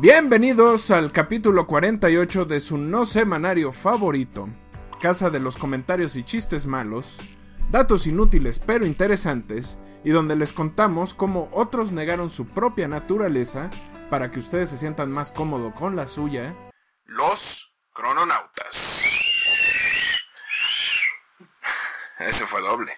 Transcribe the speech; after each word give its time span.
Bienvenidos 0.00 0.90
al 0.90 1.10
capítulo 1.10 1.66
48 1.66 2.44
de 2.44 2.60
su 2.60 2.76
no 2.76 3.04
semanario 3.04 3.72
favorito, 3.72 4.48
Casa 5.00 5.30
de 5.30 5.40
los 5.40 5.56
comentarios 5.56 6.16
y 6.16 6.22
chistes 6.22 6.66
malos, 6.66 7.20
datos 7.70 8.06
inútiles 8.06 8.58
pero 8.58 8.84
interesantes, 8.84 9.78
y 10.04 10.10
donde 10.10 10.36
les 10.36 10.52
contamos 10.52 11.14
cómo 11.14 11.48
otros 11.52 11.92
negaron 11.92 12.30
su 12.30 12.48
propia 12.48 12.88
naturaleza 12.88 13.70
para 14.10 14.30
que 14.30 14.38
ustedes 14.38 14.70
se 14.70 14.78
sientan 14.78 15.10
más 15.10 15.32
cómodo 15.32 15.74
con 15.74 15.96
la 15.96 16.06
suya, 16.06 16.54
los 17.04 17.76
crononautas. 17.92 19.25
Ese 22.18 22.46
fue 22.46 22.62
doble. 22.62 22.92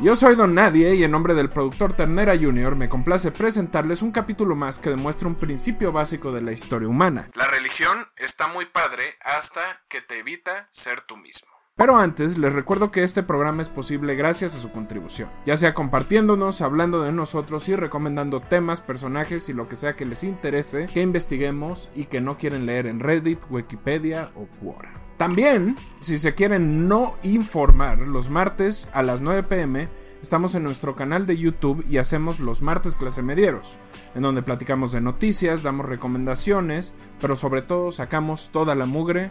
Yo 0.00 0.14
soy 0.14 0.36
Don 0.36 0.54
Nadie 0.54 0.94
y 0.94 1.04
en 1.04 1.10
nombre 1.10 1.34
del 1.34 1.50
productor 1.50 1.92
Ternera 1.92 2.36
Jr. 2.36 2.76
me 2.76 2.88
complace 2.88 3.32
presentarles 3.32 4.02
un 4.02 4.12
capítulo 4.12 4.54
más 4.54 4.78
que 4.78 4.90
demuestra 4.90 5.28
un 5.28 5.34
principio 5.34 5.92
básico 5.92 6.32
de 6.32 6.42
la 6.42 6.52
historia 6.52 6.88
humana. 6.88 7.28
La 7.34 7.48
religión 7.48 8.08
está 8.16 8.46
muy 8.46 8.66
padre 8.66 9.16
hasta 9.20 9.82
que 9.88 10.00
te 10.00 10.18
evita 10.18 10.68
ser 10.70 11.02
tú 11.02 11.16
mismo. 11.16 11.48
Pero 11.74 11.98
antes, 11.98 12.38
les 12.38 12.54
recuerdo 12.54 12.90
que 12.90 13.02
este 13.02 13.22
programa 13.22 13.60
es 13.60 13.68
posible 13.68 14.14
gracias 14.14 14.54
a 14.54 14.58
su 14.58 14.72
contribución, 14.72 15.30
ya 15.44 15.58
sea 15.58 15.74
compartiéndonos, 15.74 16.62
hablando 16.62 17.02
de 17.02 17.12
nosotros 17.12 17.68
y 17.68 17.76
recomendando 17.76 18.40
temas, 18.40 18.80
personajes 18.80 19.50
y 19.50 19.52
lo 19.52 19.68
que 19.68 19.76
sea 19.76 19.94
que 19.94 20.06
les 20.06 20.24
interese, 20.24 20.86
que 20.86 21.02
investiguemos 21.02 21.90
y 21.94 22.06
que 22.06 22.22
no 22.22 22.38
quieren 22.38 22.64
leer 22.64 22.86
en 22.86 23.00
Reddit, 23.00 23.44
Wikipedia 23.50 24.30
o 24.36 24.46
Quora. 24.58 25.05
También, 25.16 25.76
si 25.98 26.18
se 26.18 26.34
quieren 26.34 26.88
no 26.88 27.14
informar, 27.22 28.00
los 28.00 28.28
martes 28.28 28.90
a 28.92 29.02
las 29.02 29.22
9 29.22 29.44
pm 29.44 29.88
estamos 30.20 30.54
en 30.54 30.62
nuestro 30.62 30.94
canal 30.94 31.26
de 31.26 31.38
YouTube 31.38 31.84
y 31.88 31.96
hacemos 31.96 32.38
los 32.38 32.60
martes 32.60 32.96
clase 32.96 33.22
medieros, 33.22 33.78
en 34.14 34.22
donde 34.22 34.42
platicamos 34.42 34.92
de 34.92 35.00
noticias, 35.00 35.62
damos 35.62 35.86
recomendaciones, 35.86 36.94
pero 37.18 37.34
sobre 37.34 37.62
todo 37.62 37.92
sacamos 37.92 38.50
toda 38.50 38.74
la 38.74 38.84
mugre 38.84 39.30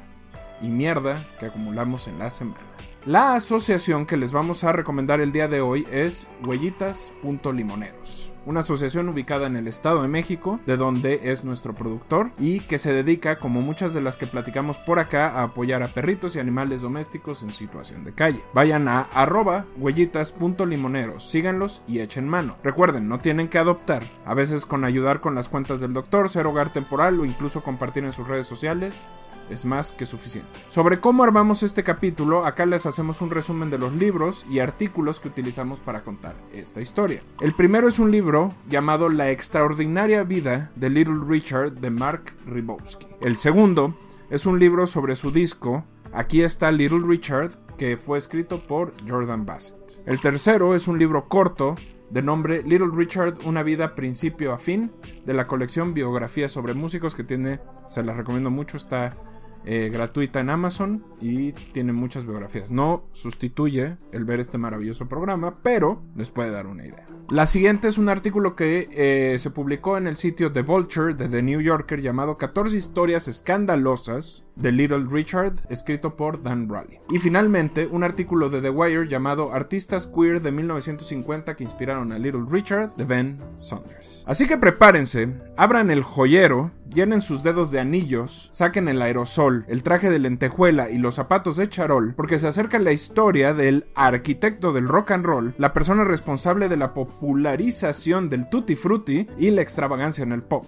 y 0.60 0.70
mierda 0.70 1.24
que 1.40 1.46
acumulamos 1.48 2.08
en 2.08 2.18
la 2.18 2.32
semana. 2.32 2.62
La 3.06 3.36
asociación 3.36 4.08
que 4.08 4.18
les 4.18 4.32
vamos 4.32 4.64
a 4.64 4.72
recomendar 4.72 5.22
el 5.22 5.32
día 5.32 5.48
de 5.48 5.62
hoy 5.62 5.86
es 5.92 6.28
Huellitas.limoneros, 6.44 8.34
una 8.46 8.62
asociación 8.62 9.10
ubicada 9.10 9.48
en 9.48 9.56
el 9.56 9.68
Estado 9.68 10.02
de 10.02 10.08
México, 10.08 10.60
de 10.66 10.78
donde 10.78 11.32
es 11.32 11.44
nuestro 11.44 11.74
productor 11.74 12.32
y 12.38 12.62
que 12.62 12.78
se 12.78 12.94
dedica, 12.94 13.40
como 13.40 13.62
muchas 13.62 13.94
de 13.94 14.02
las 14.02 14.18
que 14.18 14.28
platicamos 14.28 14.78
por 14.78 15.00
acá, 15.00 15.30
a 15.30 15.44
apoyar 15.44 15.84
a 15.84 15.88
perritos 15.88 16.36
y 16.36 16.40
animales 16.40 16.82
domésticos 16.82 17.44
en 17.44 17.52
situación 17.52 18.04
de 18.04 18.14
calle. 18.14 18.42
Vayan 18.54 18.88
a 18.88 19.02
arroba 19.02 19.66
huellitas.limoneros, 19.78 21.24
síganlos 21.24 21.84
y 21.88 22.00
echen 22.00 22.28
mano. 22.28 22.58
Recuerden, 22.64 23.08
no 23.08 23.20
tienen 23.20 23.48
que 23.48 23.58
adoptar, 23.58 24.04
a 24.26 24.34
veces 24.34 24.66
con 24.66 24.84
ayudar 24.84 25.22
con 25.22 25.36
las 25.36 25.50
cuentas 25.50 25.80
del 25.80 25.94
doctor, 25.94 26.30
ser 26.30 26.48
hogar 26.48 26.72
temporal 26.72 27.20
o 27.20 27.26
incluso 27.26 27.64
compartir 27.64 28.04
en 28.04 28.12
sus 28.12 28.28
redes 28.28 28.46
sociales, 28.46 29.10
es 29.50 29.66
más 29.66 29.92
que 29.92 30.06
suficiente. 30.06 30.50
Sobre 30.70 31.00
cómo 31.00 31.24
armamos 31.24 31.64
este 31.64 31.84
capítulo, 31.84 32.46
acá 32.46 32.66
les 32.66 32.86
hacemos 32.86 33.22
un 33.22 33.30
resumen 33.30 33.70
de 33.70 33.78
los 33.78 33.94
libros 33.94 34.46
y 34.50 34.60
artículos 34.60 35.20
que 35.20 35.28
utilizamos 35.28 35.80
para 35.80 36.04
contar 36.04 36.36
esta 36.54 36.82
historia. 36.82 37.22
El 37.42 37.56
primero 37.56 37.88
es 37.88 38.00
un 38.00 38.12
libro 38.12 38.54
llamado 38.70 39.10
La 39.10 39.32
extraordinaria 39.32 40.24
vida 40.24 40.72
de 40.76 40.90
Little 40.90 41.20
Richard 41.28 41.74
de 41.74 41.92
Mark 41.92 42.36
Ribowski. 42.46 43.08
El 43.22 43.38
segundo 43.38 43.98
es 44.30 44.46
un 44.46 44.60
libro 44.60 44.88
sobre 44.88 45.16
su 45.16 45.32
disco 45.32 45.84
Aquí 46.16 46.44
está 46.44 46.72
Little 46.72 47.02
Richard, 47.06 47.52
que 47.78 47.98
fue 47.98 48.18
escrito 48.18 48.66
por 48.66 48.94
Jordan 49.06 49.46
Bassett. 49.46 50.02
El 50.06 50.22
tercero 50.22 50.74
es 50.74 50.88
un 50.88 50.98
libro 50.98 51.28
corto 51.28 51.76
de 52.10 52.22
nombre 52.22 52.64
Little 52.64 52.92
Richard, 52.94 53.40
una 53.46 53.64
vida 53.64 53.96
principio 53.96 54.54
a 54.54 54.58
fin, 54.58 54.94
de 55.26 55.34
la 55.34 55.46
colección 55.46 55.94
Biografías 55.94 56.52
sobre 56.52 56.74
músicos 56.74 57.16
que 57.16 57.26
tiene, 57.26 57.60
se 57.88 58.02
las 58.02 58.16
recomiendo 58.16 58.50
mucho, 58.50 58.78
está 58.78 59.18
eh, 59.66 59.90
gratuita 59.92 60.40
en 60.40 60.50
Amazon 60.50 61.04
y 61.20 61.54
tiene 61.54 61.92
muchas 61.92 62.26
biografías. 62.26 62.72
No 62.72 63.08
sustituye 63.12 63.98
el 64.12 64.26
ver 64.26 64.40
este 64.40 64.58
maravilloso 64.58 65.08
programa, 65.08 65.58
pero 65.62 66.04
les 66.16 66.30
puede 66.30 66.52
dar 66.52 66.68
una 66.68 66.86
idea. 66.86 67.08
La 67.30 67.48
siguiente 67.48 67.88
es 67.88 67.98
un 67.98 68.08
artículo 68.08 68.56
que 68.56 68.88
eh, 68.92 69.40
se 69.40 69.50
publicó 69.50 69.98
en 69.98 70.06
el 70.06 70.16
sitio 70.16 70.52
The 70.52 70.62
Vulture 70.62 71.16
de 71.16 71.28
The 71.28 71.42
New 71.42 71.60
Yorker 71.60 72.00
llamado 72.00 72.38
14 72.38 72.78
historias 72.78 73.28
escandalosas 73.28 74.46
de 74.56 74.72
Little 74.72 75.08
Richard, 75.10 75.54
escrito 75.70 76.16
por 76.16 76.44
Dan 76.44 76.70
Raleigh. 76.70 77.02
Y 77.10 77.18
finalmente, 77.18 77.88
un 77.88 78.04
artículo 78.04 78.52
de 78.52 78.62
The 78.62 78.70
Wire 78.70 79.08
llamado 79.08 79.54
Artistas 79.54 80.06
Queer 80.06 80.40
de 80.40 80.52
1950 80.52 81.56
que 81.56 81.64
inspiraron 81.64 82.12
a 82.12 82.20
Little 82.20 82.46
Richard 82.48 82.96
de 82.96 83.06
Ben 83.06 83.40
Saunders. 83.58 84.24
Así 84.28 84.46
que 84.48 84.58
prepárense, 84.58 85.34
abran 85.58 85.90
el 85.90 86.04
joyero, 86.04 86.70
llenen 86.94 87.22
sus 87.22 87.44
dedos 87.44 87.72
de 87.72 87.80
anillos, 87.80 88.50
saquen 88.52 88.88
el 88.88 89.02
aerosol, 89.02 89.66
el 89.68 89.84
traje 89.84 90.10
de 90.10 90.20
lentejuela 90.20 90.90
y 90.90 90.98
los 90.98 91.16
zapatos 91.16 91.58
de 91.58 91.70
charol, 91.70 92.14
porque 92.16 92.40
se 92.40 92.48
acerca 92.48 92.80
la 92.80 92.92
historia 92.92 93.54
del 93.54 93.88
arquitecto 93.96 94.74
del 94.74 94.88
rock 94.88 95.12
and 95.12 95.26
roll, 95.26 95.56
la 95.58 95.74
persona 95.74 96.04
responsable 96.04 96.70
de 96.70 96.78
la 96.78 96.94
popularización 96.94 98.30
del 98.30 98.50
tutti 98.50 98.76
frutti 98.76 99.28
y 99.38 99.52
la 99.52 99.62
extravagancia 99.62 100.24
en 100.24 100.32
el 100.32 100.44
pop. 100.44 100.66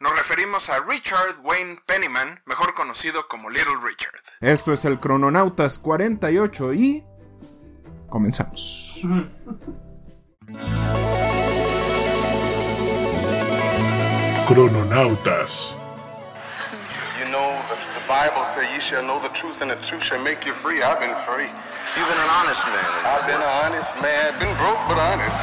Nos 0.00 0.16
referimos 0.16 0.68
a 0.68 0.80
Richard 0.80 1.40
Wayne 1.42 1.78
Pennyman, 1.86 2.42
mejor 2.44 2.74
conocido 2.74 3.26
como 3.28 3.48
Little 3.48 3.78
Richard. 3.82 4.20
Esto 4.40 4.72
es 4.72 4.84
el 4.84 5.00
Crononautas 5.00 5.78
48 5.78 6.74
y... 6.74 7.04
comenzamos. 8.08 9.00
Crononautas. 14.46 15.74
You 17.18 17.24
know, 17.30 17.58
the, 17.70 17.76
the 17.98 18.06
Bible 18.06 18.44
says 18.44 18.66
you 18.74 18.80
shall 18.80 19.02
know 19.02 19.18
the 19.22 19.30
truth 19.30 19.62
and 19.62 19.70
the 19.70 19.76
truth 19.76 20.02
shall 20.02 20.22
make 20.22 20.44
you 20.44 20.52
free. 20.52 20.82
I've 20.82 21.00
been 21.00 21.16
free. 21.24 21.48
You've 21.96 22.08
been 22.08 22.18
an 22.18 22.28
honest 22.28 22.62
man. 22.66 22.84
I've 22.84 23.26
been 23.26 23.40
an 23.40 23.48
honest 23.64 23.96
man. 24.02 24.38
Been 24.38 24.54
broke, 24.58 24.76
but 24.86 24.98
honest. 24.98 25.34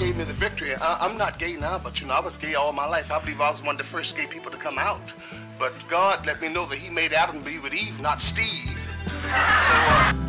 Gave 0.00 0.16
me 0.16 0.24
the 0.24 0.32
victory. 0.32 0.74
I, 0.74 1.06
I'm 1.06 1.16
not 1.16 1.38
gay 1.38 1.54
now, 1.54 1.78
but 1.78 2.00
you 2.00 2.08
know, 2.08 2.14
I 2.14 2.20
was 2.20 2.36
gay 2.36 2.56
all 2.56 2.72
my 2.72 2.86
life. 2.88 3.12
I 3.12 3.20
believe 3.20 3.40
I 3.40 3.50
was 3.50 3.62
one 3.62 3.76
of 3.76 3.78
the 3.78 3.84
first 3.84 4.16
gay 4.16 4.26
people 4.26 4.50
to 4.50 4.58
come 4.58 4.80
out. 4.80 5.14
But 5.60 5.72
God 5.88 6.26
let 6.26 6.40
me 6.40 6.48
know 6.48 6.66
that 6.66 6.78
He 6.78 6.90
made 6.90 7.12
Adam 7.12 7.40
be 7.42 7.60
with 7.60 7.72
Eve, 7.72 8.00
not 8.00 8.20
Steve. 8.20 8.80
So, 9.06 9.28
uh, 9.30 10.28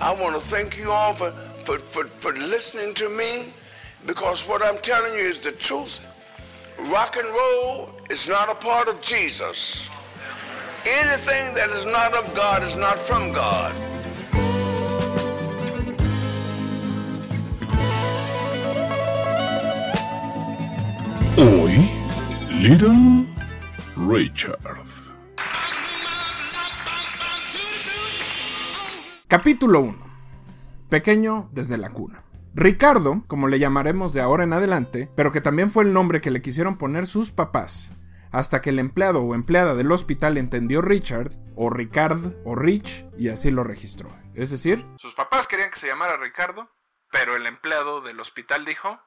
I 0.00 0.12
want 0.12 0.36
to 0.36 0.40
thank 0.40 0.78
you 0.78 0.92
all 0.92 1.12
for, 1.12 1.32
for, 1.64 1.80
for, 1.80 2.04
for 2.06 2.32
listening 2.34 2.94
to 2.94 3.08
me 3.08 3.52
because 4.06 4.46
what 4.46 4.62
I'm 4.62 4.78
telling 4.78 5.14
you 5.14 5.20
is 5.20 5.40
the 5.40 5.50
truth. 5.50 6.00
Rock 6.78 7.16
and 7.16 7.26
roll 7.28 7.90
is 8.08 8.28
not 8.28 8.48
a 8.48 8.54
part 8.54 8.86
of 8.86 9.00
Jesus. 9.00 9.90
Anything 10.86 11.52
that 11.54 11.70
is 11.70 11.84
not 11.84 12.14
of 12.14 12.32
God 12.32 12.62
is 12.62 12.76
not 12.76 12.96
from 13.00 13.32
God. 13.32 13.74
Hoy, 21.36 21.90
Little 22.52 23.26
Richard. 23.96 24.87
Capítulo 29.28 29.80
1. 29.80 29.98
Pequeño 30.88 31.50
desde 31.52 31.76
la 31.76 31.90
cuna. 31.90 32.24
Ricardo, 32.54 33.24
como 33.26 33.46
le 33.46 33.58
llamaremos 33.58 34.14
de 34.14 34.22
ahora 34.22 34.44
en 34.44 34.54
adelante, 34.54 35.10
pero 35.14 35.32
que 35.32 35.42
también 35.42 35.68
fue 35.68 35.84
el 35.84 35.92
nombre 35.92 36.22
que 36.22 36.30
le 36.30 36.40
quisieron 36.40 36.78
poner 36.78 37.06
sus 37.06 37.30
papás, 37.30 37.92
hasta 38.32 38.62
que 38.62 38.70
el 38.70 38.78
empleado 38.78 39.20
o 39.20 39.34
empleada 39.34 39.74
del 39.74 39.92
hospital 39.92 40.38
entendió 40.38 40.80
Richard, 40.80 41.32
o 41.56 41.68
Ricard, 41.68 42.36
o 42.46 42.54
Rich, 42.54 43.04
y 43.18 43.28
así 43.28 43.50
lo 43.50 43.64
registró. 43.64 44.08
Es 44.32 44.50
decir, 44.50 44.86
sus 44.96 45.12
papás 45.12 45.46
querían 45.46 45.68
que 45.68 45.78
se 45.78 45.88
llamara 45.88 46.16
Ricardo, 46.16 46.70
pero 47.12 47.36
el 47.36 47.44
empleado 47.44 48.00
del 48.00 48.20
hospital 48.20 48.64
dijo, 48.64 48.98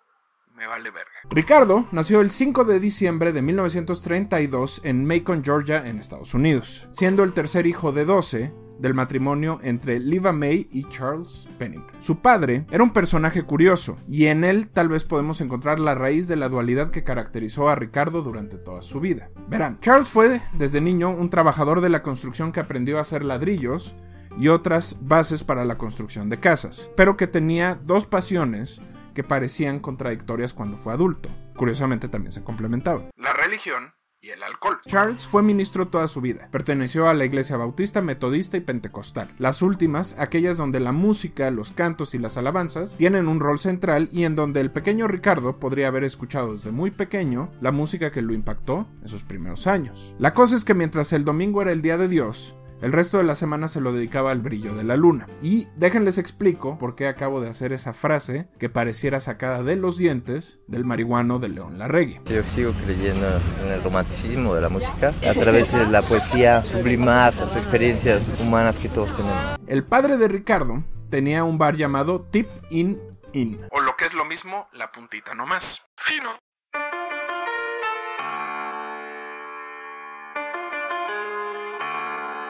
me 0.54 0.68
vale 0.68 0.92
verga. 0.92 1.10
Ricardo 1.32 1.88
nació 1.92 2.22
el 2.22 2.30
5 2.30 2.64
de 2.66 2.80
diciembre 2.80 3.32
de 3.32 3.42
1932 3.42 4.82
en 4.84 5.04
Macon, 5.04 5.44
Georgia, 5.44 5.88
en 5.88 5.98
Estados 5.98 6.36
Unidos, 6.36 6.90
siendo 6.92 7.24
el 7.24 7.34
tercer 7.34 7.66
hijo 7.66 7.92
de 7.92 8.06
12 8.06 8.54
del 8.82 8.94
matrimonio 8.96 9.60
entre 9.62 10.00
Liva 10.00 10.34
May 10.34 10.68
y 10.72 10.84
Charles 10.90 11.48
Penning. 11.58 11.86
Su 12.00 12.20
padre 12.20 12.66
era 12.72 12.84
un 12.84 12.92
personaje 12.92 13.44
curioso, 13.44 13.98
y 14.10 14.26
en 14.26 14.44
él 14.44 14.68
tal 14.68 14.90
vez 14.90 15.04
podemos 15.04 15.40
encontrar 15.40 15.80
la 15.80 15.96
raíz 15.96 16.28
de 16.28 16.36
la 16.36 16.50
dualidad 16.50 16.90
que 16.90 17.04
caracterizó 17.04 17.70
a 17.70 17.76
Ricardo 17.76 18.24
durante 18.24 18.58
toda 18.58 18.82
su 18.82 19.00
vida. 19.00 19.30
Verán, 19.48 19.80
Charles 19.80 20.10
fue 20.10 20.42
desde 20.54 20.82
niño 20.82 21.12
un 21.12 21.30
trabajador 21.30 21.82
de 21.82 21.90
la 21.90 22.02
construcción 22.02 22.52
que 22.52 22.60
aprendió 22.60 22.98
a 22.98 23.02
hacer 23.02 23.24
ladrillos 23.24 23.96
y 24.40 24.48
otras 24.48 25.00
bases 25.02 25.44
para 25.44 25.64
la 25.66 25.78
construcción 25.78 26.30
de 26.30 26.40
casas, 26.40 26.90
pero 26.96 27.16
que 27.18 27.28
tenía 27.28 27.76
dos 27.76 28.06
pasiones 28.08 28.82
que 29.14 29.24
parecían 29.24 29.80
contradictorias 29.80 30.54
cuando 30.54 30.78
fue 30.78 30.94
adulto. 30.94 31.30
Curiosamente 31.56 32.08
también 32.08 32.32
se 32.32 32.44
complementaban. 32.44 33.10
La 33.18 33.34
religión 33.34 33.94
y 34.24 34.30
el 34.30 34.44
alcohol. 34.44 34.80
Charles 34.86 35.26
fue 35.26 35.42
ministro 35.42 35.88
toda 35.88 36.08
su 36.08 36.22
vida. 36.22 36.48
Perteneció 36.52 37.08
a 37.08 37.14
la 37.16 37.26
iglesia 37.26 37.58
bautista, 37.58 38.02
metodista 38.02 38.56
y 38.56 38.62
pentecostal. 38.62 39.30
Las 39.40 39.64
últimas, 39.64 40.16
aquellas 40.20 40.58
donde 40.58 40.80
la 40.80 40.92
música, 40.92 41.50
los 41.50 41.72
cantos 41.72 42.14
y 42.14 42.20
las 42.20 42.38
alabanzas 42.38 42.98
tienen 42.98 43.28
un 43.28 43.40
rol 43.40 43.58
central 43.58 44.10
y 44.12 44.26
en 44.26 44.36
donde 44.36 44.62
el 44.62 44.72
pequeño 44.72 45.08
Ricardo 45.08 45.60
podría 45.60 45.88
haber 45.88 46.04
escuchado 46.04 46.54
desde 46.54 46.72
muy 46.72 46.92
pequeño 46.92 47.52
la 47.62 47.72
música 47.72 48.12
que 48.12 48.22
lo 48.22 48.34
impactó 48.34 48.88
en 49.02 49.08
sus 49.08 49.24
primeros 49.24 49.66
años. 49.66 50.16
La 50.20 50.34
cosa 50.34 50.56
es 50.56 50.64
que 50.64 50.76
mientras 50.76 51.14
el 51.14 51.26
domingo 51.26 51.62
era 51.64 51.72
el 51.72 51.82
día 51.82 51.98
de 51.98 52.08
Dios, 52.08 52.56
el 52.82 52.92
resto 52.92 53.18
de 53.18 53.24
la 53.24 53.36
semana 53.36 53.68
se 53.68 53.82
lo 53.82 53.94
dedicaba 53.94 54.32
al 54.32 54.42
brillo 54.42 54.76
de 54.76 54.84
la 54.84 54.98
luna. 54.98 55.28
Y 55.42 55.68
déjenles 55.76 56.18
explico 56.18 56.78
por 56.78 56.96
qué 56.96 57.08
acabo 57.08 57.42
de 57.42 57.50
hacer 57.50 57.74
esa 57.74 57.94
frase 57.94 58.48
que 58.60 58.70
pareciera 58.70 59.20
sacada 59.20 59.64
de 59.64 59.76
los 59.76 59.98
dientes 59.98 60.60
del 60.68 60.86
marihuano 60.86 61.40
de 61.40 61.50
León 61.50 61.78
Larregui. 61.78 62.20
Yo 62.26 62.44
sigo 62.44 62.74
creyendo 62.86 63.28
en 63.64 63.72
el 63.72 63.84
romanticismo 63.84 64.56
de 64.56 64.62
la 64.62 64.70
música, 64.70 65.14
a 65.30 65.34
través 65.34 65.72
de 65.72 65.86
la 65.88 66.02
poesía, 66.02 66.64
sublimar 66.66 67.36
las 67.36 67.56
experiencias 67.56 68.40
humanas 68.40 68.80
que 68.80 68.90
todos 68.90 69.16
tenemos. 69.16 69.58
El 69.68 69.84
padre 69.84 70.18
de 70.18 70.28
Ricardo 70.28 70.84
tenía 71.10 71.44
un 71.44 71.58
bar 71.58 71.76
llamado 71.76 72.22
Tip 72.22 72.48
In 72.70 73.00
In, 73.34 73.60
o 73.72 73.80
lo 73.80 73.96
que 73.96 74.06
es 74.06 74.14
lo 74.14 74.26
mismo, 74.26 74.68
la 74.74 74.92
puntita 74.92 75.34
nomás. 75.34 75.86
Fino. 75.96 76.32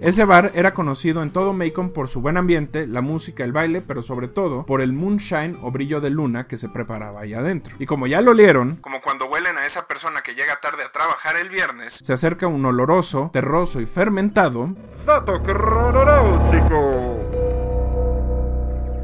Ese 0.01 0.25
bar 0.25 0.51
era 0.55 0.73
conocido 0.73 1.21
en 1.21 1.31
todo 1.31 1.53
Macon 1.53 1.93
por 1.93 2.07
su 2.07 2.21
buen 2.21 2.35
ambiente, 2.35 2.87
la 2.87 3.01
música, 3.01 3.43
el 3.43 3.51
baile, 3.51 3.83
pero 3.83 4.01
sobre 4.01 4.27
todo 4.27 4.65
por 4.65 4.81
el 4.81 4.93
moonshine 4.93 5.59
o 5.61 5.69
brillo 5.69 6.01
de 6.01 6.09
luna 6.09 6.47
que 6.47 6.57
se 6.57 6.69
preparaba 6.69 7.21
ahí 7.21 7.35
adentro. 7.35 7.75
Y 7.77 7.85
como 7.85 8.07
ya 8.07 8.19
lo 8.21 8.31
olieron, 8.31 8.77
como 8.77 8.99
cuando 8.99 9.27
huelen 9.27 9.59
a 9.59 9.65
esa 9.67 9.87
persona 9.87 10.23
que 10.23 10.33
llega 10.33 10.59
tarde 10.59 10.83
a 10.83 10.91
trabajar 10.91 11.35
el 11.37 11.49
viernes, 11.49 11.99
se 12.01 12.13
acerca 12.13 12.47
un 12.47 12.65
oloroso, 12.65 13.29
terroso 13.31 13.79
y 13.79 13.85
fermentado 13.85 14.75
Dato 15.05 15.39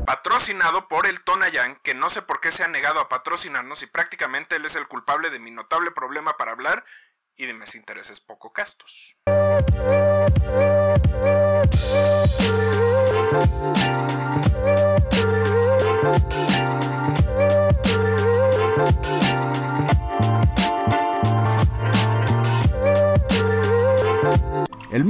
patrocinado 0.07 0.87
por 0.87 1.05
el 1.05 1.21
Tonayán, 1.21 1.77
que 1.83 1.93
no 1.93 2.09
sé 2.09 2.23
por 2.23 2.39
qué 2.39 2.49
se 2.49 2.63
ha 2.63 2.67
negado 2.67 2.99
a 2.99 3.07
patrocinarnos 3.07 3.83
y 3.83 3.85
prácticamente 3.85 4.55
él 4.55 4.65
es 4.65 4.75
el 4.75 4.87
culpable 4.87 5.29
de 5.29 5.37
mi 5.37 5.51
notable 5.51 5.91
problema 5.91 6.37
para 6.37 6.53
hablar 6.53 6.83
y 7.35 7.45
de 7.45 7.53
mis 7.53 7.75
intereses 7.75 8.19
poco 8.19 8.51
castos. 8.51 9.15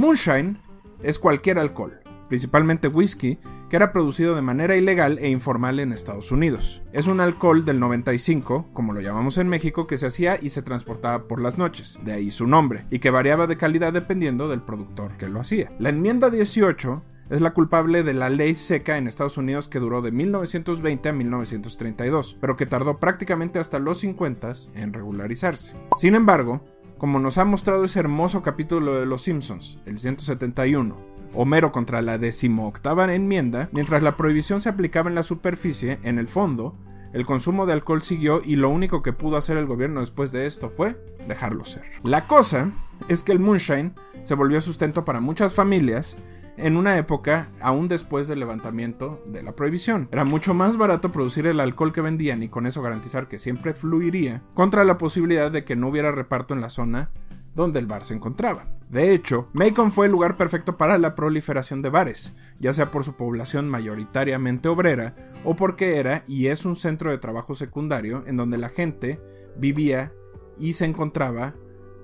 Moonshine 0.08 0.56
es 1.02 1.18
cualquier 1.18 1.58
alcohol, 1.58 2.00
principalmente 2.30 2.88
whisky, 2.88 3.38
que 3.68 3.76
era 3.76 3.92
producido 3.92 4.34
de 4.34 4.40
manera 4.40 4.74
ilegal 4.74 5.18
e 5.18 5.28
informal 5.28 5.80
en 5.80 5.92
Estados 5.92 6.32
Unidos. 6.32 6.82
Es 6.94 7.08
un 7.08 7.20
alcohol 7.20 7.66
del 7.66 7.78
95, 7.78 8.70
como 8.72 8.94
lo 8.94 9.02
llamamos 9.02 9.36
en 9.36 9.48
México, 9.48 9.86
que 9.86 9.98
se 9.98 10.06
hacía 10.06 10.38
y 10.40 10.48
se 10.48 10.62
transportaba 10.62 11.28
por 11.28 11.42
las 11.42 11.58
noches, 11.58 12.00
de 12.06 12.14
ahí 12.14 12.30
su 12.30 12.46
nombre, 12.46 12.86
y 12.90 13.00
que 13.00 13.10
variaba 13.10 13.46
de 13.46 13.58
calidad 13.58 13.92
dependiendo 13.92 14.48
del 14.48 14.62
productor 14.62 15.18
que 15.18 15.28
lo 15.28 15.40
hacía. 15.40 15.72
La 15.78 15.90
enmienda 15.90 16.30
18 16.30 17.02
es 17.28 17.42
la 17.42 17.52
culpable 17.52 18.02
de 18.02 18.14
la 18.14 18.30
ley 18.30 18.54
seca 18.54 18.96
en 18.96 19.08
Estados 19.08 19.36
Unidos 19.36 19.68
que 19.68 19.78
duró 19.78 20.00
de 20.00 20.10
1920 20.10 21.06
a 21.10 21.12
1932, 21.12 22.38
pero 22.40 22.56
que 22.56 22.64
tardó 22.64 22.98
prácticamente 22.98 23.58
hasta 23.58 23.78
los 23.78 23.98
50 23.98 24.52
en 24.74 24.94
regularizarse. 24.94 25.76
Sin 25.98 26.14
embargo, 26.14 26.64
como 26.98 27.20
nos 27.20 27.38
ha 27.38 27.44
mostrado 27.44 27.84
ese 27.84 28.00
hermoso 28.00 28.42
capítulo 28.42 28.96
de 28.96 29.06
Los 29.06 29.22
Simpsons, 29.22 29.78
el 29.86 29.98
171, 29.98 30.96
Homero 31.34 31.72
contra 31.72 32.02
la 32.02 32.18
decimoctava 32.18 33.12
enmienda, 33.14 33.68
mientras 33.72 34.02
la 34.02 34.16
prohibición 34.16 34.60
se 34.60 34.68
aplicaba 34.68 35.08
en 35.08 35.14
la 35.14 35.22
superficie, 35.22 35.98
en 36.02 36.18
el 36.18 36.26
fondo, 36.26 36.74
el 37.12 37.24
consumo 37.24 37.66
de 37.66 37.74
alcohol 37.74 38.02
siguió 38.02 38.42
y 38.44 38.56
lo 38.56 38.68
único 38.68 39.02
que 39.02 39.12
pudo 39.12 39.36
hacer 39.36 39.56
el 39.56 39.66
gobierno 39.66 40.00
después 40.00 40.32
de 40.32 40.46
esto 40.46 40.68
fue 40.68 40.96
dejarlo 41.26 41.64
ser. 41.64 41.82
La 42.02 42.26
cosa 42.26 42.70
es 43.08 43.22
que 43.22 43.32
el 43.32 43.38
moonshine 43.38 43.94
se 44.24 44.34
volvió 44.34 44.60
sustento 44.60 45.04
para 45.04 45.20
muchas 45.20 45.54
familias 45.54 46.18
en 46.58 46.76
una 46.76 46.98
época 46.98 47.50
aún 47.60 47.88
después 47.88 48.28
del 48.28 48.40
levantamiento 48.40 49.22
de 49.26 49.42
la 49.42 49.52
prohibición. 49.52 50.08
Era 50.12 50.24
mucho 50.24 50.54
más 50.54 50.76
barato 50.76 51.12
producir 51.12 51.46
el 51.46 51.60
alcohol 51.60 51.92
que 51.92 52.00
vendían 52.00 52.42
y 52.42 52.48
con 52.48 52.66
eso 52.66 52.82
garantizar 52.82 53.28
que 53.28 53.38
siempre 53.38 53.74
fluiría 53.74 54.42
contra 54.54 54.84
la 54.84 54.98
posibilidad 54.98 55.50
de 55.50 55.64
que 55.64 55.76
no 55.76 55.88
hubiera 55.88 56.12
reparto 56.12 56.54
en 56.54 56.60
la 56.60 56.68
zona 56.68 57.10
donde 57.54 57.78
el 57.78 57.86
bar 57.86 58.04
se 58.04 58.14
encontraba. 58.14 58.68
De 58.88 59.12
hecho, 59.12 59.48
Macon 59.52 59.92
fue 59.92 60.06
el 60.06 60.12
lugar 60.12 60.36
perfecto 60.36 60.76
para 60.76 60.96
la 60.96 61.14
proliferación 61.14 61.82
de 61.82 61.90
bares, 61.90 62.36
ya 62.58 62.72
sea 62.72 62.90
por 62.90 63.04
su 63.04 63.14
población 63.14 63.68
mayoritariamente 63.68 64.68
obrera 64.68 65.14
o 65.44 65.56
porque 65.56 65.98
era 65.98 66.24
y 66.26 66.46
es 66.46 66.64
un 66.64 66.76
centro 66.76 67.10
de 67.10 67.18
trabajo 67.18 67.54
secundario 67.54 68.24
en 68.26 68.36
donde 68.36 68.58
la 68.58 68.68
gente 68.68 69.20
vivía 69.56 70.12
y 70.58 70.72
se 70.74 70.86
encontraba 70.86 71.54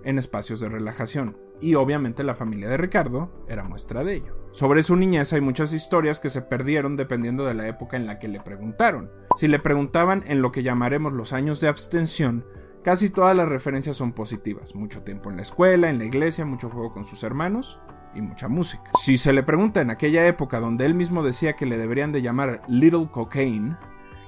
en 0.03 0.19
espacios 0.19 0.61
de 0.61 0.69
relajación. 0.69 1.39
Y 1.61 1.77
obviamente 1.77 2.25
la 2.25 2.35
familia 2.35 2.69
de 2.69 2.77
Ricardo 2.77 3.45
era 3.49 3.65
muestra 3.65 4.05
de 4.05 4.15
ello. 4.15 4.44
Sobre 4.55 4.83
su 4.83 4.97
niñez 4.97 5.33
hay 5.33 5.43
muchas 5.43 5.73
historias 5.73 6.21
que 6.21 6.31
se 6.31 6.41
perdieron 6.41 6.97
dependiendo 6.97 7.45
de 7.45 7.55
la 7.55 7.69
época 7.69 7.97
en 7.97 8.07
la 8.07 8.19
que 8.19 8.29
le 8.29 8.41
preguntaron. 8.41 9.11
Si 9.37 9.49
le 9.49 9.59
preguntaban 9.59 10.23
en 10.27 10.41
lo 10.41 10.53
que 10.53 10.63
llamaremos 10.63 11.13
los 11.13 11.33
años 11.33 11.61
de 11.61 11.69
abstención, 11.69 12.47
Casi 12.85 13.09
todas 13.09 13.35
las 13.35 13.49
referencias 13.49 13.97
son 13.97 14.13
positivas. 14.13 14.75
Mucho 14.75 15.03
tiempo 15.03 15.31
en 15.31 15.37
la 15.37 15.43
escuela, 15.43 15.89
en 15.89 15.97
la 15.97 16.05
iglesia, 16.05 16.45
mucho 16.45 16.69
juego 16.69 16.93
con 16.93 17.07
sus 17.07 17.23
hermanos 17.23 17.81
y 18.15 18.21
mucha 18.21 18.49
música. 18.49 18.91
Si 19.01 19.17
se 19.17 19.33
le 19.33 19.43
pregunta 19.43 19.81
en 19.81 19.89
aquella 19.89 20.27
época 20.27 20.61
donde 20.61 20.85
él 20.85 20.95
mismo 20.95 21.23
decía 21.23 21.55
que 21.55 21.65
le 21.65 21.79
deberían 21.79 22.13
de 22.13 22.21
llamar 22.21 22.61
Little 22.69 23.09
Cocaine, 23.11 23.79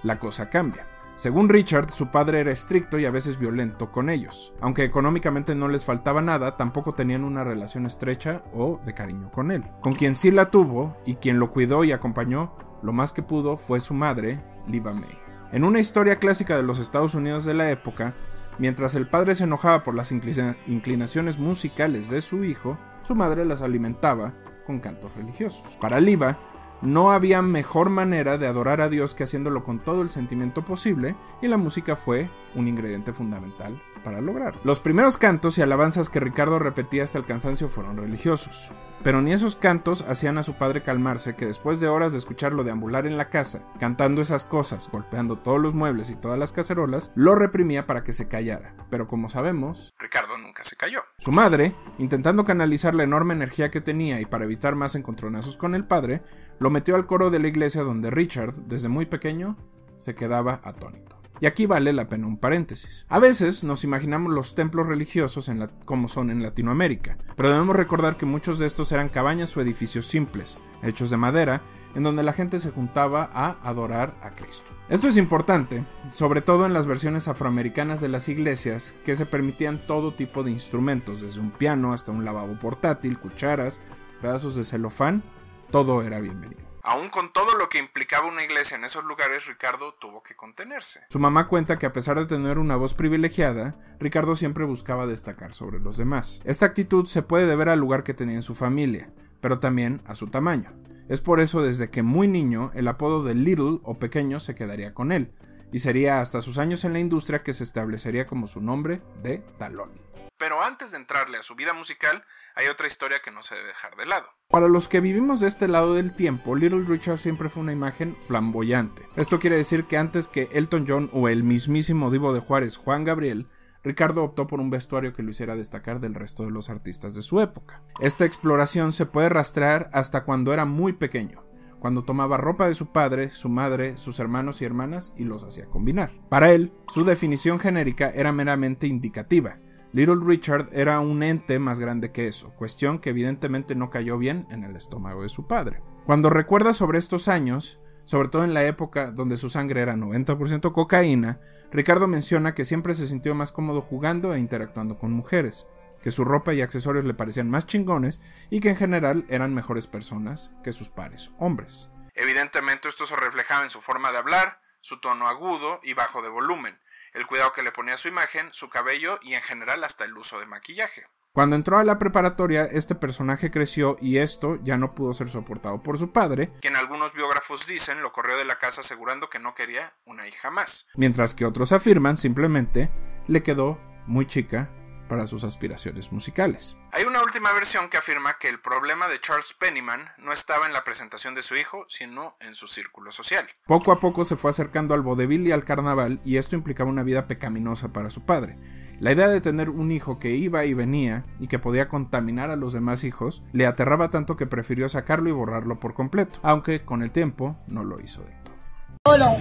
la 0.02 0.19
cosa 0.19 0.49
cambia. 0.49 0.88
Según 1.16 1.48
Richard, 1.48 1.90
su 1.90 2.10
padre 2.10 2.40
era 2.40 2.52
estricto 2.52 2.98
y 2.98 3.06
a 3.06 3.10
veces 3.10 3.38
violento 3.38 3.90
con 3.90 4.10
ellos. 4.10 4.54
Aunque 4.60 4.84
económicamente 4.84 5.54
no 5.54 5.68
les 5.68 5.84
faltaba 5.84 6.22
nada, 6.22 6.56
tampoco 6.56 6.94
tenían 6.94 7.24
una 7.24 7.42
relación 7.42 7.86
estrecha 7.86 8.42
o 8.54 8.80
de 8.84 8.94
cariño 8.94 9.30
con 9.32 9.50
él. 9.50 9.64
Con 9.80 9.94
quien 9.94 10.14
sí 10.14 10.30
la 10.30 10.50
tuvo 10.50 10.96
y 11.04 11.14
quien 11.16 11.38
lo 11.38 11.52
cuidó 11.52 11.84
y 11.84 11.92
acompañó 11.92 12.54
lo 12.82 12.92
más 12.92 13.12
que 13.12 13.22
pudo 13.22 13.56
fue 13.56 13.80
su 13.80 13.94
madre, 13.94 14.44
Liva 14.68 14.92
May. 14.92 15.18
En 15.52 15.64
una 15.64 15.80
historia 15.80 16.18
clásica 16.18 16.56
de 16.56 16.62
los 16.62 16.78
Estados 16.78 17.14
Unidos 17.14 17.44
de 17.44 17.54
la 17.54 17.70
época, 17.70 18.14
Mientras 18.58 18.94
el 18.94 19.06
padre 19.06 19.34
se 19.34 19.44
enojaba 19.44 19.82
por 19.82 19.94
las 19.94 20.12
inclinaciones 20.12 21.38
musicales 21.38 22.08
de 22.08 22.22
su 22.22 22.44
hijo, 22.44 22.78
su 23.02 23.14
madre 23.14 23.44
las 23.44 23.60
alimentaba 23.60 24.34
con 24.66 24.80
cantos 24.80 25.14
religiosos. 25.14 25.76
Para 25.81 26.00
Liva, 26.00 26.38
no 26.82 27.12
había 27.12 27.42
mejor 27.42 27.90
manera 27.90 28.38
de 28.38 28.46
adorar 28.46 28.80
a 28.80 28.88
Dios 28.88 29.14
que 29.14 29.24
haciéndolo 29.24 29.64
con 29.64 29.78
todo 29.78 30.02
el 30.02 30.10
sentimiento 30.10 30.64
posible, 30.64 31.16
y 31.40 31.48
la 31.48 31.56
música 31.56 31.96
fue 31.96 32.30
un 32.54 32.68
ingrediente 32.68 33.12
fundamental 33.12 33.80
para 34.03 34.20
lograrlo. 34.20 34.60
Los 34.65 34.81
primeros 34.81 35.17
cantos 35.17 35.58
y 35.58 35.62
alabanzas 35.62 36.08
que 36.08 36.20
Ricardo 36.20 36.58
repetía 36.58 37.05
hasta 37.05 37.19
el 37.19 37.24
cansancio 37.26 37.69
fueron 37.69 37.96
religiosos. 37.96 38.72
Pero 39.03 39.22
ni 39.22 39.32
esos 39.32 39.55
cantos 39.55 40.03
hacían 40.08 40.38
a 40.38 40.43
su 40.43 40.55
padre 40.55 40.82
calmarse, 40.82 41.36
que 41.36 41.46
después 41.46 41.81
de 41.81 41.88
horas 41.88 42.12
de 42.12 42.19
escucharlo 42.19 42.65
deambular 42.65 43.06
en 43.06 43.17
la 43.17 43.29
casa, 43.29 43.69
cantando 43.79 44.20
esas 44.20 44.44
cosas, 44.44 44.91
golpeando 44.91 45.38
todos 45.38 45.60
los 45.60 45.74
muebles 45.74 46.10
y 46.10 46.17
todas 46.17 46.38
las 46.38 46.53
cacerolas, 46.53 47.12
lo 47.15 47.34
reprimía 47.34 47.86
para 47.86 48.03
que 48.03 48.12
se 48.12 48.26
callara. 48.26 48.74
Pero 48.91 49.06
como 49.06 49.29
sabemos, 49.29 49.94
Ricardo 49.98 50.36
nunca 50.38 50.65
se 50.65 50.76
cayó. 50.76 51.00
Su 51.19 51.31
madre, 51.31 51.76
intentando 51.98 52.44
canalizar 52.44 52.94
la 52.94 53.05
enorme 53.05 53.34
energía 53.34 53.70
que 53.70 53.81
tenía 53.81 54.20
y 54.20 54.26
para 54.26 54.44
evitar 54.44 54.74
más 54.74 54.94
encontronazos 54.94 55.56
con 55.56 55.74
el 55.74 55.86
padre, 55.86 56.22
lo 56.58 56.70
metió 56.70 56.96
al 56.96 57.06
coro 57.06 57.31
de 57.31 57.38
la 57.38 57.48
iglesia 57.48 57.82
donde 57.82 58.10
Richard, 58.10 58.55
desde 58.67 58.88
muy 58.88 59.06
pequeño, 59.06 59.56
se 59.98 60.15
quedaba 60.15 60.60
atónito. 60.65 61.16
Y 61.40 61.46
aquí 61.46 61.66
vale 61.66 61.93
la 61.93 62.08
pena 62.08 62.26
un 62.26 62.38
paréntesis. 62.38 63.06
A 63.08 63.19
veces 63.19 63.62
nos 63.62 63.84
imaginamos 63.84 64.32
los 64.32 64.55
templos 64.55 64.86
religiosos 64.86 65.50
como 65.84 66.08
son 66.08 66.31
en 66.31 66.43
Latinoamérica, 66.43 67.19
pero 67.36 67.50
debemos 67.50 67.76
recordar 67.76 68.16
que 68.16 68.24
muchos 68.24 68.58
de 68.58 68.66
estos 68.66 68.90
eran 68.93 69.10
cabañas 69.10 69.55
o 69.56 69.60
edificios 69.60 70.06
simples, 70.06 70.58
hechos 70.82 71.10
de 71.10 71.19
madera, 71.19 71.62
en 71.94 72.02
donde 72.02 72.22
la 72.22 72.32
gente 72.32 72.58
se 72.58 72.70
juntaba 72.70 73.28
a 73.32 73.58
adorar 73.69 74.19
a 74.22 74.34
Cristo. 74.34 74.70
Esto 74.88 75.08
es 75.08 75.16
importante, 75.16 75.84
sobre 76.08 76.40
todo 76.40 76.66
en 76.66 76.72
las 76.72 76.86
versiones 76.86 77.28
afroamericanas 77.28 78.00
de 78.00 78.08
las 78.08 78.28
iglesias, 78.28 78.96
que 79.05 79.16
se 79.16 79.26
permitían 79.26 79.86
todo 79.86 80.14
tipo 80.14 80.43
de 80.43 80.50
instrumentos, 80.50 81.20
desde 81.20 81.40
un 81.40 81.50
piano 81.50 81.93
hasta 81.93 82.12
un 82.12 82.24
lavabo 82.24 82.58
portátil, 82.58 83.19
cucharas, 83.19 83.82
pedazos 84.20 84.56
de 84.56 84.64
celofán, 84.64 85.22
todo 85.70 86.02
era 86.02 86.20
bienvenido. 86.20 86.66
Aún 86.86 87.08
con 87.08 87.32
todo 87.32 87.56
lo 87.56 87.69
que 87.69 87.81
implicaba 87.81 88.28
una 88.28 88.44
iglesia 88.44 88.76
en 88.76 88.84
esos 88.84 89.02
lugares, 89.02 89.46
Ricardo 89.46 89.94
tuvo 89.94 90.22
que 90.22 90.36
contenerse. 90.36 91.00
Su 91.08 91.19
mamá 91.19 91.48
cuenta 91.48 91.81
que 91.81 91.86
a 91.86 91.93
pesar 91.93 92.16
de 92.16 92.26
tener 92.26 92.58
una 92.58 92.76
voz 92.76 92.94
privilegiada, 92.94 93.76
Ricardo 93.98 94.36
siempre 94.36 94.64
buscaba 94.64 95.08
destacar 95.08 95.52
sobre 95.52 95.81
los 95.81 95.96
demás. 95.96 96.43
Esta 96.44 96.64
actitud 96.64 97.06
se 97.06 97.22
puede 97.22 97.46
deber 97.46 97.70
al 97.70 97.81
lugar 97.81 98.05
que 98.05 98.14
tenía 98.14 98.36
en 98.36 98.43
su 98.43 98.55
familia, 98.55 99.10
pero 99.40 99.58
también 99.58 100.00
a 100.06 100.14
su 100.14 100.28
tamaño. 100.28 100.72
Es 101.08 101.20
por 101.20 101.40
eso 101.40 101.60
desde 101.60 101.90
que 101.90 102.05
muy 102.05 102.28
niño 102.28 102.70
el 102.72 102.86
apodo 102.86 103.24
de 103.24 103.34
Little 103.34 103.81
o 103.82 103.98
pequeño 103.98 104.38
se 104.38 104.55
quedaría 104.55 104.94
con 104.94 105.10
él, 105.10 105.32
y 105.72 105.81
sería 105.81 106.20
hasta 106.20 106.40
sus 106.40 106.56
años 106.56 106.84
en 106.84 106.93
la 106.93 107.00
industria 107.00 107.43
que 107.43 107.52
se 107.52 107.64
establecería 107.64 108.28
como 108.28 108.46
su 108.46 108.60
nombre 108.60 109.02
de 109.24 109.38
talón. 109.58 110.06
Pero 110.38 110.62
antes 110.62 110.93
de 110.93 110.98
entrarle 110.98 111.38
a 111.38 111.43
su 111.43 111.55
vida 111.55 111.72
musical, 111.72 112.24
hay 112.55 112.66
otra 112.69 112.86
historia 112.86 113.20
que 113.22 113.31
no 113.31 113.43
se 113.43 113.55
debe 113.55 113.69
dejar 113.69 113.96
de 113.96 114.06
lado. 114.06 114.28
Para 114.48 114.69
los 114.69 114.88
que 114.88 115.00
vivimos 115.00 115.40
de 115.40 115.48
este 115.48 115.66
lado 115.66 115.94
del 115.94 116.14
tiempo, 116.14 116.55
Little 116.55 116.84
Richard 116.86 117.19
siempre 117.19 117.48
fue 117.48 117.62
una 117.62 117.72
imagen 117.72 118.16
flamboyante. 118.16 119.08
Esto 119.16 119.38
quiere 119.38 119.56
decir 119.56 119.84
que 119.84 119.96
antes 119.96 120.28
que 120.28 120.48
Elton 120.52 120.84
John 120.86 121.10
o 121.12 121.28
el 121.28 121.43
mismísimo 121.43 122.10
Divo 122.10 122.34
de 122.34 122.40
Juárez, 122.40 122.76
Juan 122.76 123.05
Gabriel, 123.05 123.48
Ricardo 123.82 124.24
optó 124.24 124.46
por 124.46 124.60
un 124.60 124.70
vestuario 124.70 125.12
que 125.12 125.22
lo 125.22 125.31
hiciera 125.31 125.55
destacar 125.55 126.00
del 126.00 126.14
resto 126.14 126.44
de 126.44 126.50
los 126.50 126.70
artistas 126.70 127.14
de 127.14 127.22
su 127.22 127.40
época. 127.40 127.82
Esta 128.00 128.24
exploración 128.24 128.93
se 128.93 129.06
puede 129.06 129.28
rastrear 129.28 129.88
hasta 129.93 130.24
cuando 130.24 130.52
era 130.52 130.64
muy 130.64 130.93
pequeño 130.93 131.46
cuando 131.78 132.02
tomaba 132.02 132.36
ropa 132.36 132.66
de 132.66 132.74
su 132.74 132.90
padre, 132.90 133.31
su 133.31 133.48
madre, 133.48 133.96
sus 133.96 134.19
hermanos 134.19 134.60
y 134.60 134.64
hermanas 134.64 135.14
y 135.16 135.24
los 135.24 135.44
hacía 135.44 135.66
combinar. 135.66 136.10
Para 136.28 136.50
él, 136.50 136.72
su 136.88 137.05
definición 137.05 137.60
genérica 137.60 138.10
era 138.10 138.32
meramente 138.32 138.86
indicativa. 138.86 139.58
Little 139.96 140.20
Richard 140.22 140.69
era 140.72 141.00
un 141.00 141.22
ente 141.22 141.58
más 141.58 141.81
grande 141.81 142.12
que 142.12 142.26
eso, 142.26 142.50
cuestión 142.50 142.98
que 142.98 143.08
evidentemente 143.08 143.74
no 143.74 143.88
cayó 143.88 144.19
bien 144.19 144.46
en 144.50 144.62
el 144.62 144.76
estómago 144.76 145.22
de 145.22 145.31
su 145.31 145.46
padre. 145.46 145.81
Cuando 146.05 146.29
recuerda 146.29 146.74
sobre 146.74 146.98
estos 146.98 147.29
años, 147.29 147.81
sobre 148.05 148.29
todo 148.29 148.44
en 148.44 148.53
la 148.53 148.65
época 148.65 149.10
donde 149.10 149.38
su 149.38 149.48
sangre 149.48 149.81
era 149.81 149.94
90% 149.94 150.70
cocaína, 150.74 151.41
Ricardo 151.72 152.08
menciona 152.08 152.55
que 152.55 152.67
siempre 152.67 152.93
se 152.93 153.06
sintió 153.06 153.34
más 153.34 153.53
cómodo 153.53 153.81
jugando 153.81 154.34
e 154.34 154.38
interactuando 154.38 154.98
con 154.98 155.12
mujeres 155.12 155.67
que 156.03 156.10
su 156.10 156.26
ropa 156.26 156.53
y 156.53 156.60
accesorios 156.60 157.06
le 157.06 157.15
parecían 157.15 157.48
más 157.48 157.67
chingones 157.67 158.20
y 158.50 158.60
que 158.60 158.69
en 158.69 158.76
general 158.76 159.24
eran 159.31 159.55
mejores 159.55 159.86
personas 159.86 160.53
que 160.62 160.72
sus 160.72 160.91
pares 160.91 161.32
hombres. 161.38 161.91
Evidentemente 162.12 162.91
esto 162.91 163.06
se 163.06 163.17
reflejaba 163.17 163.62
en 163.62 163.70
su 163.70 163.81
forma 163.81 164.12
de 164.12 164.19
hablar, 164.19 164.60
su 164.82 165.00
tono 165.00 165.26
agudo 165.26 165.81
y 165.82 165.94
bajo 165.94 166.20
de 166.20 166.29
volumen, 166.29 166.79
el 167.17 167.27
cuidado 167.27 167.53
que 167.53 167.63
le 167.63 167.73
ponía 167.73 167.94
a 167.94 167.96
su 167.96 168.08
imagen, 168.08 168.49
su 168.53 168.69
cabello 168.69 169.19
y 169.23 169.35
en 169.35 169.43
general 169.43 169.82
hasta 169.85 170.05
el 170.05 170.17
uso 170.17 170.39
de 170.39 170.46
maquillaje. 170.46 171.06
Cuando 171.32 171.56
entró 171.56 171.79
a 171.79 171.85
la 171.85 171.99
preparatoria, 171.99 172.65
este 172.65 172.94
personaje 172.94 173.51
creció 173.51 173.96
y 174.01 174.19
esto 174.19 174.58
ya 174.63 174.79
no 174.79 174.94
pudo 174.94 175.13
ser 175.13 175.29
soportado 175.29 175.82
por 175.82 175.99
su 175.99 176.13
padre, 176.13 176.53
quien 176.61 176.77
algunos 176.77 177.13
biógrafos 177.13 177.67
dicen 177.67 178.01
lo 178.01 178.13
corrió 178.13 178.37
de 178.37 178.44
la 178.44 178.58
casa 178.58 178.82
asegurando 178.82 179.29
que 179.29 179.39
no 179.39 179.55
quería 179.55 179.94
una 180.05 180.27
hija 180.27 180.51
más. 180.51 180.89
Mientras 180.94 181.35
que 181.35 181.44
otros 181.44 181.73
afirman 181.73 182.17
simplemente 182.17 182.91
le 183.29 183.43
quedó 183.43 183.81
muy 184.06 184.27
chica 184.27 184.70
para 185.06 185.27
sus 185.27 185.44
aspiraciones 185.44 186.13
musicales. 186.13 186.79
Hay 186.93 187.05
una 187.05 187.22
última 187.22 187.53
versión 187.53 187.89
que 187.89 187.96
afirma 187.96 188.39
que 188.39 188.48
el 188.48 188.60
problema 188.60 189.08
de 189.08 189.20
Charles 189.20 189.55
Pennyman 189.58 190.08
no 190.19 190.32
estaba 190.32 190.67
en 190.67 190.72
la 190.72 190.84
presentación 190.84 191.34
de 191.34 191.43
su 191.43 191.56
hijo, 191.56 191.84
sino 191.89 192.36
en 192.41 192.55
su 192.55 192.69
círculo 192.69 193.13
social. 193.13 193.46
Poco 193.67 193.93
a 193.93 193.98
poco 193.98 194.25
se 194.25 194.36
fue 194.36 194.51
acercando 194.51 194.94
al 194.94 195.03
vodevil 195.03 195.46
y 195.46 195.53
al 195.53 195.65
carnaval 195.65 196.20
y 196.25 196.36
esto 196.36 196.56
implicaba 196.56 196.91
una 196.91 197.03
vida 197.03 197.27
pecaminosa 197.27 197.93
para 197.93 198.10
su 198.10 198.25
padre. 198.25 198.58
La 198.98 199.13
idea 199.13 199.29
de 199.29 199.43
tener 199.43 199.69
un 199.69 199.93
hijo 199.93 200.19
que 200.19 200.31
iba 200.31 200.65
y 200.65 200.72
venía 200.72 201.25
y 201.39 201.48
que 201.48 201.58
podía 201.58 201.89
contaminar 201.89 202.51
a 202.51 202.56
los 202.56 202.72
demás 202.72 203.05
hijos 203.05 203.43
le 203.53 203.67
aterraba 203.67 204.08
tanto 204.08 204.36
que 204.36 204.46
prefirió 204.46 204.89
sacarlo 204.89 205.29
y 205.29 205.32
borrarlo 205.32 205.79
por 205.79 205.93
completo, 205.93 206.39
aunque 206.43 206.84
con 206.84 207.03
el 207.03 207.13
tiempo 207.13 207.58
no 207.67 207.84
lo 207.84 208.01
hizo 208.01 208.22
de 208.22 208.32
todo. 208.43 209.19
No, 209.19 209.36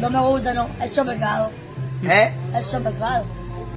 no 0.00 0.10
me 0.10 0.20
gusta, 0.20 0.54
no, 0.54 0.68
eso 0.82 1.04
pecado. 1.04 1.50
¿Eh? 2.04 2.32
Eso 2.54 2.80
pecado. 2.82 3.24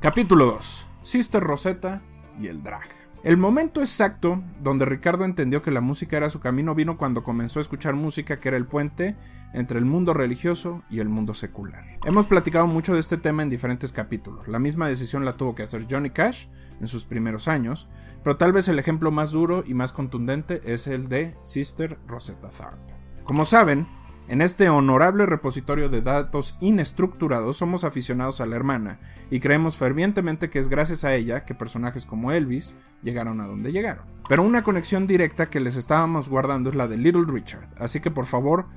Capítulo 0.02 0.46
2 0.46 0.91
Sister 1.02 1.44
Rosetta 1.44 2.02
y 2.40 2.48
el 2.48 2.64
drag. 2.64 2.88
El 3.24 3.38
momento 3.38 3.82
exacto 3.82 4.42
donde 4.64 4.84
Ricardo 4.86 5.26
entendió 5.26 5.62
que 5.62 5.70
la 5.70 5.80
música 5.80 6.18
era 6.18 6.32
su 6.32 6.40
camino 6.40 6.74
vino 6.74 6.98
cuando 6.98 7.24
comenzó 7.24 7.60
a 7.60 7.62
escuchar 7.62 7.94
música 7.94 8.40
que 8.40 8.48
era 8.48 8.58
el 8.58 8.66
puente 8.66 9.16
entre 9.54 9.78
el 9.78 9.86
mundo 9.86 10.16
religioso 10.16 10.82
y 10.90 11.02
el 11.02 11.10
mundo 11.10 11.36
secular. 11.36 11.86
Hemos 12.04 12.26
platicado 12.26 12.66
mucho 12.66 12.96
de 12.96 13.00
este 13.00 13.18
tema 13.18 13.44
en 13.44 13.50
diferentes 13.50 13.92
capítulos. 13.92 14.48
La 14.48 14.58
misma 14.58 14.88
decisión 14.88 15.24
la 15.24 15.38
tuvo 15.38 15.54
que 15.54 15.62
hacer 15.62 15.86
Johnny 15.88 16.10
Cash 16.10 16.48
en 16.80 16.88
sus 16.88 17.06
primeros 17.06 17.48
años, 17.48 17.88
pero 18.24 18.38
tal 18.38 18.54
vez 18.54 18.68
el 18.70 18.80
ejemplo 18.80 19.12
más 19.12 19.30
duro 19.30 19.64
y 19.68 19.76
más 19.76 19.92
contundente 19.92 20.60
es 20.64 20.88
el 20.88 21.08
de 21.08 21.36
Sister 21.44 22.00
Rosetta 22.08 22.50
Tharpe. 22.50 22.96
Como 23.24 23.46
saben, 23.46 23.88
en 24.32 24.40
este 24.40 24.70
honorable 24.70 25.26
repositorio 25.26 25.90
de 25.90 26.02
datos 26.02 26.56
inestructurados 26.62 27.58
somos 27.58 27.84
aficionados 27.84 28.40
a 28.40 28.46
la 28.46 28.56
hermana 28.56 28.98
y 29.30 29.42
creemos 29.42 29.76
fervientemente 29.76 30.50
que 30.50 30.58
es 30.58 30.70
gracias 30.70 31.04
a 31.04 31.14
ella 31.14 31.44
que 31.44 31.54
personajes 31.54 32.06
como 32.06 32.32
Elvis 32.32 32.78
llegaron 33.02 33.42
a 33.42 33.46
donde 33.46 33.74
llegaron. 33.74 34.06
Pero 34.30 34.44
una 34.44 34.64
conexión 34.64 35.06
directa 35.06 35.50
que 35.50 35.60
les 35.60 35.76
estábamos 35.76 36.30
guardando 36.30 36.70
es 36.70 36.78
la 36.78 36.88
de 36.88 36.98
Little 36.98 37.26
Richard, 37.28 37.68
así 37.78 38.00
que 38.00 38.10
por 38.10 38.26
favor 38.26 38.68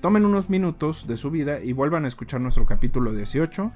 tomen 0.00 0.24
unos 0.24 0.48
minutos 0.48 1.08
de 1.08 1.16
su 1.16 1.32
vida 1.32 1.58
y 1.58 1.72
vuelvan 1.72 2.04
a 2.04 2.08
escuchar 2.08 2.40
nuestro 2.40 2.64
capítulo 2.64 3.12
18, 3.12 3.72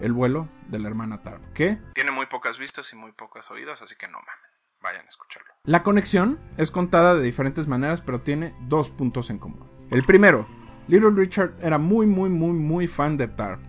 El 0.00 0.14
vuelo 0.14 0.48
de 0.68 0.78
la 0.78 0.88
hermana 0.88 1.22
Tarp, 1.22 1.52
que 1.52 1.78
tiene 1.92 2.12
muy 2.12 2.24
pocas 2.24 2.56
vistas 2.56 2.90
y 2.94 2.96
muy 2.96 3.12
pocas 3.12 3.50
oídas, 3.50 3.82
así 3.82 3.94
que 3.94 4.06
no 4.06 4.16
mamen, 4.20 4.50
vayan 4.80 5.04
a 5.04 5.08
escucharlo. 5.10 5.52
La 5.64 5.82
conexión 5.82 6.40
es 6.56 6.70
contada 6.70 7.14
de 7.14 7.22
diferentes 7.22 7.66
maneras, 7.66 8.00
pero 8.00 8.22
tiene 8.22 8.54
dos 8.62 8.88
puntos 8.88 9.28
en 9.28 9.38
común. 9.38 9.70
El 9.90 10.04
primero, 10.04 10.46
Little 10.88 11.10
Richard 11.10 11.52
era 11.60 11.78
muy 11.78 12.06
muy 12.06 12.30
muy 12.30 12.52
muy 12.52 12.86
fan 12.86 13.18
de 13.18 13.28
Tarp, 13.28 13.60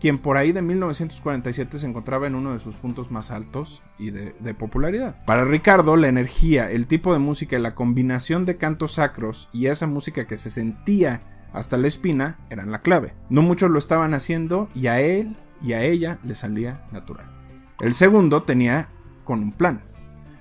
quien 0.00 0.18
por 0.18 0.38
ahí 0.38 0.52
de 0.52 0.62
1947 0.62 1.78
se 1.78 1.86
encontraba 1.86 2.26
en 2.26 2.34
uno 2.34 2.52
de 2.52 2.58
sus 2.58 2.74
puntos 2.74 3.10
más 3.10 3.30
altos 3.30 3.82
y 3.98 4.10
de, 4.10 4.54
popularidad. 4.54 5.22
Para 5.26 5.44
Ricardo, 5.44 5.96
la 5.96 6.08
energía, 6.08 6.70
el 6.70 6.86
tipo 6.86 7.12
de 7.12 7.18
música 7.18 7.58
y 7.58 7.60
la 7.60 7.72
combinación 7.72 8.46
de 8.46 8.56
cantos 8.56 8.92
sacros 8.92 9.50
y 9.52 9.66
esa 9.66 9.86
música 9.86 10.26
que 10.26 10.38
se 10.38 10.50
sentía 10.50 11.22
hasta 11.52 11.76
la 11.76 11.86
espina 11.86 12.38
eran 12.48 12.70
la 12.70 12.80
clave. 12.80 13.14
No 13.28 13.42
muchos 13.42 13.70
lo 13.70 13.78
estaban 13.78 14.14
haciendo 14.14 14.68
y 14.74 14.86
a 14.86 15.00
él 15.00 15.36
y 15.60 15.74
a 15.74 15.82
ella 15.82 16.18
le 16.24 16.34
salía 16.34 16.86
natural. 16.92 17.26
El 17.80 17.92
segundo 17.92 18.42
tenía 18.42 18.88
con 19.24 19.42
un 19.42 19.52
plan. 19.52 19.82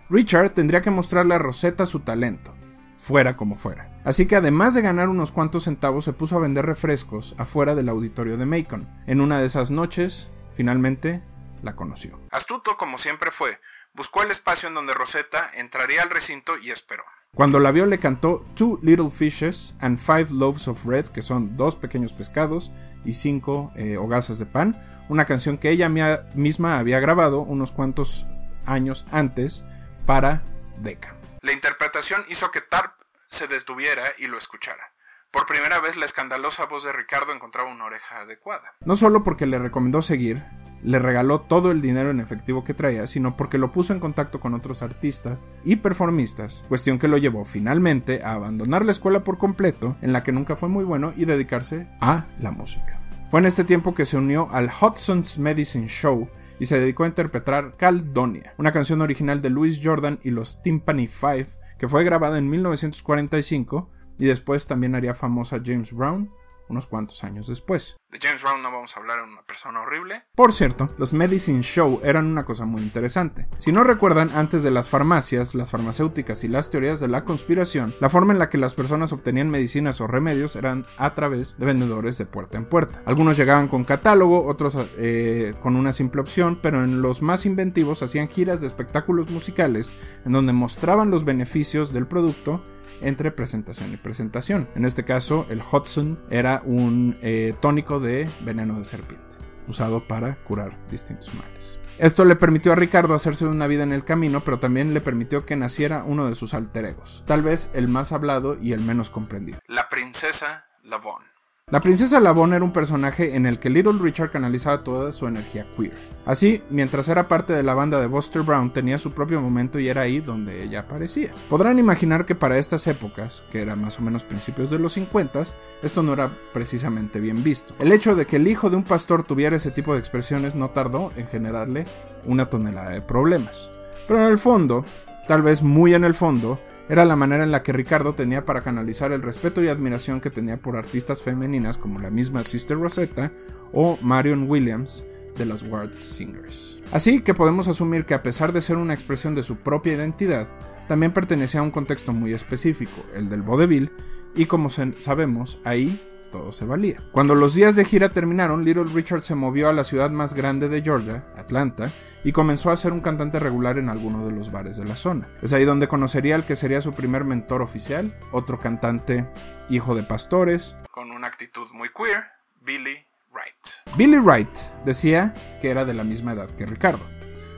Richard 0.10 0.52
tendría 0.52 0.82
que 0.82 0.92
mostrarle 0.92 1.36
a 1.36 1.40
Rosetta 1.40 1.86
su 1.86 2.02
talento, 2.02 2.53
fuera 2.98 3.38
como 3.38 3.58
fuera. 3.58 3.90
Así 4.04 4.28
que 4.28 4.36
además 4.36 4.74
de 4.74 4.82
ganar 4.82 5.10
unos 5.10 5.32
cuantos 5.32 5.64
centavos 5.64 6.06
se 6.06 6.14
puso 6.14 6.38
a 6.38 6.42
vender 6.42 6.66
refrescos 6.66 7.36
afuera 7.38 7.76
del 7.76 7.90
auditorio 7.90 8.38
de 8.38 8.46
Macon. 8.46 8.90
En 9.08 9.22
una 9.22 9.40
de 9.40 9.46
esas 9.46 9.72
noches, 9.72 10.32
finalmente, 10.54 11.24
la 11.62 11.76
conoció. 11.76 12.20
Astuto 12.32 12.78
como 12.78 12.98
siempre 12.98 13.32
fue, 13.32 13.60
buscó 13.94 14.24
el 14.24 14.32
espacio 14.32 14.70
en 14.70 14.76
donde 14.76 14.94
Rosetta 14.94 15.50
entraría 15.54 16.02
al 16.02 16.10
recinto 16.10 16.58
y 16.58 16.72
esperó. 16.72 17.04
Cuando 17.36 17.60
la 17.60 17.72
vio 17.72 17.88
le 17.88 17.98
cantó 17.98 18.46
Two 18.54 18.80
Little 18.84 19.10
Fishes 19.10 19.76
and 19.80 19.98
Five 19.98 20.28
Loaves 20.30 20.68
of 20.68 20.86
Bread, 20.86 21.08
que 21.08 21.24
son 21.24 21.58
dos 21.58 21.76
pequeños 21.76 22.14
pescados 22.14 22.72
y 23.04 23.14
cinco 23.14 23.72
eh, 23.76 23.98
hogazas 23.98 24.38
de 24.38 24.46
pan, 24.46 24.80
una 25.10 25.26
canción 25.26 25.58
que 25.58 25.72
ella 25.72 25.90
misma 25.90 26.78
había 26.78 27.00
grabado 27.00 27.42
unos 27.42 27.72
cuantos 27.72 28.28
años 28.66 29.08
antes 29.12 29.66
para 30.06 30.44
Decca. 30.80 31.23
La 31.44 31.52
interpretación 31.52 32.24
hizo 32.30 32.52
que 32.52 32.62
Tarp 32.62 32.94
se 33.28 33.48
detuviera 33.48 34.04
y 34.18 34.28
lo 34.28 34.38
escuchara. 34.38 34.94
Por 35.30 35.46
primera 35.46 35.82
vez 35.82 35.98
la 35.98 36.06
escandalosa 36.06 36.68
voz 36.68 36.86
de 36.86 36.94
Ricardo 36.94 37.34
encontraba 37.34 37.70
una 37.70 37.84
oreja 37.84 38.22
adecuada. 38.22 38.76
No 38.86 38.96
solo 38.96 39.24
porque 39.24 39.46
le 39.46 39.60
recomendó 39.60 40.02
seguir, 40.02 40.42
le 40.84 41.00
regaló 41.00 41.42
todo 41.42 41.72
el 41.72 41.82
dinero 41.82 42.12
en 42.12 42.22
efectivo 42.22 42.64
que 42.64 42.74
traía, 42.74 43.08
sino 43.08 43.36
porque 43.36 43.58
lo 43.58 43.74
puso 43.74 43.92
en 43.92 44.00
contacto 44.00 44.40
con 44.40 44.54
otros 44.54 44.84
artistas 44.84 45.44
y 45.66 45.76
performistas, 45.76 46.64
cuestión 46.70 46.98
que 46.98 47.10
lo 47.10 47.18
llevó 47.18 47.44
finalmente 47.44 48.24
a 48.24 48.36
abandonar 48.36 48.86
la 48.86 48.94
escuela 48.94 49.26
por 49.26 49.38
completo, 49.38 49.98
en 50.02 50.14
la 50.14 50.24
que 50.24 50.32
nunca 50.32 50.56
fue 50.56 50.70
muy 50.70 50.86
bueno, 50.86 51.12
y 51.18 51.26
dedicarse 51.26 51.90
a 52.00 52.26
la 52.40 52.52
música. 52.52 53.02
Fue 53.30 53.42
en 53.42 53.48
este 53.48 53.66
tiempo 53.66 53.94
que 53.94 54.06
se 54.06 54.16
unió 54.16 54.48
al 54.50 54.70
Hudson's 54.70 55.38
Medicine 55.40 55.90
Show 55.90 56.30
y 56.60 56.66
se 56.66 56.80
dedicó 56.80 57.04
a 57.04 57.08
interpretar 57.08 57.76
Caldonia, 57.78 58.54
una 58.58 58.72
canción 58.72 59.02
original 59.02 59.42
de 59.42 59.50
Louis 59.50 59.82
Jordan 59.84 60.20
y 60.24 60.32
los 60.32 60.62
Timpani 60.62 61.08
Five, 61.08 61.48
que 61.78 61.88
fue 61.88 62.04
grabada 62.04 62.38
en 62.38 62.50
1945 62.50 63.90
y 64.20 64.26
después 64.26 64.68
también 64.68 64.96
haría 64.96 65.14
famosa 65.14 65.62
James 65.64 65.94
Brown 65.94 66.32
unos 66.70 66.88
cuantos 66.88 67.24
años 67.24 67.48
después. 67.48 67.98
De 68.10 68.20
James 68.22 68.44
Brown 68.44 68.62
no 68.62 68.72
vamos 68.72 68.96
a 68.96 69.00
hablar, 69.00 69.20
en 69.20 69.30
una 69.30 69.44
persona 69.44 69.82
horrible. 69.82 70.24
Por 70.36 70.54
cierto, 70.54 70.90
los 70.98 71.14
Medicine 71.14 71.62
Show 71.62 72.00
eran 72.04 72.28
una 72.28 72.46
cosa 72.46 72.66
muy 72.66 72.82
interesante. 72.82 73.48
Si 73.58 73.72
no 73.72 73.84
recuerdan, 73.84 74.30
antes 74.36 74.62
de 74.64 74.72
las 74.72 74.90
farmacias, 74.90 75.56
las 75.56 75.72
farmacéuticas 75.72 76.44
y 76.44 76.48
las 76.48 76.70
teorías 76.70 77.00
de 77.00 77.08
la 77.08 77.24
conspiración, 77.24 77.96
la 78.00 78.10
forma 78.10 78.34
en 78.34 78.40
la 78.40 78.50
que 78.50 78.58
las 78.58 78.76
personas 78.76 79.14
obtenían 79.14 79.50
medicinas 79.50 80.00
o 80.00 80.08
remedios 80.08 80.56
eran 80.56 80.86
a 80.98 81.16
través 81.16 81.58
de 81.58 81.66
vendedores 81.66 82.18
de 82.18 82.26
puerta 82.26 82.58
en 82.58 82.66
puerta. 82.66 83.02
Algunos 83.06 83.36
llegaban 83.36 83.68
con 83.68 83.84
catálogo, 83.84 84.46
otros 84.46 84.78
eh, 84.98 85.56
con 85.62 85.76
una 85.76 85.92
simple 85.92 86.22
opción, 86.22 86.60
pero 86.62 86.84
en 86.84 87.02
los 87.02 87.22
más 87.22 87.46
inventivos 87.46 88.04
hacían 88.04 88.30
giras 88.30 88.62
de 88.62 88.68
espectáculos 88.68 89.30
musicales 89.30 89.94
en 90.26 90.32
donde 90.32 90.54
mostraban 90.54 91.12
los 91.12 91.26
beneficios 91.26 91.94
del 91.94 92.08
producto 92.08 92.62
entre 93.04 93.32
presentación 93.32 93.94
y 93.94 93.98
presentación. 93.98 94.70
En 94.76 94.86
este 94.86 95.06
caso, 95.06 95.46
el 95.50 95.62
Hudson 95.62 96.20
era 96.30 96.62
un 96.66 97.18
eh, 97.22 97.54
tónico 97.62 98.00
de 98.00 98.30
veneno 98.42 98.78
de 98.78 98.86
serpiente, 98.86 99.38
usado 99.68 100.08
para 100.08 100.36
curar 100.44 100.78
distintos 100.90 101.34
males. 101.36 101.80
Esto 102.00 102.26
le 102.26 102.36
permitió 102.36 102.72
a 102.72 102.76
Ricardo 102.76 103.14
hacerse 103.14 103.46
una 103.46 103.68
vida 103.68 103.84
en 103.84 103.94
el 103.94 104.04
camino, 104.04 104.44
pero 104.44 104.60
también 104.60 104.94
le 104.94 105.02
permitió 105.02 105.46
que 105.46 105.56
naciera 105.56 106.04
uno 106.04 106.28
de 106.28 106.36
sus 106.36 106.54
alter 106.54 106.86
egos, 106.86 107.24
tal 107.28 107.44
vez 107.44 107.72
el 107.76 107.88
más 107.88 108.12
hablado 108.12 108.58
y 108.60 108.74
el 108.74 108.82
menos 108.82 109.10
comprendido. 109.10 109.60
La 109.68 109.90
princesa 109.90 110.66
Lavon. 110.84 111.33
La 111.72 111.82
princesa 111.82 112.20
Lavon 112.20 112.54
era 112.54 112.64
un 112.64 112.72
personaje 112.72 113.36
en 113.36 113.48
el 113.48 113.58
que 113.58 113.72
Little 113.72 113.98
Richard 114.00 114.30
canalizaba 114.30 114.84
toda 114.84 115.12
su 115.12 115.26
energía 115.26 115.66
queer. 115.76 115.98
Así, 116.24 116.62
mientras 116.70 117.10
era 117.10 117.28
parte 117.28 117.54
de 117.54 117.64
la 117.64 117.74
banda 117.74 118.00
de 118.00 118.06
Buster 118.06 118.44
Brown, 118.44 118.72
tenía 118.72 119.00
su 119.00 119.12
propio 119.12 119.42
momento 119.42 119.80
y 119.80 119.88
era 119.88 120.02
ahí 120.02 120.20
donde 120.20 120.62
ella 120.62 120.82
aparecía. 120.82 121.32
Podrán 121.50 121.80
imaginar 121.80 122.28
que 122.28 122.36
para 122.36 122.60
estas 122.60 122.86
épocas, 122.86 123.44
que 123.50 123.60
eran 123.60 123.82
más 123.82 123.98
o 123.98 124.04
menos 124.04 124.24
principios 124.24 124.70
de 124.70 124.78
los 124.78 124.94
50, 124.94 125.42
esto 125.82 126.04
no 126.04 126.14
era 126.14 126.38
precisamente 126.54 127.20
bien 127.20 127.44
visto. 127.44 127.74
El 127.80 127.92
hecho 127.92 128.14
de 128.14 128.28
que 128.28 128.36
el 128.36 128.48
hijo 128.48 128.70
de 128.70 128.76
un 128.76 128.84
pastor 128.84 129.24
tuviera 129.24 129.56
ese 129.56 129.72
tipo 129.72 129.94
de 129.94 130.00
expresiones 130.00 130.54
no 130.54 130.70
tardó 130.70 131.12
en 131.16 131.26
generarle 131.26 131.88
una 132.26 132.52
tonelada 132.52 132.92
de 132.92 133.02
problemas. 133.02 133.72
Pero 134.08 134.20
en 134.24 134.32
el 134.32 134.38
fondo, 134.38 134.86
tal 135.28 135.42
vez 135.42 135.64
muy 135.64 135.96
en 135.96 136.04
el 136.04 136.14
fondo, 136.14 136.60
era 136.90 137.06
la 137.06 137.16
manera 137.16 137.44
en 137.44 137.52
la 137.52 137.64
que 137.64 137.74
Ricardo 137.74 138.14
tenía 138.14 138.46
para 138.46 138.62
canalizar 138.62 139.12
el 139.12 139.22
respeto 139.22 139.64
y 139.64 139.70
admiración 139.70 140.20
que 140.20 140.30
tenía 140.30 140.58
por 140.58 140.76
artistas 140.76 141.22
femeninas 141.22 141.78
como 141.78 142.00
la 142.00 142.12
misma 142.12 142.44
Sister 142.44 142.78
Rosetta 142.78 143.32
o 143.72 143.98
Marion 144.02 144.50
Williams 144.50 145.06
de 145.38 145.46
las 145.46 145.64
Ward 145.64 145.94
Singers. 145.94 146.82
Así 146.92 147.22
que 147.22 147.34
podemos 147.34 147.68
asumir 147.68 148.06
que 148.06 148.14
a 148.14 148.24
pesar 148.24 148.54
de 148.54 148.62
ser 148.62 148.78
una 148.78 148.94
expresión 148.94 149.34
de 149.34 149.44
su 149.44 149.58
propia 149.58 149.94
identidad, 149.94 150.48
también 150.88 151.14
pertenecía 151.14 151.62
a 151.62 151.64
un 151.64 151.72
contexto 151.72 152.14
muy 152.14 152.34
específico, 152.34 153.04
el 153.16 153.30
del 153.30 153.42
vodevil, 153.42 153.92
y 154.36 154.46
como 154.46 154.70
sabemos, 154.70 155.62
ahí 155.64 156.02
todo 156.34 156.52
se 156.52 156.66
valía. 156.66 156.98
Cuando 157.12 157.36
los 157.36 157.54
días 157.54 157.76
de 157.76 157.86
gira 157.86 158.10
terminaron, 158.10 158.66
Little 158.66 158.86
Richard 158.92 159.22
se 159.22 159.36
movió 159.36 159.70
a 159.70 159.74
la 159.74 159.84
ciudad 159.84 160.10
más 160.10 160.34
grande 160.34 160.68
de 160.68 160.82
Georgia, 160.82 161.24
Atlanta, 161.38 161.92
y 162.24 162.32
comenzó 162.32 162.72
a 162.72 162.78
ser 162.78 162.92
un 162.92 163.02
cantante 163.02 163.38
regular 163.38 163.78
en 163.78 163.88
alguno 163.88 164.26
de 164.26 164.32
los 164.32 164.52
bares 164.52 164.78
de 164.78 164.86
la 164.86 164.96
zona. 164.96 165.30
Es 165.44 165.54
ahí 165.54 165.64
donde 165.64 165.88
conocería 165.88 166.34
al 166.34 166.44
que 166.44 166.56
sería 166.56 166.82
su 166.82 166.94
primer 166.94 167.24
mentor 167.24 167.62
oficial, 167.62 168.18
otro 168.32 168.60
cantante 168.60 169.28
hijo 169.70 169.94
de 169.94 170.02
pastores, 170.02 170.76
con 170.90 171.12
una 171.12 171.28
actitud 171.28 171.68
muy 171.72 171.90
queer, 171.90 172.24
Billy 172.62 172.98
Wright. 173.32 173.96
Billy 173.96 174.18
Wright 174.18 174.58
decía 174.86 175.36
que 175.62 175.70
era 175.70 175.86
de 175.86 175.94
la 175.94 176.04
misma 176.04 176.34
edad 176.34 176.50
que 176.50 176.66
Ricardo 176.66 177.06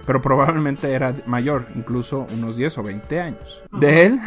pero 0.05 0.21
probablemente 0.21 0.91
era 0.91 1.15
mayor, 1.25 1.67
incluso 1.73 2.27
unos 2.31 2.57
10 2.57 2.77
o 2.77 2.83
20 2.83 3.19
años. 3.19 3.63
De 3.71 4.05
él, 4.05 4.19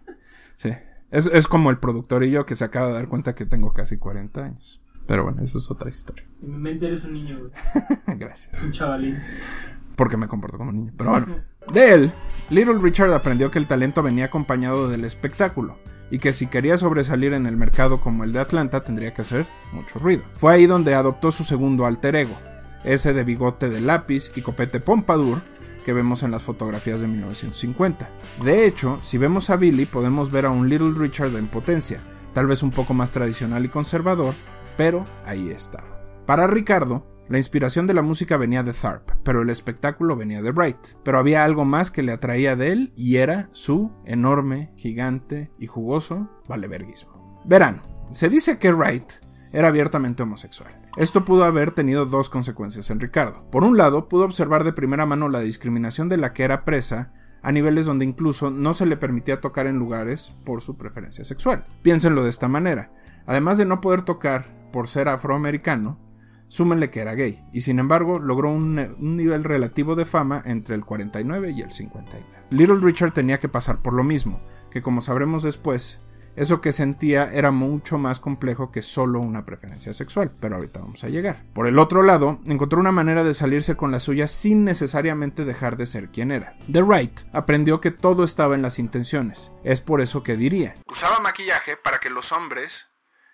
sí, 0.56 0.70
es, 1.10 1.48
como 1.48 1.70
el 1.70 1.78
productor 1.78 2.24
y 2.24 2.30
yo 2.30 2.46
que 2.46 2.54
se 2.54 2.64
acaba 2.64 2.88
de 2.88 2.94
dar 2.94 3.08
cuenta 3.08 3.34
que 3.34 3.46
tengo 3.46 3.72
casi 3.72 3.96
40 3.98 4.44
años. 4.44 4.82
Pero 5.06 5.24
bueno, 5.24 5.42
eso 5.42 5.58
es 5.58 5.70
otra 5.70 5.88
historia. 5.88 6.26
En 6.42 6.52
mi 6.52 6.58
mente 6.58 6.86
eres 6.86 7.04
un 7.04 7.14
niño, 7.14 7.36
güey. 7.38 7.50
Gracias. 8.18 8.62
Un 8.62 8.72
chavalín. 8.72 9.16
Porque 9.96 10.18
me 10.18 10.28
comporto 10.28 10.58
como 10.58 10.70
niño. 10.70 10.92
Pero 10.96 11.10
bueno. 11.10 11.36
De 11.72 11.94
él, 11.94 12.12
Little 12.50 12.78
Richard 12.78 13.12
aprendió 13.12 13.50
que 13.50 13.58
el 13.58 13.66
talento 13.66 14.02
venía 14.02 14.26
acompañado 14.26 14.88
del 14.88 15.04
espectáculo 15.04 15.78
y 16.10 16.18
que 16.18 16.32
si 16.32 16.46
quería 16.46 16.76
sobresalir 16.76 17.32
en 17.32 17.46
el 17.46 17.56
mercado 17.56 18.00
como 18.00 18.24
el 18.24 18.32
de 18.32 18.40
Atlanta 18.40 18.84
tendría 18.84 19.12
que 19.12 19.22
hacer 19.22 19.46
mucho 19.72 19.98
ruido. 19.98 20.24
Fue 20.34 20.52
ahí 20.52 20.66
donde 20.66 20.94
adoptó 20.94 21.30
su 21.30 21.44
segundo 21.44 21.86
alter 21.86 22.16
ego, 22.16 22.36
ese 22.84 23.12
de 23.12 23.24
bigote 23.24 23.68
de 23.68 23.80
lápiz 23.80 24.32
y 24.34 24.42
copete 24.42 24.80
pompadour, 24.80 25.42
que 25.88 25.94
vemos 25.94 26.22
en 26.22 26.30
las 26.30 26.42
fotografías 26.42 27.00
de 27.00 27.06
1950. 27.06 28.10
De 28.44 28.66
hecho, 28.66 28.98
si 29.00 29.16
vemos 29.16 29.48
a 29.48 29.56
Billy 29.56 29.86
podemos 29.86 30.30
ver 30.30 30.44
a 30.44 30.50
un 30.50 30.68
Little 30.68 30.92
Richard 30.94 31.34
en 31.34 31.48
potencia, 31.48 32.02
tal 32.34 32.46
vez 32.46 32.62
un 32.62 32.72
poco 32.72 32.92
más 32.92 33.10
tradicional 33.10 33.64
y 33.64 33.70
conservador, 33.70 34.34
pero 34.76 35.06
ahí 35.24 35.48
está. 35.48 35.82
Para 36.26 36.46
Ricardo, 36.46 37.06
la 37.30 37.38
inspiración 37.38 37.86
de 37.86 37.94
la 37.94 38.02
música 38.02 38.36
venía 38.36 38.62
de 38.62 38.74
Tharp, 38.74 39.12
pero 39.22 39.40
el 39.40 39.48
espectáculo 39.48 40.14
venía 40.14 40.42
de 40.42 40.50
Wright. 40.50 40.98
Pero 41.02 41.16
había 41.16 41.42
algo 41.42 41.64
más 41.64 41.90
que 41.90 42.02
le 42.02 42.12
atraía 42.12 42.54
de 42.54 42.70
él 42.70 42.92
y 42.94 43.16
era 43.16 43.48
su 43.52 43.90
enorme, 44.04 44.74
gigante 44.76 45.50
y 45.58 45.68
jugoso 45.68 46.28
valeverguismo. 46.46 47.40
Verán, 47.46 47.80
se 48.10 48.28
dice 48.28 48.58
que 48.58 48.74
Wright 48.74 49.10
era 49.54 49.68
abiertamente 49.68 50.22
homosexual. 50.22 50.77
Esto 50.96 51.24
pudo 51.24 51.44
haber 51.44 51.70
tenido 51.70 52.06
dos 52.06 52.30
consecuencias 52.30 52.90
en 52.90 53.00
Ricardo. 53.00 53.48
Por 53.50 53.64
un 53.64 53.76
lado, 53.76 54.08
pudo 54.08 54.24
observar 54.24 54.64
de 54.64 54.72
primera 54.72 55.06
mano 55.06 55.28
la 55.28 55.40
discriminación 55.40 56.08
de 56.08 56.16
la 56.16 56.32
que 56.32 56.42
era 56.42 56.64
presa 56.64 57.12
a 57.42 57.52
niveles 57.52 57.86
donde 57.86 58.04
incluso 58.04 58.50
no 58.50 58.74
se 58.74 58.86
le 58.86 58.96
permitía 58.96 59.40
tocar 59.40 59.66
en 59.66 59.78
lugares 59.78 60.34
por 60.44 60.60
su 60.60 60.76
preferencia 60.76 61.24
sexual. 61.24 61.66
Piénsenlo 61.82 62.24
de 62.24 62.30
esta 62.30 62.48
manera. 62.48 62.90
Además 63.26 63.58
de 63.58 63.64
no 63.64 63.80
poder 63.80 64.02
tocar 64.02 64.46
por 64.72 64.88
ser 64.88 65.08
afroamericano, 65.08 65.98
súmenle 66.48 66.90
que 66.90 67.00
era 67.00 67.14
gay, 67.14 67.44
y 67.52 67.60
sin 67.60 67.78
embargo 67.78 68.18
logró 68.18 68.50
un, 68.50 68.96
nivel 68.98 69.44
relativo 69.44 69.94
de 69.94 70.06
fama 70.06 70.42
entre 70.44 70.74
el 70.74 70.84
49 70.84 71.50
y 71.50 71.62
el 71.62 71.70
59. 71.70 72.26
Little 72.50 72.78
Richard 72.80 73.12
tenía 73.12 73.38
que 73.38 73.48
pasar 73.48 73.82
por 73.82 73.94
lo 73.94 74.02
mismo, 74.02 74.40
que 74.70 74.82
como 74.82 75.00
sabremos 75.00 75.42
después, 75.42 76.00
eso 76.36 76.60
que 76.60 76.72
sentía 76.72 77.30
era 77.32 77.50
mucho 77.50 77.98
más 77.98 78.20
complejo 78.20 78.70
que 78.70 78.82
solo 78.82 79.20
una 79.20 79.44
preferencia 79.44 79.92
sexual, 79.94 80.32
pero 80.40 80.56
ahorita 80.56 80.80
vamos 80.80 81.04
a 81.04 81.08
llegar. 81.08 81.44
Por 81.54 81.66
el 81.66 81.78
otro 81.78 82.02
lado, 82.02 82.40
encontró 82.46 82.80
una 82.80 82.92
manera 82.92 83.24
de 83.24 83.34
salirse 83.34 83.76
con 83.76 83.90
la 83.90 84.00
suya 84.00 84.26
sin 84.26 84.64
necesariamente 84.64 85.44
dejar 85.44 85.76
de 85.76 85.86
ser 85.86 86.10
quien 86.10 86.30
era. 86.30 86.56
The 86.72 86.82
Wright 86.82 87.20
aprendió 87.32 87.80
que 87.80 87.90
todo 87.90 88.24
estaba 88.24 88.54
en 88.54 88.62
las 88.62 88.78
intenciones. 88.78 89.52
Es 89.64 89.80
por 89.80 90.00
eso 90.00 90.22
que 90.22 90.36
diría: 90.36 90.74
Usaba 90.86 91.20
maquillaje 91.20 91.76
para 91.76 92.00
que 92.00 92.10
los 92.10 92.32
hombres 92.32 92.88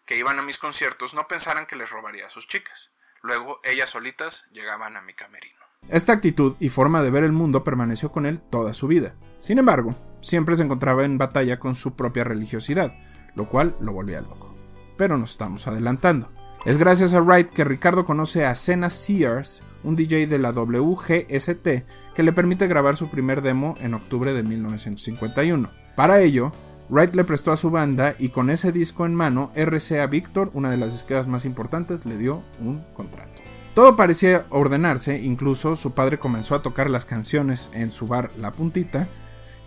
que 0.06 0.16
iban 0.16 0.38
a 0.38 0.42
mis 0.42 0.58
conciertos 0.58 1.14
no 1.14 1.28
pensaran 1.28 1.66
que 1.66 1.76
les 1.76 1.90
robaría 1.90 2.26
a 2.26 2.30
sus 2.30 2.46
chicas. 2.46 2.92
Luego 3.22 3.60
ellas 3.64 3.90
solitas 3.90 4.46
llegaban 4.52 4.96
a 4.96 5.02
mi 5.02 5.14
camerino. 5.14 5.64
Esta 5.88 6.12
actitud 6.12 6.56
y 6.60 6.68
forma 6.70 7.02
de 7.02 7.10
ver 7.10 7.24
el 7.24 7.32
mundo 7.32 7.64
permaneció 7.64 8.10
con 8.10 8.26
él 8.26 8.40
toda 8.40 8.72
su 8.72 8.86
vida. 8.86 9.14
Sin 9.38 9.58
embargo, 9.58 9.94
siempre 10.24 10.56
se 10.56 10.62
encontraba 10.62 11.04
en 11.04 11.18
batalla 11.18 11.60
con 11.60 11.74
su 11.74 11.94
propia 11.94 12.24
religiosidad, 12.24 12.96
lo 13.34 13.48
cual 13.48 13.76
lo 13.80 13.92
volvía 13.92 14.22
loco. 14.22 14.54
Pero 14.96 15.18
nos 15.18 15.32
estamos 15.32 15.68
adelantando. 15.68 16.30
Es 16.64 16.78
gracias 16.78 17.12
a 17.12 17.20
Wright 17.20 17.50
que 17.50 17.64
Ricardo 17.64 18.06
conoce 18.06 18.46
a 18.46 18.54
Senna 18.54 18.88
Sears, 18.88 19.62
un 19.82 19.96
DJ 19.96 20.26
de 20.26 20.38
la 20.38 20.50
WGST, 20.50 21.68
que 22.14 22.22
le 22.22 22.32
permite 22.32 22.66
grabar 22.66 22.96
su 22.96 23.08
primer 23.10 23.42
demo 23.42 23.74
en 23.80 23.92
octubre 23.92 24.32
de 24.32 24.42
1951. 24.42 25.70
Para 25.94 26.20
ello, 26.20 26.52
Wright 26.88 27.14
le 27.14 27.24
prestó 27.24 27.52
a 27.52 27.58
su 27.58 27.70
banda 27.70 28.14
y 28.18 28.30
con 28.30 28.48
ese 28.48 28.72
disco 28.72 29.04
en 29.04 29.14
mano, 29.14 29.52
RCA 29.54 30.06
Victor, 30.06 30.50
una 30.54 30.70
de 30.70 30.78
las 30.78 30.92
disqueras 30.92 31.26
más 31.26 31.44
importantes, 31.44 32.06
le 32.06 32.16
dio 32.16 32.42
un 32.60 32.82
contrato. 32.94 33.42
Todo 33.74 33.96
parecía 33.96 34.46
ordenarse, 34.48 35.18
incluso 35.18 35.76
su 35.76 35.92
padre 35.92 36.18
comenzó 36.18 36.54
a 36.54 36.62
tocar 36.62 36.88
las 36.88 37.04
canciones 37.04 37.70
en 37.74 37.90
su 37.90 38.06
bar 38.06 38.30
La 38.38 38.52
Puntita, 38.52 39.08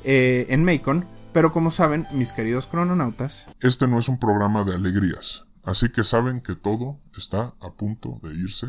eh, 0.10 0.48
en 0.50 0.64
Macon, 0.64 1.06
pero 1.34 1.52
como 1.52 1.70
saben, 1.70 2.08
mis 2.14 2.32
queridos 2.32 2.66
crononautas... 2.66 3.50
Este 3.60 3.90
no 3.90 4.00
es 4.00 4.08
un 4.08 4.18
programa 4.18 4.64
de 4.64 4.74
alegrías, 4.74 5.46
así 5.66 5.90
que 5.90 6.06
saben 6.06 6.40
que 6.40 6.56
todo 6.56 6.98
está 7.16 7.54
a 7.60 7.74
punto 7.74 8.22
de 8.24 8.34
irse 8.34 8.68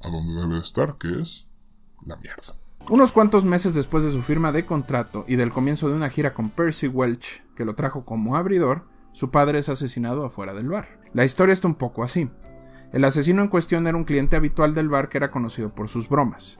a 0.00 0.08
donde 0.08 0.40
debe 0.40 0.58
estar, 0.58 0.96
que 0.96 1.20
es 1.20 1.46
la 2.06 2.16
mierda. 2.16 2.54
Unos 2.88 3.12
cuantos 3.12 3.44
meses 3.44 3.74
después 3.74 4.04
de 4.04 4.10
su 4.10 4.22
firma 4.22 4.52
de 4.52 4.64
contrato 4.64 5.26
y 5.28 5.36
del 5.36 5.52
comienzo 5.52 5.90
de 5.90 5.96
una 5.96 6.08
gira 6.08 6.32
con 6.32 6.48
Percy 6.48 6.88
Welch, 6.88 7.44
que 7.54 7.66
lo 7.66 7.74
trajo 7.74 8.06
como 8.06 8.36
abridor, 8.36 8.88
su 9.12 9.30
padre 9.30 9.58
es 9.58 9.68
asesinado 9.68 10.24
afuera 10.24 10.54
del 10.54 10.68
bar. 10.68 10.98
La 11.12 11.26
historia 11.26 11.52
está 11.52 11.68
un 11.68 11.74
poco 11.74 12.02
así. 12.02 12.30
El 12.94 13.04
asesino 13.04 13.42
en 13.42 13.48
cuestión 13.48 13.86
era 13.86 13.98
un 13.98 14.04
cliente 14.04 14.36
habitual 14.36 14.74
del 14.74 14.88
bar 14.88 15.10
que 15.10 15.18
era 15.18 15.30
conocido 15.30 15.74
por 15.74 15.88
sus 15.88 16.08
bromas. 16.08 16.58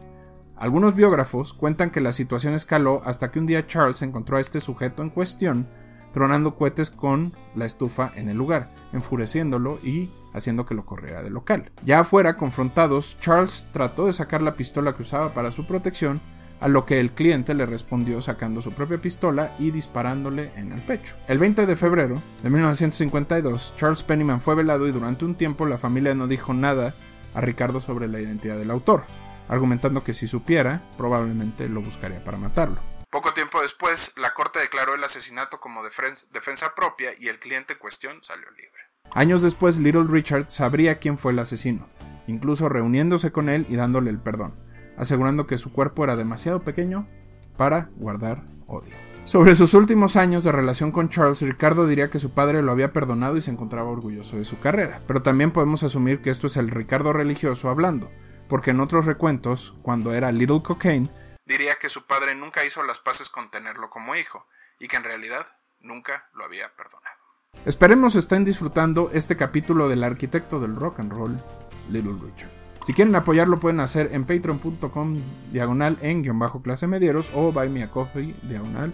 Algunos 0.60 0.94
biógrafos 0.94 1.54
cuentan 1.54 1.88
que 1.88 2.02
la 2.02 2.12
situación 2.12 2.52
escaló 2.52 3.00
hasta 3.06 3.30
que 3.30 3.38
un 3.38 3.46
día 3.46 3.66
Charles 3.66 4.02
encontró 4.02 4.36
a 4.36 4.42
este 4.42 4.60
sujeto 4.60 5.02
en 5.02 5.08
cuestión 5.08 5.66
tronando 6.12 6.54
cohetes 6.54 6.90
con 6.90 7.32
la 7.54 7.64
estufa 7.64 8.10
en 8.14 8.28
el 8.28 8.36
lugar, 8.36 8.68
enfureciéndolo 8.92 9.78
y 9.82 10.10
haciendo 10.34 10.66
que 10.66 10.74
lo 10.74 10.84
corriera 10.84 11.22
del 11.22 11.32
local. 11.32 11.72
Ya 11.86 12.00
afuera, 12.00 12.36
confrontados, 12.36 13.18
Charles 13.20 13.68
trató 13.72 14.04
de 14.04 14.12
sacar 14.12 14.42
la 14.42 14.52
pistola 14.52 14.94
que 14.94 15.00
usaba 15.00 15.32
para 15.32 15.50
su 15.50 15.66
protección, 15.66 16.20
a 16.60 16.68
lo 16.68 16.84
que 16.84 17.00
el 17.00 17.12
cliente 17.12 17.54
le 17.54 17.64
respondió 17.64 18.20
sacando 18.20 18.60
su 18.60 18.72
propia 18.72 19.00
pistola 19.00 19.54
y 19.58 19.70
disparándole 19.70 20.52
en 20.56 20.72
el 20.72 20.82
pecho. 20.82 21.16
El 21.26 21.38
20 21.38 21.64
de 21.64 21.74
febrero 21.74 22.20
de 22.42 22.50
1952, 22.50 23.74
Charles 23.78 24.02
Pennyman 24.02 24.42
fue 24.42 24.56
velado 24.56 24.86
y 24.86 24.92
durante 24.92 25.24
un 25.24 25.36
tiempo 25.36 25.64
la 25.64 25.78
familia 25.78 26.14
no 26.14 26.26
dijo 26.26 26.52
nada 26.52 26.94
a 27.32 27.40
Ricardo 27.40 27.80
sobre 27.80 28.08
la 28.08 28.20
identidad 28.20 28.58
del 28.58 28.70
autor, 28.70 29.04
argumentando 29.50 30.02
que 30.02 30.14
si 30.14 30.26
supiera, 30.26 30.82
probablemente 30.96 31.68
lo 31.68 31.82
buscaría 31.82 32.24
para 32.24 32.38
matarlo. 32.38 32.80
Poco 33.10 33.34
tiempo 33.34 33.60
después, 33.60 34.14
la 34.16 34.32
corte 34.32 34.60
declaró 34.60 34.94
el 34.94 35.04
asesinato 35.04 35.60
como 35.60 35.82
defensa 35.82 36.74
propia 36.74 37.10
y 37.18 37.28
el 37.28 37.38
cliente 37.38 37.74
en 37.74 37.78
cuestión 37.78 38.22
salió 38.22 38.50
libre. 38.52 38.80
Años 39.10 39.42
después, 39.42 39.76
Little 39.76 40.06
Richard 40.08 40.48
sabría 40.48 40.98
quién 40.98 41.18
fue 41.18 41.32
el 41.32 41.40
asesino, 41.40 41.90
incluso 42.26 42.70
reuniéndose 42.70 43.30
con 43.30 43.50
él 43.50 43.66
y 43.68 43.76
dándole 43.76 44.08
el 44.08 44.20
perdón 44.20 44.70
asegurando 45.00 45.46
que 45.46 45.56
su 45.56 45.72
cuerpo 45.72 46.04
era 46.04 46.14
demasiado 46.14 46.62
pequeño 46.62 47.08
para 47.56 47.88
guardar 47.96 48.44
odio. 48.66 48.94
Sobre 49.24 49.56
sus 49.56 49.72
últimos 49.72 50.16
años 50.16 50.44
de 50.44 50.52
relación 50.52 50.92
con 50.92 51.08
Charles, 51.08 51.40
Ricardo 51.40 51.86
diría 51.86 52.10
que 52.10 52.18
su 52.18 52.32
padre 52.32 52.62
lo 52.62 52.70
había 52.70 52.92
perdonado 52.92 53.36
y 53.36 53.40
se 53.40 53.50
encontraba 53.50 53.90
orgulloso 53.90 54.36
de 54.36 54.44
su 54.44 54.58
carrera, 54.60 55.00
pero 55.06 55.22
también 55.22 55.52
podemos 55.52 55.82
asumir 55.82 56.20
que 56.20 56.28
esto 56.28 56.48
es 56.48 56.58
el 56.58 56.68
Ricardo 56.68 57.14
religioso 57.14 57.70
hablando, 57.70 58.10
porque 58.50 58.72
en 58.72 58.80
otros 58.80 59.06
recuentos, 59.06 59.74
cuando 59.80 60.12
era 60.12 60.32
Little 60.32 60.62
Cocaine, 60.62 61.08
diría 61.46 61.76
que 61.76 61.88
su 61.88 62.06
padre 62.06 62.34
nunca 62.34 62.64
hizo 62.64 62.82
las 62.82 62.98
paces 62.98 63.30
con 63.30 63.50
tenerlo 63.50 63.88
como 63.88 64.16
hijo, 64.16 64.44
y 64.80 64.88
que 64.88 64.96
en 64.96 65.04
realidad 65.04 65.46
nunca 65.80 66.28
lo 66.34 66.44
había 66.44 66.74
perdonado. 66.76 67.16
Esperemos 67.64 68.16
estén 68.16 68.44
disfrutando 68.44 69.10
este 69.12 69.36
capítulo 69.36 69.88
del 69.88 70.02
arquitecto 70.02 70.60
del 70.60 70.74
rock 70.74 71.00
and 71.00 71.12
roll, 71.12 71.42
Little 71.90 72.16
Richard. 72.20 72.50
Si 72.82 72.92
quieren 72.92 73.14
apoyarlo 73.14 73.60
pueden 73.60 73.80
hacer 73.80 74.10
en 74.12 74.24
patreon.com 74.24 75.16
diagonal 75.52 75.98
en 76.00 76.22
guion 76.22 76.38
bajo 76.38 76.62
clase 76.62 76.86
medieros 76.86 77.30
o 77.34 77.52
buy 77.52 77.68
me 77.68 77.82
a 77.82 77.90
coffee 77.90 78.34
diagonal 78.42 78.92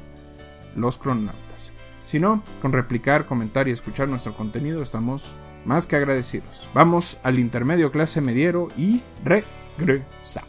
los 0.75 0.99
cronautas. 0.99 1.73
Si 2.05 2.19
no, 2.19 2.42
con 2.61 2.73
replicar, 2.73 3.27
comentar 3.27 3.69
y 3.69 3.71
escuchar 3.71 4.09
nuestro 4.09 4.37
contenido 4.37 4.83
estamos 4.83 5.37
más 5.67 5.87
que 5.87 5.97
agradecidos. 5.97 6.71
Vamos 6.73 7.19
al 7.23 7.39
intermedio 7.39 7.91
clase 7.91 8.21
mediero 8.21 8.69
y 8.77 9.03
regresamos. 9.25 10.47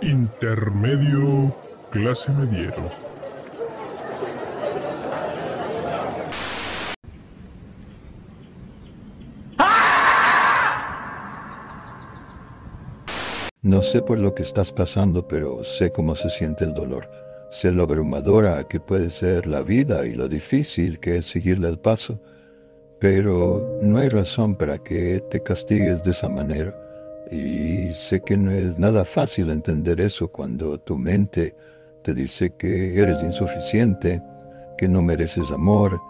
Intermedio 0.00 1.56
clase 1.90 2.32
mediero. 2.32 2.90
No 13.62 13.82
sé 13.82 14.02
por 14.02 14.18
lo 14.18 14.34
que 14.34 14.42
estás 14.42 14.74
pasando, 14.74 15.26
pero 15.26 15.64
sé 15.64 15.90
cómo 15.90 16.14
se 16.14 16.28
siente 16.28 16.64
el 16.64 16.74
dolor. 16.74 17.23
Sé 17.54 17.70
lo 17.70 17.84
abrumadora 17.84 18.64
que 18.64 18.80
puede 18.80 19.10
ser 19.10 19.46
la 19.46 19.62
vida 19.62 20.04
y 20.04 20.12
lo 20.12 20.26
difícil 20.26 20.98
que 20.98 21.18
es 21.18 21.26
seguirle 21.26 21.68
el 21.68 21.78
paso. 21.78 22.20
Pero 22.98 23.78
no 23.80 23.98
hay 23.98 24.08
razón 24.08 24.56
para 24.56 24.78
que 24.78 25.20
te 25.30 25.40
castigues 25.40 26.02
de 26.02 26.10
esa 26.10 26.28
manera. 26.28 26.74
Y 27.30 27.92
sé 27.94 28.22
que 28.22 28.36
no 28.36 28.50
es 28.50 28.76
nada 28.76 29.04
fácil 29.04 29.50
entender 29.50 30.00
eso 30.00 30.26
cuando 30.32 30.80
tu 30.80 30.98
mente 30.98 31.54
te 32.02 32.12
dice 32.12 32.56
que 32.56 33.00
eres 33.00 33.22
insuficiente, 33.22 34.20
que 34.76 34.88
no 34.88 35.00
mereces 35.00 35.52
amor, 35.52 36.00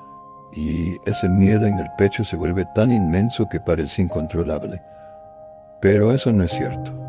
y 0.57 0.97
ese 1.05 1.29
miedo 1.29 1.67
en 1.67 1.79
el 1.79 1.89
pecho 1.99 2.25
se 2.25 2.37
vuelve 2.37 2.65
tan 2.75 2.91
inmenso 2.91 3.47
que 3.51 3.61
parece 3.61 4.01
incontrolable. 4.01 4.81
Pero 5.83 6.11
eso 6.11 6.33
no 6.33 6.45
es 6.45 6.53
cierto 6.53 7.05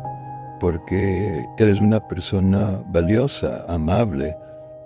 porque 0.58 1.44
eres 1.58 1.80
una 1.80 2.00
persona 2.06 2.82
valiosa, 2.86 3.64
amable, 3.68 4.36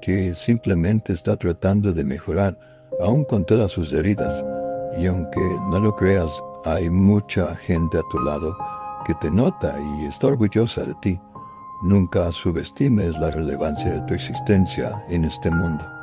que 0.01 0.35
simplemente 0.35 1.13
está 1.13 1.37
tratando 1.37 1.93
de 1.93 2.05
mejorar, 2.05 2.59
aún 3.01 3.25
con 3.25 3.45
todas 3.45 3.73
sus 3.73 3.93
heridas. 3.93 4.45
Y 4.99 5.07
aunque 5.07 5.41
no 5.71 5.79
lo 5.79 5.95
creas, 5.95 6.31
hay 6.65 6.91
mucha 6.91 7.55
gente 7.57 7.99
a 7.99 8.03
tu 8.11 8.19
lado 8.21 8.57
que 9.05 9.15
te 9.15 9.31
nota 9.31 9.77
y 9.81 10.07
está 10.07 10.29
orgullosa 10.29 10.85
de 10.85 10.95
ti. 11.01 11.21
Nunca 11.83 12.31
subestimes 12.33 13.19
la 13.19 13.31
relevancia 13.31 13.93
de 13.93 14.01
tu 14.03 14.15
existencia 14.15 15.03
en 15.09 15.25
este 15.25 15.51
mundo. 15.51 16.00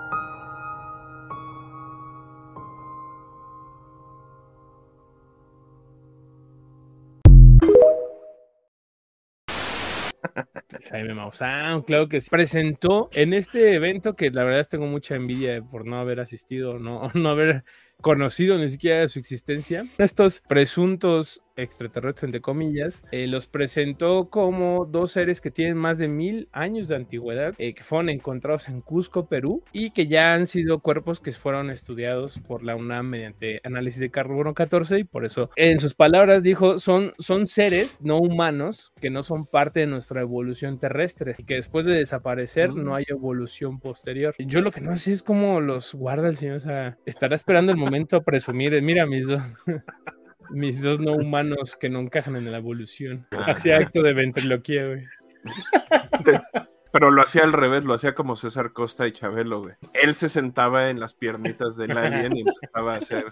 Jaime 10.89 11.13
Maussan, 11.13 11.81
claro 11.81 12.07
que 12.07 12.21
se 12.21 12.29
presentó 12.29 13.09
en 13.13 13.33
este 13.33 13.75
evento 13.75 14.15
que 14.15 14.31
la 14.31 14.43
verdad 14.43 14.67
tengo 14.69 14.85
mucha 14.85 15.15
envidia 15.15 15.61
por 15.61 15.85
no 15.85 15.99
haber 15.99 16.19
asistido, 16.19 16.79
no, 16.79 17.09
no 17.13 17.29
haber 17.29 17.63
conocido 18.01 18.57
ni 18.57 18.69
siquiera 18.69 19.07
su 19.07 19.19
existencia. 19.19 19.85
Estos 19.97 20.41
presuntos 20.47 21.41
extraterrestres, 21.57 22.23
entre 22.23 22.41
comillas, 22.41 23.03
eh, 23.11 23.27
los 23.27 23.47
presentó 23.47 24.29
como 24.29 24.85
dos 24.85 25.11
seres 25.11 25.41
que 25.41 25.51
tienen 25.51 25.75
más 25.75 25.97
de 25.97 26.07
mil 26.07 26.47
años 26.51 26.87
de 26.87 26.95
antigüedad, 26.95 27.55
eh, 27.57 27.73
que 27.73 27.83
fueron 27.83 28.09
encontrados 28.09 28.69
en 28.69 28.81
Cusco, 28.81 29.27
Perú, 29.27 29.63
y 29.73 29.89
que 29.91 30.07
ya 30.07 30.33
han 30.33 30.45
sido 30.45 30.79
cuerpos 30.79 31.19
que 31.19 31.31
fueron 31.31 31.71
estudiados 31.71 32.39
por 32.47 32.63
la 32.63 32.75
UNAM 32.75 33.09
mediante 33.09 33.59
análisis 33.63 33.99
de 33.99 34.11
carbono 34.11 34.53
14, 34.53 34.99
y 34.99 35.03
por 35.03 35.25
eso, 35.25 35.49
en 35.55 35.79
sus 35.79 35.95
palabras, 35.95 36.43
dijo, 36.43 36.77
son, 36.77 37.13
son 37.17 37.47
seres 37.47 38.01
no 38.03 38.19
humanos 38.19 38.93
que 39.01 39.09
no 39.09 39.23
son 39.23 39.47
parte 39.47 39.79
de 39.79 39.87
nuestra 39.87 40.21
evolución 40.21 40.79
terrestre, 40.79 41.35
y 41.39 41.43
que 41.43 41.55
después 41.55 41.85
de 41.85 41.93
desaparecer 41.93 42.75
no 42.75 42.93
hay 42.95 43.05
evolución 43.07 43.79
posterior. 43.79 44.35
Yo 44.37 44.61
lo 44.61 44.71
que 44.71 44.81
no 44.81 44.95
sé 44.95 45.13
es 45.13 45.23
cómo 45.23 45.59
los 45.59 45.95
guarda 45.95 46.29
el 46.29 46.37
señor, 46.37 46.57
o 46.57 46.61
sea, 46.61 46.97
estará 47.05 47.35
esperando 47.35 47.71
el 47.71 47.77
momento 47.77 47.86
a 47.87 48.19
presumir, 48.21 48.81
mira 48.81 49.05
mis 49.05 49.27
dos 49.27 49.41
mis 50.51 50.81
dos 50.81 50.99
no 50.99 51.13
humanos 51.13 51.75
que 51.75 51.89
no 51.89 51.99
encajan 51.99 52.35
en 52.35 52.51
la 52.51 52.57
evolución. 52.57 53.27
Hacía 53.31 53.77
acto 53.77 54.01
de 54.01 54.13
ventriloquía, 54.13 54.87
güey. 54.87 55.03
Pero 56.91 57.11
lo 57.11 57.21
hacía 57.21 57.43
al 57.43 57.53
revés, 57.53 57.83
lo 57.83 57.93
hacía 57.93 58.15
como 58.15 58.35
César 58.35 58.71
Costa 58.73 59.07
y 59.07 59.11
Chabelo, 59.11 59.61
güey. 59.61 59.75
Él 59.93 60.13
se 60.13 60.29
sentaba 60.29 60.89
en 60.89 60.99
las 60.99 61.13
piernitas 61.13 61.77
del 61.77 61.97
alien 61.97 62.35
y 62.35 62.41
empezaba 62.41 62.93
a 62.93 62.97
hacer. 62.97 63.25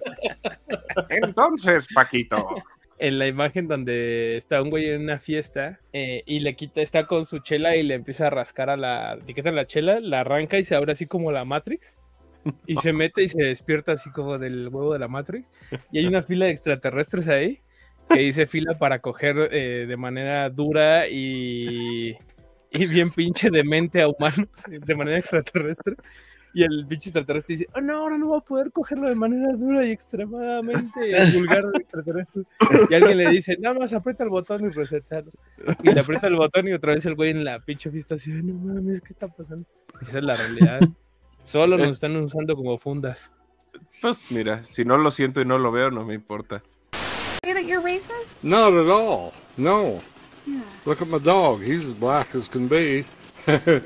Entonces, 1.09 1.87
Paquito. 1.93 2.47
En 2.99 3.17
la 3.17 3.27
imagen 3.27 3.67
donde 3.67 4.37
está 4.37 4.61
un 4.61 4.69
güey 4.69 4.89
en 4.89 5.01
una 5.01 5.19
fiesta 5.19 5.79
eh, 5.93 6.23
y 6.25 6.41
le 6.41 6.55
quita, 6.55 6.81
está 6.81 7.07
con 7.07 7.25
su 7.25 7.39
chela 7.39 7.75
y 7.75 7.83
le 7.83 7.95
empieza 7.95 8.27
a 8.27 8.29
rascar 8.29 8.69
a 8.69 8.77
la 8.77 9.13
etiqueta 9.15 9.49
de 9.49 9.55
la 9.55 9.65
chela, 9.65 9.99
la 9.99 10.21
arranca 10.21 10.57
y 10.57 10.63
se 10.63 10.75
abre 10.75 10.91
así 10.91 11.05
como 11.05 11.31
la 11.31 11.43
Matrix 11.43 11.97
y 12.67 12.75
se 12.77 12.93
mete 12.93 13.23
y 13.23 13.27
se 13.27 13.43
despierta 13.43 13.93
así 13.93 14.11
como 14.11 14.37
del 14.37 14.69
huevo 14.69 14.93
de 14.93 14.99
la 14.99 15.07
Matrix. 15.07 15.51
Y 15.91 15.99
hay 15.99 16.05
una 16.05 16.23
fila 16.23 16.45
de 16.45 16.51
extraterrestres 16.51 17.27
ahí 17.27 17.61
que 18.09 18.19
dice 18.19 18.45
fila 18.45 18.77
para 18.77 18.99
coger 18.99 19.49
eh, 19.51 19.85
de 19.87 19.97
manera 19.97 20.49
dura 20.49 21.07
y, 21.07 22.15
y 22.71 22.85
bien 22.87 23.09
pinche 23.09 23.49
de 23.49 23.63
mente 23.63 24.01
a 24.01 24.07
humanos 24.07 24.49
de 24.67 24.95
manera 24.95 25.19
extraterrestre. 25.19 25.95
Y 26.53 26.63
el 26.63 26.85
pinche 26.87 27.09
extraterrestre 27.09 27.55
dice, 27.57 27.67
oh 27.75 27.81
no, 27.81 27.97
ahora 27.97 28.17
no 28.17 28.27
voy 28.27 28.37
a 28.37 28.41
poder 28.41 28.71
cogerlo 28.71 29.09
de 29.09 29.15
manera 29.15 29.51
dura 29.57 29.85
y 29.85 29.91
extremadamente 29.91 31.01
vulgar 31.33 31.65
extraterrestre. 31.73 32.43
Y 32.89 32.93
alguien 32.93 33.17
le 33.17 33.29
dice, 33.29 33.57
nada 33.59 33.77
más 33.77 33.91
aprieta 33.91 34.23
el 34.23 34.29
botón 34.29 34.63
y 34.63 34.69
recetalo. 34.69 35.31
Y 35.83 35.91
le 35.91 35.99
aprieta 35.99 36.27
el 36.27 36.35
botón 36.37 36.65
y 36.69 36.71
otra 36.71 36.93
vez 36.93 37.05
el 37.05 37.15
güey 37.15 37.31
en 37.31 37.43
la 37.43 37.59
pinche 37.59 37.91
fiesta 37.91 38.15
así, 38.15 38.31
no 38.41 38.53
mames, 38.53 39.01
¿qué 39.01 39.11
está 39.11 39.27
pasando? 39.27 39.67
Esa 40.07 40.19
es 40.19 40.23
la 40.23 40.35
realidad. 40.35 40.79
Solo 41.45 41.77
nos 41.77 41.91
están 41.91 42.15
usando 42.17 42.55
como 42.55 42.77
fundas. 42.79 43.31
Pues 44.01 44.31
mira, 44.31 44.63
si 44.65 44.83
no 44.83 44.97
lo 44.97 45.11
siento 45.11 45.41
y 45.41 45.45
no 45.45 45.59
lo 45.59 45.71
veo, 45.71 45.91
no 45.91 46.03
me 46.03 46.15
importa. 46.15 46.63
Not 48.41 48.73
at 48.73 48.89
all. 48.89 49.31
No. 49.55 50.01
Look 50.85 51.01
at 51.03 51.07
my 51.07 51.19
dog. 51.19 51.61
He's 51.61 51.85
as 51.85 51.93
black 51.93 52.33
as 52.33 52.49
can 52.49 52.67
be. 52.67 53.05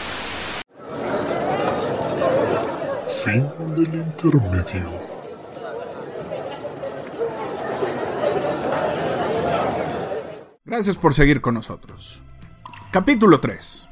Fin 3.26 3.46
del 3.76 3.94
intermedio. 3.94 4.90
Gracias 10.64 10.96
por 10.98 11.14
seguir 11.14 11.42
con 11.42 11.56
nosotros. 11.56 12.24
Capítulo 12.92 13.42
3. 13.42 13.90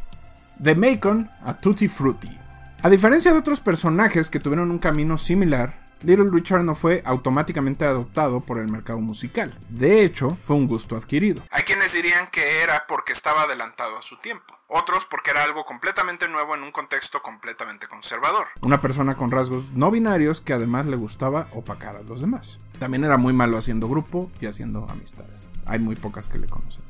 De 0.60 0.74
Macon 0.74 1.30
a 1.42 1.60
Tutti 1.60 1.90
Frutti. 1.90 2.47
A 2.84 2.90
diferencia 2.90 3.34
de 3.34 3.40
otros 3.40 3.60
personajes 3.60 4.30
que 4.30 4.40
tuvieron 4.40 4.70
un 4.70 4.78
camino 4.78 5.18
similar, 5.18 5.88
Little 6.04 6.30
Richard 6.32 6.64
no 6.64 6.76
fue 6.76 7.02
automáticamente 7.06 7.86
adoptado 7.86 8.42
por 8.42 8.60
el 8.60 8.72
mercado 8.72 9.00
musical. 9.00 9.58
De 9.68 10.04
hecho, 10.04 10.38
fue 10.44 10.56
un 10.56 10.68
gusto 10.68 10.96
adquirido. 10.96 11.42
Hay 11.50 11.64
quienes 11.64 11.94
dirían 11.94 12.30
que 12.32 12.62
era 12.62 12.86
porque 12.88 13.14
estaba 13.14 13.44
adelantado 13.44 13.98
a 13.98 14.04
su 14.04 14.18
tiempo. 14.18 14.54
Otros 14.68 15.06
porque 15.06 15.32
era 15.32 15.44
algo 15.44 15.66
completamente 15.66 16.28
nuevo 16.28 16.54
en 16.54 16.62
un 16.62 16.72
contexto 16.72 17.24
completamente 17.24 17.88
conservador. 17.88 18.46
Una 18.62 18.80
persona 18.80 19.18
con 19.18 19.32
rasgos 19.32 19.72
no 19.72 19.90
binarios 19.90 20.40
que 20.40 20.54
además 20.54 20.86
le 20.86 20.98
gustaba 20.98 21.50
opacar 21.54 21.96
a 21.96 22.04
los 22.04 22.22
demás. 22.22 22.60
También 22.78 23.04
era 23.04 23.18
muy 23.18 23.34
malo 23.34 23.58
haciendo 23.58 23.90
grupo 23.90 24.32
y 24.40 24.46
haciendo 24.46 24.86
amistades. 24.88 25.50
Hay 25.66 25.80
muy 25.80 25.96
pocas 25.96 26.30
que 26.30 26.38
le 26.38 26.48
conocemos. 26.48 26.88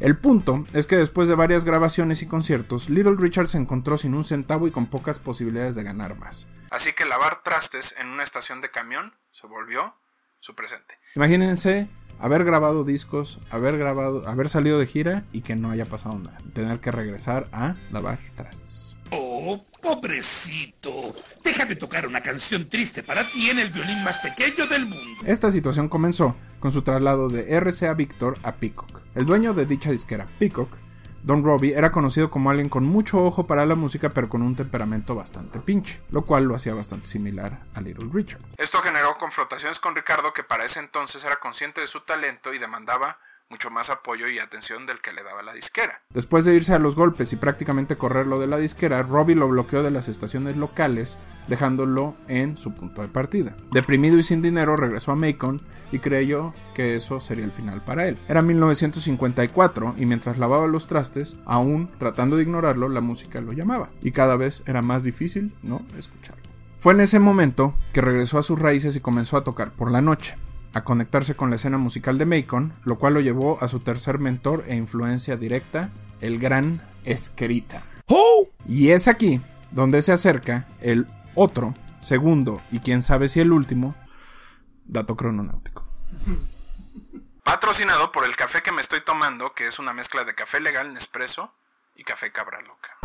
El 0.00 0.18
punto 0.18 0.66
es 0.72 0.86
que 0.86 0.96
después 0.96 1.28
de 1.28 1.34
varias 1.34 1.64
grabaciones 1.64 2.22
y 2.22 2.26
conciertos, 2.26 2.90
Little 2.90 3.16
Richard 3.16 3.46
se 3.46 3.58
encontró 3.58 3.96
sin 3.96 4.14
un 4.14 4.24
centavo 4.24 4.66
y 4.66 4.70
con 4.70 4.86
pocas 4.86 5.18
posibilidades 5.18 5.74
de 5.76 5.84
ganar 5.84 6.18
más. 6.18 6.48
Así 6.70 6.92
que 6.92 7.04
lavar 7.04 7.42
trastes 7.42 7.94
en 7.98 8.08
una 8.08 8.24
estación 8.24 8.60
de 8.60 8.70
camión 8.70 9.14
se 9.30 9.46
volvió 9.46 9.94
su 10.40 10.54
presente. 10.54 10.98
Imagínense 11.14 11.88
haber 12.18 12.44
grabado 12.44 12.84
discos, 12.84 13.40
haber 13.50 13.78
grabado, 13.78 14.26
haber 14.28 14.48
salido 14.48 14.78
de 14.78 14.86
gira 14.86 15.24
y 15.32 15.42
que 15.42 15.56
no 15.56 15.70
haya 15.70 15.86
pasado 15.86 16.18
nada. 16.18 16.38
Tener 16.52 16.80
que 16.80 16.90
regresar 16.90 17.48
a 17.52 17.76
lavar 17.90 18.18
trastes. 18.34 18.96
Oh, 19.10 19.64
pobrecito. 19.80 21.14
Déjame 21.44 21.76
tocar 21.76 22.06
una 22.06 22.20
canción 22.20 22.68
triste 22.68 23.02
para 23.02 23.22
ti 23.22 23.50
en 23.50 23.60
el 23.60 23.70
violín 23.70 24.02
más 24.02 24.18
pequeño 24.18 24.66
del 24.66 24.86
mundo. 24.86 25.22
Esta 25.24 25.50
situación 25.50 25.88
comenzó 25.88 26.34
con 26.58 26.72
su 26.72 26.82
traslado 26.82 27.28
de 27.28 27.60
RCA 27.60 27.94
Victor 27.94 28.34
a 28.42 28.56
Peacock. 28.56 29.03
El 29.14 29.26
dueño 29.26 29.54
de 29.54 29.64
dicha 29.64 29.92
disquera, 29.92 30.26
Peacock, 30.40 30.76
Don 31.22 31.44
Robbie, 31.44 31.74
era 31.76 31.92
conocido 31.92 32.32
como 32.32 32.50
alguien 32.50 32.68
con 32.68 32.84
mucho 32.84 33.22
ojo 33.22 33.46
para 33.46 33.64
la 33.64 33.76
música 33.76 34.10
pero 34.10 34.28
con 34.28 34.42
un 34.42 34.56
temperamento 34.56 35.14
bastante 35.14 35.60
pinche, 35.60 36.02
lo 36.10 36.24
cual 36.24 36.44
lo 36.44 36.56
hacía 36.56 36.74
bastante 36.74 37.06
similar 37.06 37.60
a 37.74 37.80
Little 37.80 38.10
Richard. 38.12 38.42
Esto 38.58 38.82
generó 38.82 39.16
confrontaciones 39.16 39.78
con 39.78 39.94
Ricardo 39.94 40.32
que 40.32 40.42
para 40.42 40.64
ese 40.64 40.80
entonces 40.80 41.24
era 41.24 41.38
consciente 41.38 41.80
de 41.80 41.86
su 41.86 42.00
talento 42.00 42.52
y 42.52 42.58
demandaba 42.58 43.18
mucho 43.50 43.70
más 43.70 43.90
apoyo 43.90 44.28
y 44.28 44.38
atención 44.38 44.86
del 44.86 45.00
que 45.00 45.12
le 45.12 45.22
daba 45.22 45.42
la 45.42 45.52
disquera. 45.52 46.02
Después 46.10 46.44
de 46.44 46.54
irse 46.54 46.74
a 46.74 46.78
los 46.78 46.96
golpes 46.96 47.32
y 47.32 47.36
prácticamente 47.36 47.96
correrlo 47.96 48.38
de 48.38 48.46
la 48.46 48.58
disquera, 48.58 49.02
Robbie 49.02 49.34
lo 49.34 49.48
bloqueó 49.48 49.82
de 49.82 49.90
las 49.90 50.08
estaciones 50.08 50.56
locales, 50.56 51.18
dejándolo 51.46 52.16
en 52.28 52.56
su 52.56 52.74
punto 52.74 53.02
de 53.02 53.08
partida. 53.08 53.56
Deprimido 53.72 54.18
y 54.18 54.22
sin 54.22 54.42
dinero, 54.42 54.76
regresó 54.76 55.12
a 55.12 55.16
Macon 55.16 55.60
y 55.92 55.98
creyó 56.00 56.54
que 56.74 56.96
eso 56.96 57.20
sería 57.20 57.44
el 57.44 57.52
final 57.52 57.84
para 57.84 58.08
él. 58.08 58.18
Era 58.28 58.42
1954 58.42 59.94
y 59.98 60.06
mientras 60.06 60.38
lavaba 60.38 60.66
los 60.66 60.86
trastes, 60.86 61.38
aún 61.44 61.90
tratando 61.98 62.36
de 62.36 62.42
ignorarlo, 62.42 62.88
la 62.88 63.00
música 63.00 63.40
lo 63.40 63.52
llamaba 63.52 63.90
y 64.02 64.10
cada 64.10 64.36
vez 64.36 64.64
era 64.66 64.82
más 64.82 65.04
difícil 65.04 65.54
no 65.62 65.84
escucharlo. 65.96 66.42
Fue 66.78 66.92
en 66.92 67.00
ese 67.00 67.18
momento 67.18 67.74
que 67.92 68.00
regresó 68.00 68.38
a 68.38 68.42
sus 68.42 68.58
raíces 68.58 68.96
y 68.96 69.00
comenzó 69.00 69.36
a 69.36 69.44
tocar 69.44 69.72
por 69.72 69.90
la 69.90 70.02
noche 70.02 70.36
a 70.74 70.84
conectarse 70.84 71.36
con 71.36 71.50
la 71.50 71.56
escena 71.56 71.78
musical 71.78 72.18
de 72.18 72.26
Macon, 72.26 72.74
lo 72.84 72.98
cual 72.98 73.14
lo 73.14 73.20
llevó 73.20 73.62
a 73.62 73.68
su 73.68 73.80
tercer 73.80 74.18
mentor 74.18 74.64
e 74.66 74.74
influencia 74.74 75.36
directa, 75.36 75.90
el 76.20 76.38
gran 76.38 76.82
Esquerita. 77.04 77.84
Y 78.66 78.90
es 78.90 79.08
aquí 79.08 79.40
donde 79.70 80.02
se 80.02 80.12
acerca 80.12 80.66
el 80.80 81.06
otro, 81.34 81.74
segundo 82.00 82.62
y 82.70 82.80
quién 82.80 83.02
sabe 83.02 83.28
si 83.28 83.40
el 83.40 83.52
último, 83.52 83.94
dato 84.84 85.16
crononáutico. 85.16 85.86
Patrocinado 87.44 88.10
por 88.10 88.24
el 88.24 88.36
café 88.36 88.62
que 88.62 88.72
me 88.72 88.80
estoy 88.80 89.02
tomando, 89.02 89.52
que 89.52 89.66
es 89.66 89.78
una 89.78 89.92
mezcla 89.92 90.24
de 90.24 90.34
café 90.34 90.60
legal 90.60 90.94
Nespresso 90.94 91.52
y 91.94 92.02
café 92.02 92.32
cabra 92.32 92.60
loca. 92.62 92.98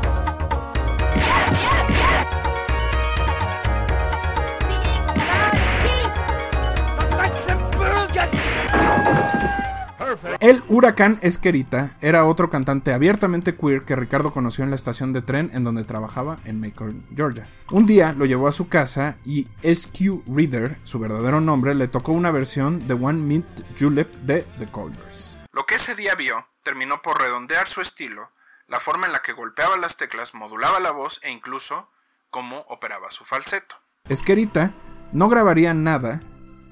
El 10.40 10.64
huracán 10.68 11.20
Esquerita 11.22 11.98
era 12.02 12.26
otro 12.26 12.50
cantante 12.50 12.94
abiertamente 12.94 13.56
queer 13.56 13.84
que 13.84 13.96
Ricardo 13.96 14.34
conoció 14.34 14.64
en 14.64 14.70
la 14.70 14.76
estación 14.76 15.14
de 15.14 15.22
tren 15.22 15.50
en 15.54 15.64
donde 15.64 15.84
trabajaba 15.84 16.40
en 16.46 16.60
Macon, 16.60 17.06
Georgia. 17.16 17.50
Un 17.72 17.86
día 17.86 18.14
lo 18.14 18.26
llevó 18.26 18.48
a 18.48 18.52
su 18.52 18.70
casa 18.70 19.18
y 19.26 19.48
SQ 19.64 20.24
Reader, 20.28 20.80
su 20.84 21.00
verdadero 21.00 21.42
nombre, 21.42 21.76
le 21.76 21.88
tocó 21.88 22.12
una 22.12 22.32
versión 22.32 22.80
de 22.88 22.94
One 22.94 23.20
Mint 23.20 23.62
Julep 23.80 24.14
de 24.24 24.44
The 24.58 24.68
Colders. 24.68 25.38
Lo 25.52 25.66
que 25.66 25.76
ese 25.76 25.96
día 25.96 26.16
vio 26.16 26.48
terminó 26.64 27.02
por 27.02 27.20
redondear 27.20 27.68
su 27.68 27.82
estilo, 27.82 28.32
la 28.68 28.80
forma 28.80 29.08
en 29.08 29.14
la 29.14 29.22
que 29.22 29.34
golpeaba 29.34 29.78
las 29.78 29.98
teclas, 29.98 30.34
modulaba 30.34 30.80
la 30.80 30.92
voz 30.92 31.20
e 31.24 31.32
incluso 31.32 31.90
cómo 32.30 32.66
operaba 32.70 33.12
su 33.12 33.26
falseto. 33.26 33.76
Esquerita 34.08 34.74
no 35.12 35.30
grabaría 35.30 35.74
nada 35.74 36.22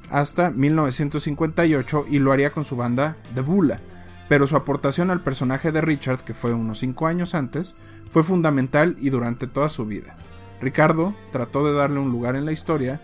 hasta 0.09 0.51
1958 0.51 2.05
y 2.09 2.19
lo 2.19 2.31
haría 2.31 2.51
con 2.51 2.65
su 2.65 2.75
banda 2.75 3.17
The 3.35 3.41
Bula, 3.41 3.81
pero 4.29 4.47
su 4.47 4.55
aportación 4.55 5.11
al 5.11 5.23
personaje 5.23 5.71
de 5.71 5.81
Richard, 5.81 6.23
que 6.23 6.33
fue 6.33 6.53
unos 6.53 6.79
5 6.79 7.07
años 7.07 7.35
antes, 7.35 7.75
fue 8.09 8.23
fundamental 8.23 8.95
y 8.99 9.09
durante 9.09 9.47
toda 9.47 9.69
su 9.69 9.85
vida. 9.85 10.17
Ricardo 10.61 11.15
trató 11.31 11.65
de 11.65 11.73
darle 11.73 11.99
un 11.99 12.11
lugar 12.11 12.35
en 12.35 12.45
la 12.45 12.51
historia 12.51 13.01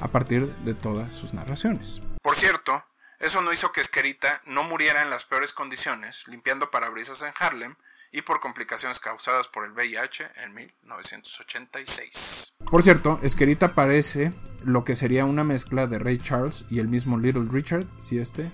a 0.00 0.08
partir 0.08 0.52
de 0.64 0.74
todas 0.74 1.14
sus 1.14 1.34
narraciones. 1.34 2.02
Por 2.22 2.34
cierto, 2.34 2.84
eso 3.18 3.40
no 3.40 3.52
hizo 3.52 3.72
que 3.72 3.80
Esquerita 3.80 4.40
no 4.46 4.64
muriera 4.64 5.02
en 5.02 5.10
las 5.10 5.24
peores 5.24 5.52
condiciones, 5.52 6.26
limpiando 6.26 6.70
parabrisas 6.70 7.22
en 7.22 7.32
Harlem 7.38 7.76
y 8.12 8.22
por 8.22 8.40
complicaciones 8.40 9.00
causadas 9.00 9.48
por 9.48 9.64
el 9.64 9.72
VIH 9.72 10.30
en 10.44 10.54
1986. 10.54 12.56
Por 12.70 12.82
cierto, 12.82 13.18
Esquerita 13.22 13.74
parece 13.74 14.32
lo 14.62 14.84
que 14.84 14.94
sería 14.94 15.24
una 15.24 15.44
mezcla 15.44 15.86
de 15.86 15.98
Ray 15.98 16.18
Charles 16.18 16.66
y 16.70 16.78
el 16.78 16.88
mismo 16.88 17.18
Little 17.18 17.48
Richard 17.50 17.86
si 17.98 18.18
este 18.18 18.52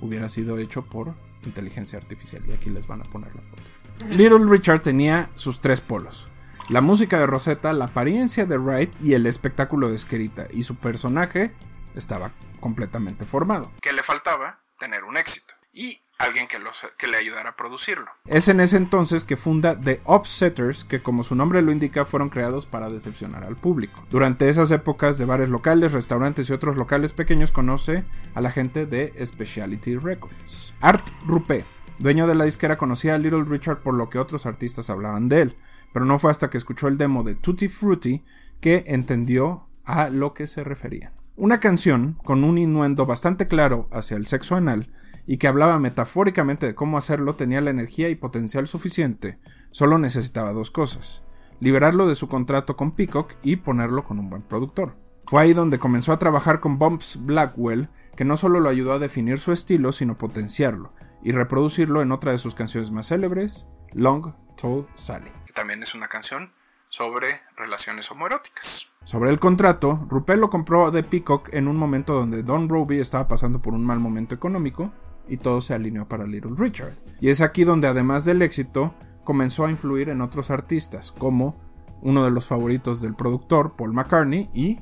hubiera 0.00 0.28
sido 0.28 0.58
hecho 0.58 0.84
por 0.84 1.14
inteligencia 1.44 1.98
artificial. 1.98 2.44
Y 2.46 2.52
aquí 2.52 2.68
les 2.70 2.86
van 2.86 3.00
a 3.00 3.04
poner 3.04 3.34
la 3.34 3.42
foto. 3.42 3.62
Little 4.08 4.46
Richard 4.46 4.82
tenía 4.82 5.30
sus 5.34 5.60
tres 5.60 5.80
polos. 5.80 6.28
La 6.68 6.82
música 6.82 7.18
de 7.18 7.26
Rosetta, 7.26 7.72
la 7.72 7.86
apariencia 7.86 8.44
de 8.44 8.58
Wright 8.58 8.94
y 9.02 9.14
el 9.14 9.26
espectáculo 9.26 9.88
de 9.88 9.96
Esquerita. 9.96 10.46
Y 10.52 10.64
su 10.64 10.76
personaje 10.76 11.54
estaba 11.94 12.32
completamente 12.60 13.24
formado. 13.24 13.72
Que 13.80 13.94
le 13.94 14.02
faltaba 14.02 14.60
tener 14.78 15.04
un 15.04 15.16
éxito. 15.16 15.54
Y 15.72 16.02
alguien 16.18 16.48
que, 16.48 17.06
le 17.06 17.16
ayudara 17.16 17.50
a 17.50 17.56
producirlo. 17.56 18.06
Es 18.26 18.48
en 18.48 18.60
ese 18.60 18.76
entonces 18.76 19.24
que 19.24 19.36
funda 19.36 19.80
The 19.80 20.00
Offsetters, 20.04 20.84
que 20.84 21.00
como 21.00 21.22
su 21.22 21.34
nombre 21.36 21.62
lo 21.62 21.70
indica 21.70 22.04
fueron 22.04 22.28
creados 22.28 22.66
para 22.66 22.88
decepcionar 22.88 23.44
al 23.44 23.56
público. 23.56 24.04
Durante 24.10 24.48
esas 24.48 24.70
épocas 24.72 25.18
de 25.18 25.24
bares 25.24 25.48
locales, 25.48 25.92
restaurantes 25.92 26.50
y 26.50 26.52
otros 26.52 26.76
locales 26.76 27.12
pequeños 27.12 27.52
conoce 27.52 28.04
a 28.34 28.40
la 28.40 28.50
gente 28.50 28.84
de 28.84 29.14
Speciality 29.24 29.96
Records. 29.96 30.74
Art 30.80 31.08
Rupe, 31.24 31.64
dueño 31.98 32.26
de 32.26 32.34
la 32.34 32.44
disquera, 32.44 32.76
conocía 32.76 33.14
a 33.14 33.18
Little 33.18 33.44
Richard 33.44 33.78
por 33.78 33.94
lo 33.94 34.10
que 34.10 34.18
otros 34.18 34.44
artistas 34.44 34.90
hablaban 34.90 35.28
de 35.28 35.42
él, 35.42 35.56
pero 35.92 36.04
no 36.04 36.18
fue 36.18 36.32
hasta 36.32 36.50
que 36.50 36.58
escuchó 36.58 36.88
el 36.88 36.98
demo 36.98 37.22
de 37.22 37.36
Tutti 37.36 37.68
Frutti 37.68 38.24
que 38.60 38.84
entendió 38.88 39.68
a 39.84 40.10
lo 40.10 40.34
que 40.34 40.48
se 40.48 40.64
refería. 40.64 41.12
Una 41.36 41.60
canción 41.60 42.18
con 42.24 42.42
un 42.42 42.58
innuendo 42.58 43.06
bastante 43.06 43.46
claro 43.46 43.88
hacia 43.92 44.16
el 44.16 44.26
sexo 44.26 44.56
anal 44.56 44.90
y 45.28 45.36
que 45.36 45.46
hablaba 45.46 45.78
metafóricamente 45.78 46.66
de 46.66 46.74
cómo 46.74 46.96
hacerlo 46.96 47.36
tenía 47.36 47.60
la 47.60 47.68
energía 47.68 48.08
y 48.08 48.14
potencial 48.14 48.66
suficiente, 48.66 49.38
solo 49.70 49.98
necesitaba 49.98 50.54
dos 50.54 50.70
cosas, 50.70 51.22
liberarlo 51.60 52.08
de 52.08 52.14
su 52.14 52.28
contrato 52.28 52.76
con 52.76 52.92
Peacock 52.92 53.34
y 53.42 53.56
ponerlo 53.56 54.04
con 54.04 54.18
un 54.18 54.30
buen 54.30 54.40
productor. 54.40 54.96
Fue 55.26 55.42
ahí 55.42 55.52
donde 55.52 55.78
comenzó 55.78 56.14
a 56.14 56.18
trabajar 56.18 56.60
con 56.60 56.78
Bumps 56.78 57.26
Blackwell, 57.26 57.90
que 58.16 58.24
no 58.24 58.38
solo 58.38 58.58
lo 58.60 58.70
ayudó 58.70 58.94
a 58.94 58.98
definir 58.98 59.38
su 59.38 59.52
estilo, 59.52 59.92
sino 59.92 60.16
potenciarlo 60.16 60.94
y 61.22 61.32
reproducirlo 61.32 62.00
en 62.00 62.10
otra 62.10 62.32
de 62.32 62.38
sus 62.38 62.54
canciones 62.54 62.90
más 62.90 63.08
célebres, 63.08 63.68
Long 63.92 64.32
Tall 64.56 64.88
Sally. 64.94 65.30
También 65.54 65.82
es 65.82 65.94
una 65.94 66.08
canción 66.08 66.52
sobre 66.88 67.42
relaciones 67.54 68.10
homoeróticas. 68.10 68.86
Sobre 69.04 69.28
el 69.28 69.38
contrato, 69.38 70.06
Rupert 70.08 70.40
lo 70.40 70.48
compró 70.48 70.90
de 70.90 71.02
Peacock 71.02 71.52
en 71.52 71.68
un 71.68 71.76
momento 71.76 72.14
donde 72.14 72.42
Don 72.42 72.70
Roby 72.70 72.98
estaba 72.98 73.28
pasando 73.28 73.60
por 73.60 73.74
un 73.74 73.84
mal 73.84 73.98
momento 73.98 74.34
económico 74.34 74.90
y 75.28 75.38
todo 75.38 75.60
se 75.60 75.74
alineó 75.74 76.08
para 76.08 76.24
Little 76.24 76.54
Richard. 76.56 76.94
Y 77.20 77.30
es 77.30 77.40
aquí 77.40 77.64
donde 77.64 77.88
además 77.88 78.24
del 78.24 78.42
éxito 78.42 78.94
comenzó 79.24 79.66
a 79.66 79.70
influir 79.70 80.08
en 80.08 80.20
otros 80.20 80.50
artistas, 80.50 81.12
como 81.12 81.60
uno 82.00 82.24
de 82.24 82.30
los 82.30 82.46
favoritos 82.46 83.00
del 83.00 83.14
productor, 83.14 83.76
Paul 83.76 83.92
McCartney, 83.92 84.50
y 84.54 84.80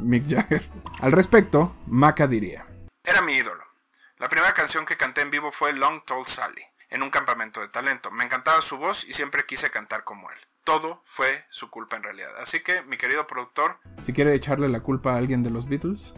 Mick 0.00 0.28
Jagger. 0.28 0.62
Al 1.00 1.12
respecto, 1.12 1.76
Maca 1.86 2.26
diría: 2.26 2.66
Era 3.04 3.20
mi 3.22 3.34
ídolo. 3.34 3.62
La 4.18 4.28
primera 4.28 4.52
canción 4.54 4.86
que 4.86 4.96
canté 4.96 5.20
en 5.20 5.30
vivo 5.30 5.50
fue 5.50 5.72
Long 5.72 6.04
Tall 6.04 6.24
Sally, 6.24 6.62
en 6.90 7.02
un 7.02 7.10
campamento 7.10 7.60
de 7.60 7.68
talento. 7.68 8.10
Me 8.10 8.24
encantaba 8.24 8.60
su 8.62 8.78
voz 8.78 9.04
y 9.04 9.12
siempre 9.12 9.44
quise 9.46 9.70
cantar 9.70 10.04
como 10.04 10.30
él. 10.30 10.38
Todo 10.64 11.02
fue 11.04 11.44
su 11.50 11.70
culpa 11.70 11.96
en 11.96 12.04
realidad. 12.04 12.30
Así 12.40 12.60
que, 12.60 12.82
mi 12.82 12.96
querido 12.96 13.26
productor. 13.26 13.78
Si 14.00 14.12
quiere 14.12 14.32
echarle 14.32 14.68
la 14.68 14.78
culpa 14.80 15.14
a 15.14 15.16
alguien 15.16 15.42
de 15.42 15.50
los 15.50 15.68
Beatles, 15.68 16.14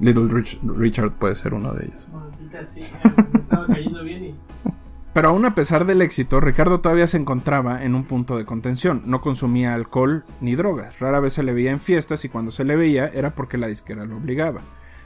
Little 0.00 0.28
Richard 0.76 1.12
puede 1.12 1.34
ser 1.34 1.54
uno 1.54 1.72
de 1.74 1.86
ellos. 1.86 2.10
Pero 5.12 5.28
aún 5.28 5.44
a 5.44 5.56
pesar 5.56 5.86
del 5.86 6.02
éxito, 6.02 6.40
Ricardo 6.40 6.80
todavía 6.80 7.08
se 7.08 7.16
encontraba 7.16 7.82
en 7.82 7.96
un 7.96 8.04
punto 8.04 8.36
de 8.36 8.46
contención. 8.46 9.02
No 9.06 9.20
consumía 9.20 9.74
alcohol 9.74 10.24
ni 10.40 10.54
drogas. 10.54 11.00
Rara 11.00 11.18
vez 11.18 11.32
se 11.32 11.42
le 11.42 11.52
veía 11.52 11.72
en 11.72 11.80
fiestas 11.80 12.24
y 12.24 12.28
cuando 12.28 12.52
se 12.52 12.64
le 12.64 12.76
veía 12.76 13.08
era 13.08 13.34
porque 13.34 13.58
la 13.58 13.66
disquera 13.66 14.04
lo 14.04 14.16
obligaba. 14.16 14.62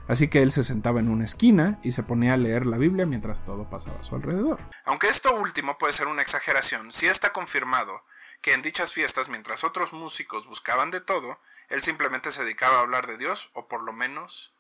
Así 0.07 0.29
que 0.29 0.43
él 0.43 0.53
se 0.53 0.63
sentaba 0.63 1.01
en 1.01 1.09
una 1.09 1.25
esquina 1.25 1.79
y 1.83 1.93
se 1.93 2.03
ponía 2.03 2.35
a 2.35 2.37
leer 2.37 2.67
la 2.67 2.77
Biblia 2.77 3.07
mientras 3.07 3.47
todo 3.47 3.71
pasaba 3.71 3.97
a 3.97 4.05
su 4.05 4.15
alrededor. 4.15 4.61
Aunque 4.85 5.09
esto 5.09 5.35
último 5.35 5.79
puede 5.79 5.95
ser 5.95 6.09
una 6.09 6.21
exageración, 6.21 6.93
sí 6.93 7.07
está 7.07 7.33
confirmado 7.33 8.03
que 8.43 8.53
en 8.53 8.61
dichas 8.61 8.93
fiestas, 8.93 9.31
mientras 9.31 9.65
otros 9.65 9.95
músicos 9.95 10.47
buscaban 10.47 10.91
de 10.91 11.01
todo, 11.01 11.39
él 11.71 11.81
simplemente 11.81 12.31
se 12.31 12.45
dedicaba 12.45 12.77
a 12.77 12.81
hablar 12.81 13.07
de 13.07 13.17
Dios, 13.17 13.51
o 13.55 13.69
por 13.69 13.83
lo 13.83 13.95
menos 13.95 14.55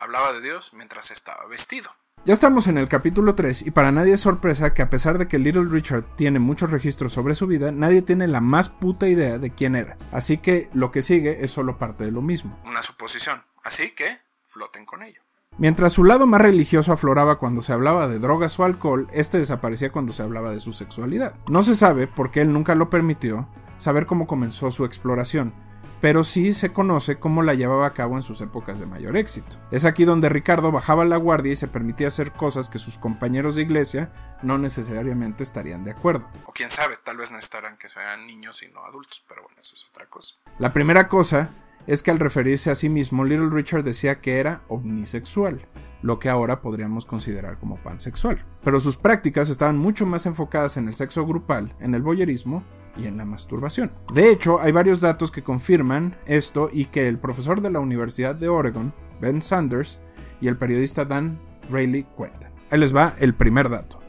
hablaba 0.00 0.32
de 0.32 0.40
Dios 0.40 0.72
mientras 0.74 1.10
estaba 1.10 1.46
vestido. 1.46 1.90
Ya 2.24 2.34
estamos 2.34 2.66
en 2.66 2.76
el 2.76 2.88
capítulo 2.88 3.34
3 3.34 3.66
y 3.66 3.70
para 3.70 3.92
nadie 3.92 4.14
es 4.14 4.20
sorpresa 4.20 4.74
que 4.74 4.82
a 4.82 4.90
pesar 4.90 5.16
de 5.16 5.26
que 5.26 5.38
Little 5.38 5.64
Richard 5.70 6.16
tiene 6.16 6.38
muchos 6.38 6.70
registros 6.70 7.12
sobre 7.12 7.34
su 7.34 7.46
vida, 7.46 7.72
nadie 7.72 8.02
tiene 8.02 8.26
la 8.26 8.42
más 8.42 8.68
puta 8.68 9.08
idea 9.08 9.38
de 9.38 9.54
quién 9.54 9.74
era. 9.74 9.96
Así 10.12 10.36
que 10.36 10.68
lo 10.74 10.90
que 10.90 11.00
sigue 11.00 11.44
es 11.44 11.50
solo 11.50 11.78
parte 11.78 12.04
de 12.04 12.10
lo 12.10 12.20
mismo. 12.20 12.58
Una 12.66 12.82
suposición. 12.82 13.42
Así 13.62 13.92
que 13.92 14.18
floten 14.42 14.84
con 14.84 15.02
ello. 15.02 15.22
Mientras 15.56 15.94
su 15.94 16.04
lado 16.04 16.26
más 16.26 16.42
religioso 16.42 16.92
afloraba 16.92 17.38
cuando 17.38 17.62
se 17.62 17.72
hablaba 17.72 18.06
de 18.06 18.18
drogas 18.18 18.58
o 18.58 18.64
alcohol, 18.64 19.08
este 19.12 19.38
desaparecía 19.38 19.92
cuando 19.92 20.12
se 20.12 20.22
hablaba 20.22 20.52
de 20.52 20.60
su 20.60 20.72
sexualidad. 20.72 21.34
No 21.48 21.62
se 21.62 21.74
sabe, 21.74 22.06
porque 22.06 22.40
él 22.40 22.52
nunca 22.52 22.74
lo 22.74 22.90
permitió, 22.90 23.48
saber 23.78 24.06
cómo 24.06 24.26
comenzó 24.26 24.70
su 24.70 24.84
exploración, 24.84 25.54
pero 26.00 26.24
sí 26.24 26.52
se 26.52 26.72
conoce 26.72 27.18
cómo 27.18 27.42
la 27.42 27.54
llevaba 27.54 27.86
a 27.86 27.92
cabo 27.92 28.16
en 28.16 28.22
sus 28.22 28.40
épocas 28.40 28.80
de 28.80 28.86
mayor 28.86 29.16
éxito. 29.16 29.58
Es 29.70 29.84
aquí 29.84 30.04
donde 30.04 30.28
Ricardo 30.28 30.72
bajaba 30.72 31.04
la 31.04 31.16
guardia 31.16 31.52
y 31.52 31.56
se 31.56 31.68
permitía 31.68 32.08
hacer 32.08 32.32
cosas 32.32 32.68
que 32.68 32.78
sus 32.78 32.98
compañeros 32.98 33.56
de 33.56 33.62
iglesia 33.62 34.10
no 34.42 34.58
necesariamente 34.58 35.42
estarían 35.42 35.84
de 35.84 35.92
acuerdo. 35.92 36.28
O 36.46 36.52
quién 36.52 36.70
sabe, 36.70 36.96
tal 37.02 37.18
vez 37.18 37.30
necesitarán 37.32 37.76
que 37.76 37.88
sean 37.88 38.26
niños 38.26 38.62
y 38.62 38.68
no 38.68 38.84
adultos, 38.84 39.24
pero 39.28 39.42
bueno, 39.42 39.58
eso 39.60 39.76
es 39.76 39.84
otra 39.90 40.06
cosa. 40.06 40.36
La 40.58 40.72
primera 40.72 41.08
cosa 41.08 41.50
es 41.86 42.02
que 42.02 42.10
al 42.10 42.18
referirse 42.18 42.70
a 42.70 42.74
sí 42.74 42.88
mismo, 42.88 43.24
Little 43.24 43.50
Richard 43.50 43.84
decía 43.84 44.20
que 44.20 44.38
era 44.38 44.62
omnisexual, 44.68 45.66
lo 46.02 46.18
que 46.18 46.28
ahora 46.28 46.62
podríamos 46.62 47.04
considerar 47.04 47.58
como 47.58 47.76
pansexual. 47.82 48.44
Pero 48.62 48.80
sus 48.80 48.96
prácticas 48.96 49.48
estaban 49.48 49.76
mucho 49.76 50.06
más 50.06 50.26
enfocadas 50.26 50.76
en 50.76 50.88
el 50.88 50.94
sexo 50.94 51.26
grupal, 51.26 51.74
en 51.80 51.94
el 51.94 52.02
boyerismo 52.02 52.64
y 53.00 53.06
en 53.06 53.16
la 53.16 53.24
masturbación. 53.24 53.92
De 54.12 54.30
hecho, 54.30 54.60
hay 54.60 54.72
varios 54.72 55.00
datos 55.00 55.30
que 55.30 55.42
confirman 55.42 56.16
esto 56.26 56.68
y 56.72 56.86
que 56.86 57.08
el 57.08 57.18
profesor 57.18 57.60
de 57.60 57.70
la 57.70 57.80
Universidad 57.80 58.34
de 58.34 58.48
Oregon, 58.48 58.92
Ben 59.20 59.40
Sanders, 59.40 60.02
y 60.40 60.48
el 60.48 60.56
periodista 60.56 61.04
Dan 61.04 61.38
Rayleigh 61.70 62.06
cuentan. 62.16 62.52
Ahí 62.70 62.78
les 62.78 62.94
va 62.94 63.14
el 63.18 63.34
primer 63.34 63.68
dato. 63.68 64.00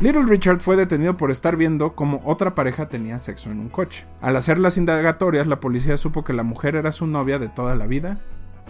Little 0.00 0.22
Richard 0.22 0.60
fue 0.60 0.76
detenido 0.76 1.16
por 1.16 1.32
estar 1.32 1.56
viendo 1.56 1.96
cómo 1.96 2.22
otra 2.24 2.54
pareja 2.54 2.88
tenía 2.88 3.18
sexo 3.18 3.50
en 3.50 3.58
un 3.58 3.68
coche. 3.68 4.06
Al 4.20 4.36
hacer 4.36 4.58
las 4.58 4.78
indagatorias, 4.78 5.46
la 5.48 5.58
policía 5.58 5.96
supo 5.96 6.22
que 6.22 6.32
la 6.32 6.44
mujer 6.44 6.76
era 6.76 6.92
su 6.92 7.06
novia 7.06 7.38
de 7.40 7.48
toda 7.48 7.74
la 7.74 7.86
vida, 7.86 8.20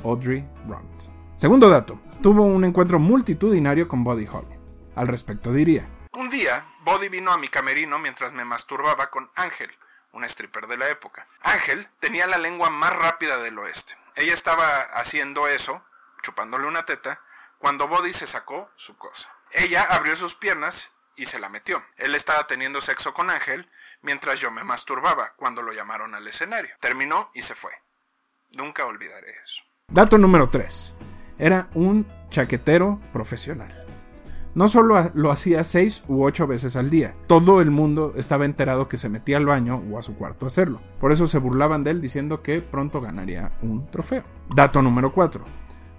Audrey 0.05 0.49
Brunt. 0.67 1.11
Segundo 1.35 1.69
dato, 1.69 2.01
tuvo 2.23 2.45
un 2.45 2.65
encuentro 2.65 2.99
multitudinario 2.99 3.89
con 3.89 4.05
Buddy 4.05 4.27
Holly. 4.27 4.59
Al 4.95 5.07
respecto 5.07 5.53
diría, 5.53 5.89
Un 6.19 6.31
día, 6.31 6.65
Buddy 6.89 7.11
vino 7.11 7.33
a 7.33 7.37
mi 7.37 7.49
camerino 7.49 7.99
mientras 7.99 8.33
me 8.33 8.47
masturbaba 8.47 9.11
con 9.11 9.31
Ángel, 9.35 9.71
una 10.13 10.25
stripper 10.25 10.67
de 10.69 10.79
la 10.79 10.89
época. 10.89 11.27
Ángel 11.43 11.87
tenía 12.01 12.27
la 12.27 12.39
lengua 12.39 12.71
más 12.71 12.97
rápida 12.97 13.37
del 13.37 13.59
oeste. 13.59 13.99
Ella 14.15 14.33
estaba 14.33 14.85
haciendo 14.95 15.49
eso, 15.49 15.85
chupándole 16.23 16.67
una 16.67 16.87
teta, 16.87 17.21
cuando 17.59 17.89
Buddy 17.89 18.15
se 18.15 18.27
sacó 18.27 18.71
su 18.77 18.97
cosa. 18.97 19.31
Ella 19.51 19.83
abrió 19.83 20.17
sus 20.17 20.35
piernas 20.35 20.91
y 21.15 21.27
se 21.27 21.39
la 21.39 21.51
metió. 21.51 21.85
Él 21.99 22.15
estaba 22.15 22.47
teniendo 22.47 22.81
sexo 22.81 23.13
con 23.13 23.29
Ángel 23.29 23.69
mientras 24.01 24.41
yo 24.41 24.51
me 24.51 24.65
masturbaba 24.65 25.35
cuando 25.37 25.61
lo 25.61 25.75
llamaron 25.75 26.15
al 26.15 26.27
escenario. 26.27 26.75
Terminó 26.81 27.31
y 27.35 27.43
se 27.43 27.55
fue. 27.55 27.73
Nunca 28.53 28.87
olvidaré 28.87 29.33
eso. 29.33 29.63
Dato 29.89 30.17
número 30.17 30.49
3. 30.49 30.95
Era 31.39 31.69
un 31.75 32.11
chaquetero 32.31 32.99
profesional. 33.13 33.88
No 34.55 34.69
solo 34.69 35.11
lo 35.15 35.31
hacía 35.31 35.63
seis 35.63 36.05
u 36.09 36.25
ocho 36.25 36.47
veces 36.47 36.77
al 36.77 36.91
día, 36.91 37.15
todo 37.27 37.61
el 37.61 37.71
mundo 37.71 38.13
estaba 38.17 38.45
enterado 38.45 38.89
que 38.89 38.97
se 38.97 39.09
metía 39.09 39.37
al 39.37 39.47
baño 39.47 39.83
o 39.91 39.99
a 39.99 40.03
su 40.03 40.17
cuarto 40.17 40.47
a 40.47 40.49
hacerlo. 40.49 40.81
Por 41.01 41.13
eso 41.13 41.27
se 41.27 41.39
burlaban 41.39 41.85
de 41.85 41.93
él 41.93 42.01
diciendo 42.01 42.43
que 42.43 42.61
pronto 42.61 43.01
ganaría 43.01 43.53
un 43.63 43.87
trofeo. 43.91 44.25
Dato 44.55 44.83
número 44.83 45.13
4. 45.13 45.45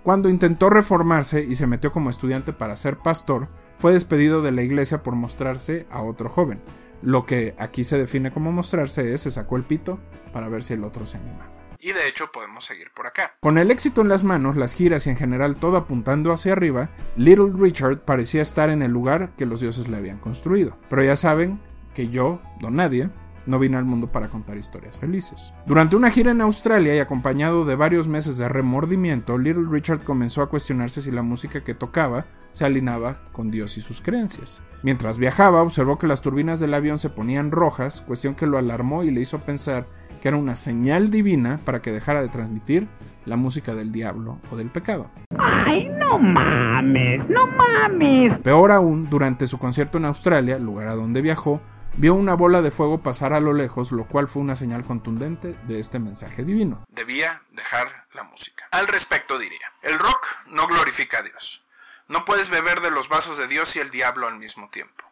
Cuando 0.04 0.30
intentó 0.30 0.70
reformarse 0.70 1.44
y 1.44 1.56
se 1.56 1.68
metió 1.68 1.92
como 1.92 2.10
estudiante 2.10 2.54
para 2.54 2.76
ser 2.76 2.98
pastor, 2.98 3.50
fue 3.78 3.94
despedido 3.94 4.42
de 4.42 4.52
la 4.52 4.62
iglesia 4.62 5.04
por 5.04 5.16
mostrarse 5.16 5.88
a 5.90 6.02
otro 6.02 6.30
joven. 6.30 6.62
Lo 7.02 7.26
que 7.26 7.56
aquí 7.58 7.84
se 7.84 7.98
define 7.98 8.32
como 8.32 8.52
mostrarse 8.52 9.14
es 9.14 9.22
se 9.22 9.32
sacó 9.32 9.56
el 9.56 9.64
pito 9.64 10.00
para 10.34 10.50
ver 10.50 10.64
si 10.64 10.74
el 10.74 10.84
otro 10.84 11.06
se 11.06 11.18
animaba. 11.18 11.59
Y 11.82 11.94
de 11.94 12.08
hecho 12.10 12.32
podemos 12.32 12.66
seguir 12.66 12.92
por 12.94 13.08
acá. 13.08 13.36
Con 13.40 13.58
el 13.58 13.72
éxito 13.72 14.02
en 14.02 14.10
las 14.10 14.26
manos, 14.26 14.58
las 14.58 14.74
giras 14.74 15.08
y 15.08 15.12
en 15.12 15.16
general 15.16 15.58
todo 15.58 15.78
apuntando 15.78 16.34
hacia 16.34 16.52
arriba, 16.52 16.90
Little 17.16 17.54
Richard 17.56 18.00
parecía 18.04 18.42
estar 18.42 18.70
en 18.70 18.82
el 18.82 18.92
lugar 18.92 19.36
que 19.38 19.46
los 19.46 19.62
dioses 19.62 19.88
le 19.88 19.96
habían 19.96 20.20
construido. 20.20 20.78
Pero 20.90 21.04
ya 21.04 21.16
saben 21.16 21.62
que 21.94 22.10
yo, 22.10 22.42
don 22.60 22.76
nadie, 22.76 23.10
no 23.50 23.60
vine 23.60 23.78
al 23.78 23.86
mundo 23.86 24.12
para 24.12 24.30
contar 24.30 24.58
historias 24.58 24.98
felices. 24.98 25.54
Durante 25.66 25.96
una 25.96 26.12
gira 26.12 26.32
en 26.32 26.42
Australia 26.42 26.96
y 26.96 27.00
acompañado 27.00 27.66
de 27.66 27.76
varios 27.76 28.08
meses 28.08 28.38
de 28.38 28.48
remordimiento, 28.48 29.38
Little 29.38 29.68
Richard 29.70 30.04
comenzó 30.06 30.42
a 30.42 30.50
cuestionarse 30.50 31.02
si 31.02 31.12
la 31.12 31.24
música 31.24 31.64
que 31.64 31.74
tocaba 31.74 32.26
se 32.52 32.66
alineaba 32.66 33.22
con 33.32 33.52
Dios 33.52 33.78
y 33.78 33.82
sus 33.82 34.02
creencias. 34.02 34.64
Mientras 34.82 35.18
viajaba, 35.18 35.62
observó 35.62 35.98
que 35.98 36.08
las 36.08 36.22
turbinas 36.22 36.60
del 36.60 36.74
avión 36.74 36.98
se 36.98 37.10
ponían 37.10 37.52
rojas, 37.52 38.02
cuestión 38.02 38.36
que 38.36 38.48
lo 38.48 38.58
alarmó 38.58 39.04
y 39.04 39.12
le 39.12 39.22
hizo 39.22 39.40
pensar 39.40 39.88
que 40.22 40.30
era 40.30 40.38
una 40.38 40.56
señal 40.56 41.10
divina 41.10 41.60
para 41.66 41.82
que 41.82 41.92
dejara 41.92 42.22
de 42.22 42.30
transmitir 42.30 42.88
la 43.26 43.38
música 43.38 43.76
del 43.76 43.92
diablo 43.92 44.40
o 44.52 44.58
del 44.58 44.70
pecado. 44.70 45.10
¡Ay, 45.38 45.88
no 46.00 46.18
mames! 46.18 47.28
¡No 47.30 47.46
mames! 47.48 48.40
Peor 48.42 48.72
aún, 48.72 49.10
durante 49.10 49.48
su 49.48 49.60
concierto 49.60 49.98
en 49.98 50.06
Australia, 50.06 50.58
lugar 50.58 50.88
a 50.88 50.96
donde 50.96 51.22
viajó, 51.22 51.62
vio 52.00 52.14
una 52.14 52.34
bola 52.34 52.62
de 52.62 52.72
fuego 52.72 53.04
pasar 53.04 53.34
a 53.34 53.42
lo 53.42 53.52
lejos, 53.52 53.92
lo 53.92 54.08
cual 54.08 54.30
fue 54.30 54.42
una 54.42 54.56
señal 54.56 54.86
contundente 54.86 55.54
de 55.68 55.82
este 55.82 56.00
mensaje 56.00 56.46
divino. 56.46 56.86
Debía 56.88 57.44
dejar 57.52 58.08
la 58.14 58.24
música. 58.24 58.70
Al 58.72 58.88
respecto 58.88 59.38
diría, 59.38 59.74
el 59.82 60.00
rock 60.00 60.26
no 60.48 60.66
glorifica 60.68 61.20
a 61.20 61.24
Dios. 61.24 61.66
No 62.08 62.24
puedes 62.24 62.50
beber 62.50 62.80
de 62.80 62.90
los 62.90 63.10
vasos 63.10 63.38
de 63.38 63.48
Dios 63.48 63.76
y 63.76 63.80
el 63.80 63.92
diablo 63.92 64.28
al 64.28 64.38
mismo 64.38 64.70
tiempo. 64.70 65.04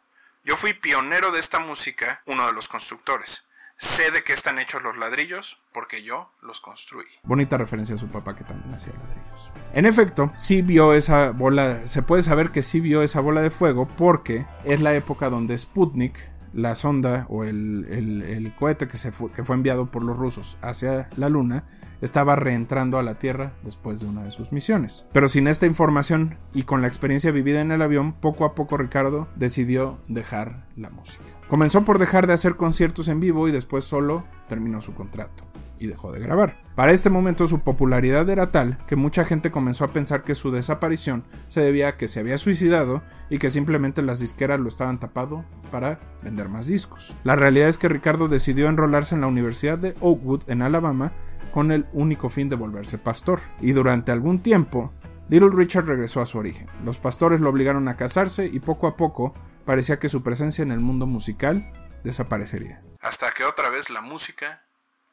Yo 0.46 0.56
fui 0.56 0.74
pionero 0.74 1.32
de 1.34 1.42
esta 1.42 1.60
música, 1.60 2.22
uno 2.26 2.48
de 2.48 2.54
los 2.54 2.70
constructores. 2.70 3.44
Sé 3.76 4.10
de 4.10 4.24
qué 4.24 4.32
están 4.32 4.58
hechos 4.58 4.82
los 4.82 4.98
ladrillos 4.98 5.62
porque 5.74 6.04
yo 6.04 6.32
los 6.42 6.62
construí. 6.62 7.06
Bonita 7.24 7.58
referencia 7.58 7.96
a 7.96 8.00
su 8.00 8.08
papá 8.08 8.34
que 8.34 8.46
también 8.46 8.74
hacía 8.74 8.94
ladrillos. 8.94 9.52
En 9.74 9.86
efecto, 9.86 10.32
sí 10.38 10.62
vio 10.62 10.94
esa 10.94 11.32
bola, 11.32 11.86
se 11.86 12.02
puede 12.02 12.22
saber 12.22 12.52
que 12.52 12.64
sí 12.64 12.80
vio 12.80 13.04
esa 13.04 13.20
bola 13.20 13.42
de 13.42 13.52
fuego 13.52 13.90
porque 13.98 14.48
es 14.64 14.80
la 14.80 14.96
época 14.96 15.30
donde 15.30 15.58
Sputnik, 15.58 16.18
la 16.58 16.74
sonda 16.74 17.28
o 17.30 17.44
el, 17.44 17.86
el, 17.88 18.56
cohete 18.56 18.88
que, 18.88 18.98
se 18.98 19.12
que 19.36 19.44
fue 19.44 19.56
enviado 19.56 19.92
por 19.92 20.04
los 20.04 20.18
rusos 20.18 20.58
hacia 20.64 21.08
la 21.16 21.30
Luna, 21.30 21.66
estaba 22.02 22.36
reentrando 22.36 22.98
a 22.98 23.04
la 23.04 23.20
Tierra 23.20 23.54
después 23.64 24.00
de 24.00 24.08
una 24.08 24.24
de 24.24 24.32
sus 24.32 24.52
misiones. 24.52 25.06
Pero 25.14 25.30
sin 25.30 25.48
esta 25.48 25.68
información 25.68 26.40
y 26.56 26.64
con 26.64 26.82
la 26.82 26.88
experiencia 26.88 27.32
vivida 27.32 27.62
en 27.62 27.72
el 27.72 27.84
avión, 27.84 28.14
poco 28.14 28.44
a 28.44 28.56
poco 28.56 28.76
Ricardo 28.76 29.28
decidió 29.36 30.00
dejar 30.08 30.66
la 30.76 30.90
música. 30.90 31.26
Comenzó 31.48 31.86
por 31.86 32.00
dejar 32.00 32.26
de 32.26 32.34
hacer 32.34 32.56
conciertos 32.56 33.08
en 33.08 33.20
vivo 33.20 33.48
y 33.48 33.52
después 33.52 33.84
solo 33.84 34.26
terminó 34.48 34.82
su 34.82 34.96
contrato 34.96 35.46
y 35.80 35.88
dejó 35.88 36.12
de 36.12 36.20
grabar. 36.20 36.62
Para 36.76 36.92
este 36.92 37.10
momento 37.10 37.48
su 37.48 37.62
popularidad 37.62 38.30
era 38.30 38.52
tal 38.52 38.78
que 38.86 38.96
mucha 38.96 39.26
gente 39.26 39.52
comenzó 39.52 39.84
a 39.84 39.94
pensar 39.94 40.24
que 40.24 40.36
su 40.36 40.52
desaparición 40.52 41.24
se 41.48 41.62
debía 41.62 41.90
a 41.90 41.98
que 41.98 42.08
se 42.08 42.20
había 42.20 42.38
suicidado 42.38 43.02
y 43.30 43.40
que 43.40 43.50
simplemente 43.50 44.02
las 44.02 44.20
disqueras 44.20 44.60
lo 44.60 44.70
estaban 44.70 45.00
tapando 45.00 45.44
para 45.72 46.00
vender 46.22 46.50
más 46.50 46.68
discos. 46.68 47.16
La 47.24 47.36
realidad 47.36 47.70
es 47.70 47.78
que 47.78 47.90
Ricardo 47.90 48.28
decidió 48.28 48.70
enrolarse 48.70 49.16
en 49.16 49.22
la 49.22 49.28
Universidad 49.28 49.78
de 49.78 49.96
Oakwood 50.02 50.50
en 50.50 50.62
Alabama 50.62 51.14
con 51.52 51.72
el 51.72 51.88
único 51.94 52.30
fin 52.30 52.50
de 52.50 52.56
volverse 52.56 52.98
pastor. 52.98 53.40
Y 53.60 53.72
durante 53.72 54.12
algún 54.12 54.44
tiempo, 54.44 54.94
Little 55.30 55.50
Richard 55.52 55.86
regresó 55.86 56.22
a 56.22 56.26
su 56.26 56.38
origen. 56.38 56.70
Los 56.86 57.00
pastores 57.00 57.42
lo 57.42 57.50
obligaron 57.50 57.88
a 57.88 57.98
casarse 57.98 58.46
y 58.46 58.60
poco 58.60 58.88
a 58.88 58.96
poco 58.96 59.34
parecía 59.66 60.00
que 60.00 60.10
su 60.10 60.24
presencia 60.24 60.62
en 60.62 60.72
el 60.72 60.80
mundo 60.80 61.06
musical 61.06 61.72
desaparecería. 62.04 62.84
Hasta 63.02 63.32
que 63.32 63.44
otra 63.44 63.70
vez 63.70 63.90
la 63.90 64.02
música 64.02 64.64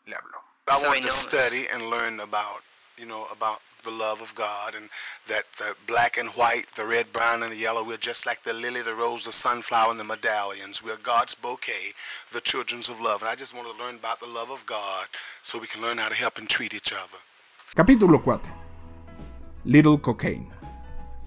le 0.04 0.14
habló. 0.14 0.38
I 0.66 0.82
want 0.82 1.02
to 1.02 1.10
study 1.10 1.66
and 1.70 1.90
learn 1.90 2.20
about, 2.20 2.62
you 2.96 3.04
know, 3.04 3.26
about 3.30 3.60
the 3.84 3.90
love 3.90 4.22
of 4.22 4.34
God 4.34 4.74
and 4.74 4.88
that 5.28 5.44
the 5.58 5.76
black 5.86 6.16
and 6.16 6.30
white, 6.30 6.64
the 6.74 6.86
red, 6.86 7.12
brown, 7.12 7.42
and 7.42 7.52
the 7.52 7.56
yellow, 7.56 7.84
we're 7.84 7.98
just 7.98 8.24
like 8.24 8.42
the 8.44 8.54
lily, 8.54 8.80
the 8.80 8.94
rose, 8.94 9.26
the 9.26 9.32
sunflower, 9.32 9.90
and 9.90 10.00
the 10.00 10.04
medallions. 10.04 10.82
We're 10.82 10.96
God's 10.96 11.34
bouquet, 11.34 11.92
the 12.32 12.40
children's 12.40 12.88
of 12.88 12.98
love. 12.98 13.20
And 13.20 13.28
I 13.28 13.34
just 13.34 13.54
want 13.54 13.68
to 13.68 13.74
learn 13.84 13.96
about 13.96 14.20
the 14.20 14.26
love 14.26 14.50
of 14.50 14.64
God 14.64 15.06
so 15.42 15.58
we 15.58 15.66
can 15.66 15.82
learn 15.82 15.98
how 15.98 16.08
to 16.08 16.14
help 16.14 16.38
and 16.38 16.48
treat 16.48 16.72
each 16.72 16.94
other. 16.94 17.18
Capítulo 17.74 18.22
4 18.22 18.40
Little 19.64 20.00
Cocaine 20.00 20.48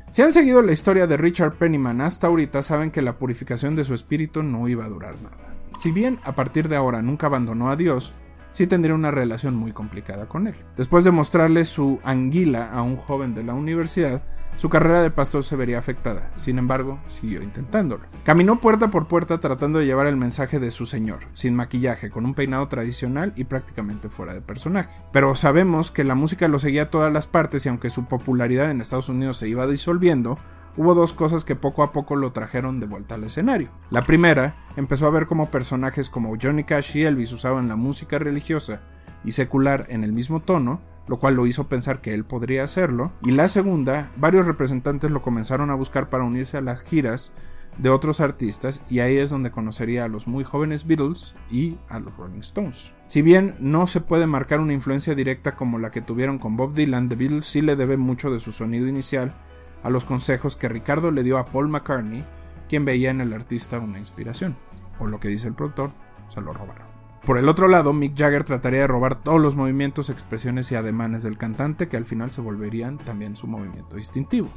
Si 0.09 0.23
han 0.23 0.31
seguido 0.31 0.63
la 0.63 0.71
historia 0.71 1.05
de 1.05 1.15
Richard 1.15 1.59
Pennyman 1.59 2.01
hasta 2.01 2.25
ahorita, 2.25 2.63
saben 2.63 2.89
que 2.89 3.03
la 3.03 3.19
purificación 3.19 3.75
de 3.75 3.83
su 3.83 3.93
espíritu 3.93 4.41
no 4.41 4.67
iba 4.67 4.85
a 4.85 4.89
durar 4.89 5.15
nada. 5.21 5.53
Si 5.77 5.91
bien 5.91 6.19
a 6.23 6.33
partir 6.33 6.69
de 6.69 6.75
ahora 6.75 7.03
nunca 7.03 7.27
abandonó 7.27 7.69
a 7.69 7.75
Dios, 7.75 8.15
sí 8.49 8.67
tendría 8.67 8.95
una 8.95 9.11
relación 9.11 9.55
muy 9.55 9.71
complicada 9.71 10.27
con 10.27 10.47
él. 10.47 10.55
Después 10.75 11.03
de 11.03 11.11
mostrarle 11.11 11.65
su 11.65 11.99
anguila 12.03 12.71
a 12.71 12.81
un 12.81 12.97
joven 12.97 13.33
de 13.35 13.43
la 13.43 13.53
universidad, 13.53 14.23
su 14.57 14.69
carrera 14.69 15.03
de 15.03 15.11
pastor 15.11 15.43
se 15.43 15.55
vería 15.55 15.77
afectada. 15.77 16.31
Sin 16.33 16.57
embargo, 16.57 16.99
siguió 17.05 17.43
intentándolo. 17.43 18.05
Caminó 18.23 18.59
puerta 18.59 18.89
por 18.89 19.07
puerta 19.07 19.39
tratando 19.39 19.77
de 19.77 19.85
llevar 19.85 20.07
el 20.07 20.17
mensaje 20.17 20.59
de 20.59 20.71
su 20.71 20.87
señor, 20.87 21.19
sin 21.33 21.53
maquillaje, 21.53 22.09
con 22.09 22.25
un 22.25 22.33
peinado 22.33 22.67
tradicional 22.67 23.33
y 23.35 23.43
prácticamente 23.43 24.09
fuera 24.09 24.33
de 24.33 24.41
personaje. 24.41 24.89
Pero 25.13 25.35
sabemos 25.35 25.91
que 25.91 26.03
la 26.03 26.15
música 26.15 26.47
lo 26.47 26.57
seguía 26.57 26.83
a 26.83 26.89
todas 26.89 27.13
las 27.13 27.27
partes 27.27 27.65
y 27.65 27.69
aunque 27.69 27.91
su 27.91 28.05
popularidad 28.05 28.71
en 28.71 28.81
Estados 28.81 29.09
Unidos 29.09 29.37
se 29.37 29.47
iba 29.47 29.67
disolviendo, 29.67 30.39
hubo 30.77 30.93
dos 30.93 31.13
cosas 31.13 31.43
que 31.43 31.55
poco 31.55 31.83
a 31.83 31.91
poco 31.91 32.15
lo 32.15 32.31
trajeron 32.31 32.79
de 32.79 32.87
vuelta 32.87 33.15
al 33.15 33.23
escenario. 33.23 33.69
La 33.89 34.03
primera, 34.03 34.55
empezó 34.77 35.07
a 35.07 35.11
ver 35.11 35.27
cómo 35.27 35.51
personajes 35.51 36.09
como 36.09 36.35
Johnny 36.41 36.63
Cash 36.63 36.95
y 36.95 37.03
Elvis 37.03 37.33
usaban 37.33 37.67
la 37.67 37.75
música 37.75 38.19
religiosa 38.19 38.81
y 39.23 39.31
secular 39.31 39.87
en 39.89 40.03
el 40.03 40.13
mismo 40.13 40.41
tono, 40.41 40.81
lo 41.07 41.19
cual 41.19 41.35
lo 41.35 41.47
hizo 41.47 41.67
pensar 41.67 42.01
que 42.01 42.13
él 42.13 42.25
podría 42.25 42.63
hacerlo. 42.63 43.11
Y 43.23 43.31
la 43.31 43.47
segunda, 43.47 44.11
varios 44.15 44.45
representantes 44.45 45.11
lo 45.11 45.21
comenzaron 45.21 45.71
a 45.71 45.75
buscar 45.75 46.09
para 46.09 46.23
unirse 46.23 46.57
a 46.57 46.61
las 46.61 46.83
giras 46.83 47.33
de 47.77 47.89
otros 47.89 48.21
artistas 48.21 48.83
y 48.89 48.99
ahí 48.99 49.17
es 49.17 49.29
donde 49.29 49.51
conocería 49.51 50.05
a 50.05 50.07
los 50.07 50.27
muy 50.27 50.43
jóvenes 50.43 50.87
Beatles 50.87 51.35
y 51.51 51.77
a 51.89 51.99
los 51.99 52.15
Rolling 52.17 52.39
Stones. 52.39 52.93
Si 53.05 53.21
bien 53.21 53.55
no 53.59 53.87
se 53.87 54.01
puede 54.01 54.25
marcar 54.25 54.59
una 54.59 54.73
influencia 54.73 55.15
directa 55.15 55.55
como 55.55 55.77
la 55.77 55.91
que 55.91 56.01
tuvieron 56.01 56.39
con 56.39 56.57
Bob 56.57 56.73
Dylan, 56.73 57.09
The 57.09 57.15
Beatles 57.15 57.45
sí 57.45 57.61
le 57.61 57.75
debe 57.75 57.97
mucho 57.97 58.31
de 58.31 58.39
su 58.39 58.51
sonido 58.51 58.87
inicial 58.87 59.35
a 59.83 59.89
los 59.89 60.05
consejos 60.05 60.55
que 60.55 60.69
Ricardo 60.69 61.11
le 61.11 61.23
dio 61.23 61.37
a 61.37 61.47
Paul 61.47 61.69
McCartney, 61.69 62.25
quien 62.69 62.85
veía 62.85 63.09
en 63.09 63.21
el 63.21 63.33
artista 63.33 63.79
una 63.79 63.99
inspiración, 63.99 64.57
o 64.99 65.07
lo 65.07 65.19
que 65.19 65.29
dice 65.29 65.47
el 65.47 65.55
productor, 65.55 65.91
se 66.27 66.41
lo 66.41 66.53
robaron. 66.53 66.97
Por 67.27 67.37
el 67.37 67.49
otro 67.49 67.67
lado, 67.67 67.91
Mick 67.91 68.17
Jagger 68.17 68.45
trataría 68.45 68.79
de 68.79 68.87
robar 68.87 69.21
todos 69.21 69.41
los 69.41 69.57
movimientos, 69.57 70.09
expresiones 70.09 70.71
y 70.71 70.75
ademanes 70.75 71.23
del 71.23 71.37
cantante 71.37 71.89
que 71.89 71.97
al 71.97 72.05
final 72.05 72.31
se 72.31 72.39
volverían 72.39 72.99
también 72.99 73.35
su 73.35 73.47
movimiento 73.47 73.97
distintivo. 73.97 74.49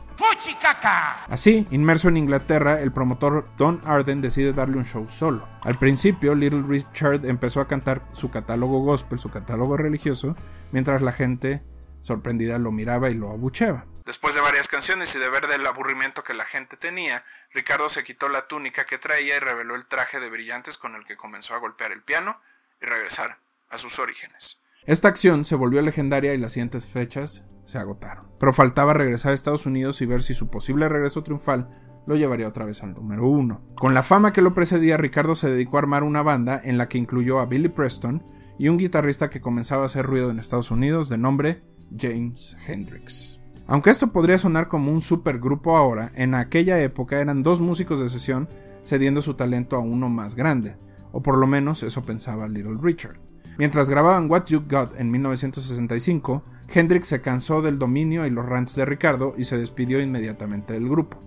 Así, 1.28 1.66
inmerso 1.72 2.08
en 2.08 2.16
Inglaterra, 2.16 2.80
el 2.80 2.92
promotor 2.92 3.48
Don 3.56 3.80
Arden 3.84 4.20
decide 4.20 4.52
darle 4.52 4.76
un 4.76 4.84
show 4.84 5.08
solo. 5.08 5.48
Al 5.62 5.80
principio, 5.80 6.36
Little 6.36 6.62
Richard 6.62 7.26
empezó 7.26 7.60
a 7.60 7.66
cantar 7.66 8.06
su 8.12 8.30
catálogo 8.30 8.84
gospel, 8.84 9.18
su 9.18 9.30
catálogo 9.30 9.76
religioso, 9.76 10.36
mientras 10.70 11.02
la 11.02 11.10
gente 11.10 11.64
sorprendida 11.98 12.60
lo 12.60 12.70
miraba 12.70 13.10
y 13.10 13.14
lo 13.14 13.30
abucheaba. 13.30 13.86
Después 14.10 14.34
de 14.34 14.40
varias 14.40 14.66
canciones 14.66 15.14
y 15.14 15.20
de 15.20 15.30
ver 15.30 15.46
del 15.46 15.64
aburrimiento 15.64 16.24
que 16.24 16.34
la 16.34 16.44
gente 16.44 16.76
tenía, 16.76 17.22
Ricardo 17.54 17.88
se 17.88 18.02
quitó 18.02 18.28
la 18.28 18.48
túnica 18.48 18.84
que 18.84 18.98
traía 18.98 19.36
y 19.36 19.38
reveló 19.38 19.76
el 19.76 19.86
traje 19.86 20.18
de 20.18 20.28
brillantes 20.28 20.78
con 20.78 20.96
el 20.96 21.04
que 21.04 21.16
comenzó 21.16 21.54
a 21.54 21.58
golpear 21.58 21.92
el 21.92 22.02
piano 22.02 22.36
y 22.82 22.86
regresar 22.86 23.38
a 23.68 23.78
sus 23.78 24.00
orígenes. 24.00 24.58
Esta 24.84 25.06
acción 25.06 25.44
se 25.44 25.54
volvió 25.54 25.80
legendaria 25.80 26.34
y 26.34 26.38
las 26.38 26.54
siguientes 26.54 26.88
fechas 26.88 27.46
se 27.64 27.78
agotaron. 27.78 28.32
Pero 28.40 28.52
faltaba 28.52 28.94
regresar 28.94 29.30
a 29.30 29.34
Estados 29.36 29.64
Unidos 29.64 30.00
y 30.00 30.06
ver 30.06 30.22
si 30.22 30.34
su 30.34 30.50
posible 30.50 30.88
regreso 30.88 31.22
triunfal 31.22 31.68
lo 32.08 32.16
llevaría 32.16 32.48
otra 32.48 32.64
vez 32.64 32.82
al 32.82 32.94
número 32.94 33.28
uno. 33.28 33.64
Con 33.76 33.94
la 33.94 34.02
fama 34.02 34.32
que 34.32 34.42
lo 34.42 34.54
precedía, 34.54 34.96
Ricardo 34.96 35.36
se 35.36 35.50
dedicó 35.50 35.76
a 35.76 35.82
armar 35.82 36.02
una 36.02 36.22
banda 36.22 36.60
en 36.64 36.78
la 36.78 36.88
que 36.88 36.98
incluyó 36.98 37.38
a 37.38 37.46
Billy 37.46 37.68
Preston 37.68 38.24
y 38.58 38.70
un 38.70 38.76
guitarrista 38.76 39.30
que 39.30 39.40
comenzaba 39.40 39.84
a 39.84 39.86
hacer 39.86 40.04
ruido 40.04 40.32
en 40.32 40.40
Estados 40.40 40.72
Unidos 40.72 41.08
de 41.08 41.18
nombre 41.18 41.62
James 41.96 42.56
Hendrix. 42.66 43.39
Aunque 43.70 43.90
esto 43.90 44.10
podría 44.10 44.36
sonar 44.36 44.66
como 44.66 44.90
un 44.90 45.00
supergrupo 45.00 45.76
ahora, 45.76 46.10
en 46.16 46.34
aquella 46.34 46.80
época 46.80 47.20
eran 47.20 47.44
dos 47.44 47.60
músicos 47.60 48.00
de 48.00 48.08
sesión 48.08 48.48
cediendo 48.82 49.22
su 49.22 49.34
talento 49.34 49.76
a 49.76 49.78
uno 49.78 50.08
más 50.08 50.34
grande, 50.34 50.76
o 51.12 51.22
por 51.22 51.38
lo 51.38 51.46
menos 51.46 51.84
eso 51.84 52.02
pensaba 52.02 52.48
Little 52.48 52.78
Richard. 52.82 53.20
Mientras 53.58 53.88
grababan 53.88 54.28
What 54.28 54.46
You 54.46 54.64
Got 54.68 54.98
en 54.98 55.12
1965, 55.12 56.42
Hendrix 56.74 57.06
se 57.06 57.20
cansó 57.20 57.62
del 57.62 57.78
dominio 57.78 58.26
y 58.26 58.30
los 58.30 58.44
rants 58.44 58.74
de 58.74 58.86
Ricardo 58.86 59.34
y 59.38 59.44
se 59.44 59.56
despidió 59.56 60.00
inmediatamente 60.00 60.72
del 60.72 60.88
grupo. 60.88 61.20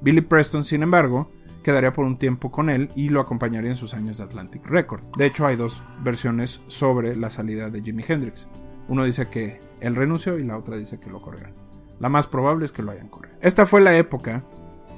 Billy 0.00 0.22
Preston, 0.22 0.64
sin 0.64 0.82
embargo, 0.82 1.30
quedaría 1.62 1.92
por 1.92 2.04
un 2.04 2.18
tiempo 2.18 2.50
con 2.50 2.68
él 2.68 2.90
y 2.96 3.10
lo 3.10 3.20
acompañaría 3.20 3.70
en 3.70 3.76
sus 3.76 3.94
años 3.94 4.18
de 4.18 4.24
Atlantic 4.24 4.66
Records. 4.66 5.12
De 5.16 5.26
hecho, 5.26 5.46
hay 5.46 5.54
dos 5.54 5.84
versiones 6.02 6.62
sobre 6.66 7.14
la 7.14 7.30
salida 7.30 7.70
de 7.70 7.80
Jimi 7.80 8.02
Hendrix. 8.08 8.48
Uno 8.88 9.04
dice 9.04 9.28
que 9.28 9.60
él 9.80 9.94
renunció 9.94 10.36
y 10.36 10.42
la 10.42 10.58
otra 10.58 10.76
dice 10.76 10.98
que 10.98 11.10
lo 11.10 11.22
corrieron. 11.22 11.65
La 11.98 12.08
más 12.08 12.26
probable 12.26 12.64
es 12.64 12.72
que 12.72 12.82
lo 12.82 12.92
hayan 12.92 13.08
corrido. 13.08 13.36
Esta 13.40 13.66
fue 13.66 13.80
la 13.80 13.96
época 13.96 14.44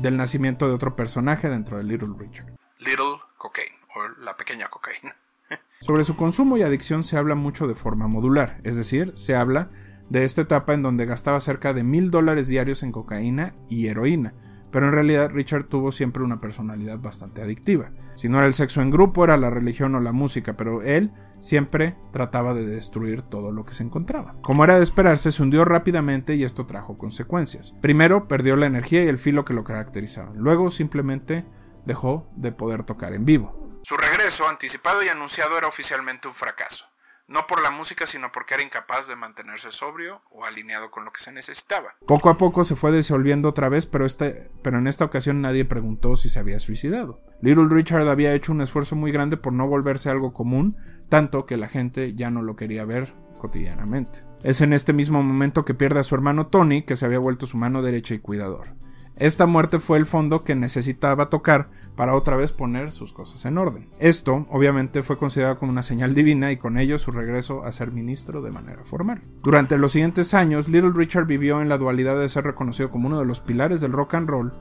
del 0.01 0.17
nacimiento 0.17 0.69
de 0.69 0.75
otro 0.75 0.97
personaje 0.97 1.49
dentro 1.49 1.79
de 1.79 1.85
Little 1.85 2.15
Richard. 2.19 2.57
Little 2.79 3.19
Cocaine, 3.37 3.75
o 3.97 4.23
la 4.23 4.37
pequeña 4.37 4.69
cocaína. 4.69 5.15
Sobre 5.81 6.05
su 6.05 6.17
consumo 6.17 6.57
y 6.57 6.63
adicción 6.63 7.03
se 7.03 7.17
habla 7.17 7.35
mucho 7.35 7.67
de 7.67 7.75
forma 7.75 8.09
modular, 8.09 8.61
es 8.65 8.77
decir, 8.77 9.13
se 9.15 9.37
habla 9.37 9.71
de 10.09 10.25
esta 10.25 10.43
etapa 10.43 10.75
en 10.75 10.83
donde 10.83 11.07
gastaba 11.07 11.41
cerca 11.41 11.73
de 11.73 11.85
mil 11.85 12.11
dólares 12.11 12.49
diarios 12.49 12.83
en 12.83 12.93
cocaína 12.93 13.55
y 13.69 13.89
heroína, 13.89 14.35
pero 14.71 14.87
en 14.87 14.93
realidad 14.93 15.31
Richard 15.31 15.65
tuvo 15.65 15.93
siempre 15.93 16.23
una 16.23 16.41
personalidad 16.41 16.99
bastante 16.99 17.43
adictiva. 17.43 17.93
Si 18.17 18.29
no 18.29 18.39
era 18.39 18.47
el 18.47 18.55
sexo 18.55 18.83
en 18.83 18.91
grupo, 18.91 19.25
era 19.25 19.37
la 19.37 19.51
religión 19.51 19.95
o 19.95 20.01
la 20.01 20.13
música, 20.13 20.57
pero 20.57 20.83
él 20.83 21.13
siempre 21.41 21.97
trataba 22.13 22.55
de 22.55 22.67
destruir 22.67 23.23
todo 23.23 23.53
lo 23.53 23.65
que 23.65 23.75
se 23.75 23.85
encontraba. 23.85 24.35
Como 24.43 24.65
era 24.65 24.77
de 24.77 24.83
esperarse, 24.83 25.31
se 25.31 25.43
hundió 25.43 25.65
rápidamente 25.65 26.35
y 26.35 26.45
esto 26.45 26.67
trajo 26.67 26.99
consecuencias. 26.99 27.75
Primero, 27.81 28.29
perdió 28.29 28.57
la 28.57 28.67
energía 28.67 29.05
y 29.05 29.09
el 29.09 29.19
filo 29.19 29.45
que 29.45 29.55
lo 29.55 29.65
caracterizaban. 29.65 30.37
Luego, 30.39 30.71
simplemente 30.71 31.47
dejó 31.85 32.29
de 32.37 32.53
poder 32.53 32.83
tocar 32.83 33.15
en 33.15 33.25
vivo. 33.25 33.69
Su 33.83 33.97
regreso, 33.97 34.49
anticipado 34.49 35.03
y 35.03 35.09
anunciado, 35.09 35.57
era 35.57 35.69
oficialmente 35.69 36.29
un 36.29 36.35
fracaso. 36.35 36.87
No 37.29 37.47
por 37.47 37.63
la 37.63 37.71
música, 37.71 38.07
sino 38.07 38.33
porque 38.33 38.55
era 38.55 38.63
incapaz 38.63 39.07
de 39.07 39.15
mantenerse 39.15 39.71
sobrio 39.71 40.23
o 40.31 40.47
alineado 40.47 40.91
con 40.91 41.05
lo 41.05 41.13
que 41.13 41.21
se 41.21 41.31
necesitaba. 41.31 41.95
Poco 42.07 42.31
a 42.31 42.39
poco 42.39 42.65
se 42.65 42.75
fue 42.75 42.91
disolviendo 42.91 43.51
otra 43.51 43.69
vez, 43.69 43.85
pero, 43.85 44.07
este, 44.07 44.51
pero 44.63 44.79
en 44.79 44.87
esta 44.87 45.05
ocasión 45.05 45.43
nadie 45.43 45.67
preguntó 45.67 46.17
si 46.17 46.31
se 46.31 46.39
había 46.39 46.59
suicidado. 46.59 47.21
Little 47.43 47.69
Richard 47.69 48.09
había 48.09 48.33
hecho 48.33 48.53
un 48.53 48.63
esfuerzo 48.63 48.97
muy 48.97 49.13
grande 49.13 49.37
por 49.37 49.53
no 49.53 49.69
volverse 49.69 50.09
algo 50.09 50.33
común, 50.33 50.79
tanto 51.11 51.45
que 51.45 51.59
la 51.59 51.69
gente 51.69 52.15
ya 52.15 52.31
no 52.31 52.41
lo 52.41 52.57
quería 52.57 52.87
ver 52.87 53.13
cotidianamente. 53.39 54.21
Es 54.43 54.63
en 54.63 54.73
este 54.73 54.95
mismo 54.95 55.23
momento 55.23 55.67
que 55.67 55.75
pierde 55.75 56.01
a 56.01 56.05
su 56.05 56.15
hermano 56.15 56.47
Tony, 56.47 56.83
que 56.83 56.97
se 56.97 57.05
había 57.05 57.19
vuelto 57.19 57.45
su 57.45 57.59
mano 57.59 57.83
derecha 57.83 58.15
y 58.15 58.21
cuidador. 58.21 58.75
Esta 59.17 59.47
muerte 59.47 59.81
fue 59.81 59.99
el 59.99 60.07
fondo 60.07 60.45
que 60.45 60.55
necesitaba 60.55 61.29
tocar 61.29 61.71
para 61.99 62.15
otra 62.15 62.37
vez 62.37 62.53
poner 62.53 62.93
sus 62.93 63.13
cosas 63.13 63.45
en 63.45 63.59
orden. 63.59 63.89
Esto, 63.99 64.47
obviamente, 64.51 65.03
fue 65.03 65.19
considerado 65.19 65.59
como 65.59 65.73
una 65.73 65.83
señal 65.83 66.15
divina 66.15 66.53
y 66.53 66.57
con 66.57 66.79
ello 66.79 66.97
su 66.97 67.11
regreso 67.11 67.65
a 67.65 67.73
ser 67.73 67.91
ministro 67.91 68.41
de 68.41 68.53
manera 68.53 68.85
formal. 68.85 69.21
Durante 69.43 69.77
los 69.79 69.91
siguientes 69.91 70.33
años, 70.33 70.69
Little 70.69 70.93
Richard 70.95 71.27
vivió 71.27 71.61
en 71.61 71.69
la 71.69 71.77
dualidad 71.77 72.17
de 72.17 72.29
ser 72.29 72.45
reconocido 72.45 72.93
como 72.93 73.09
uno 73.09 73.19
de 73.19 73.25
los 73.25 73.41
pilares 73.41 73.81
del 73.81 73.91
rock 73.91 74.15
and 74.15 74.29
roll 74.29 74.53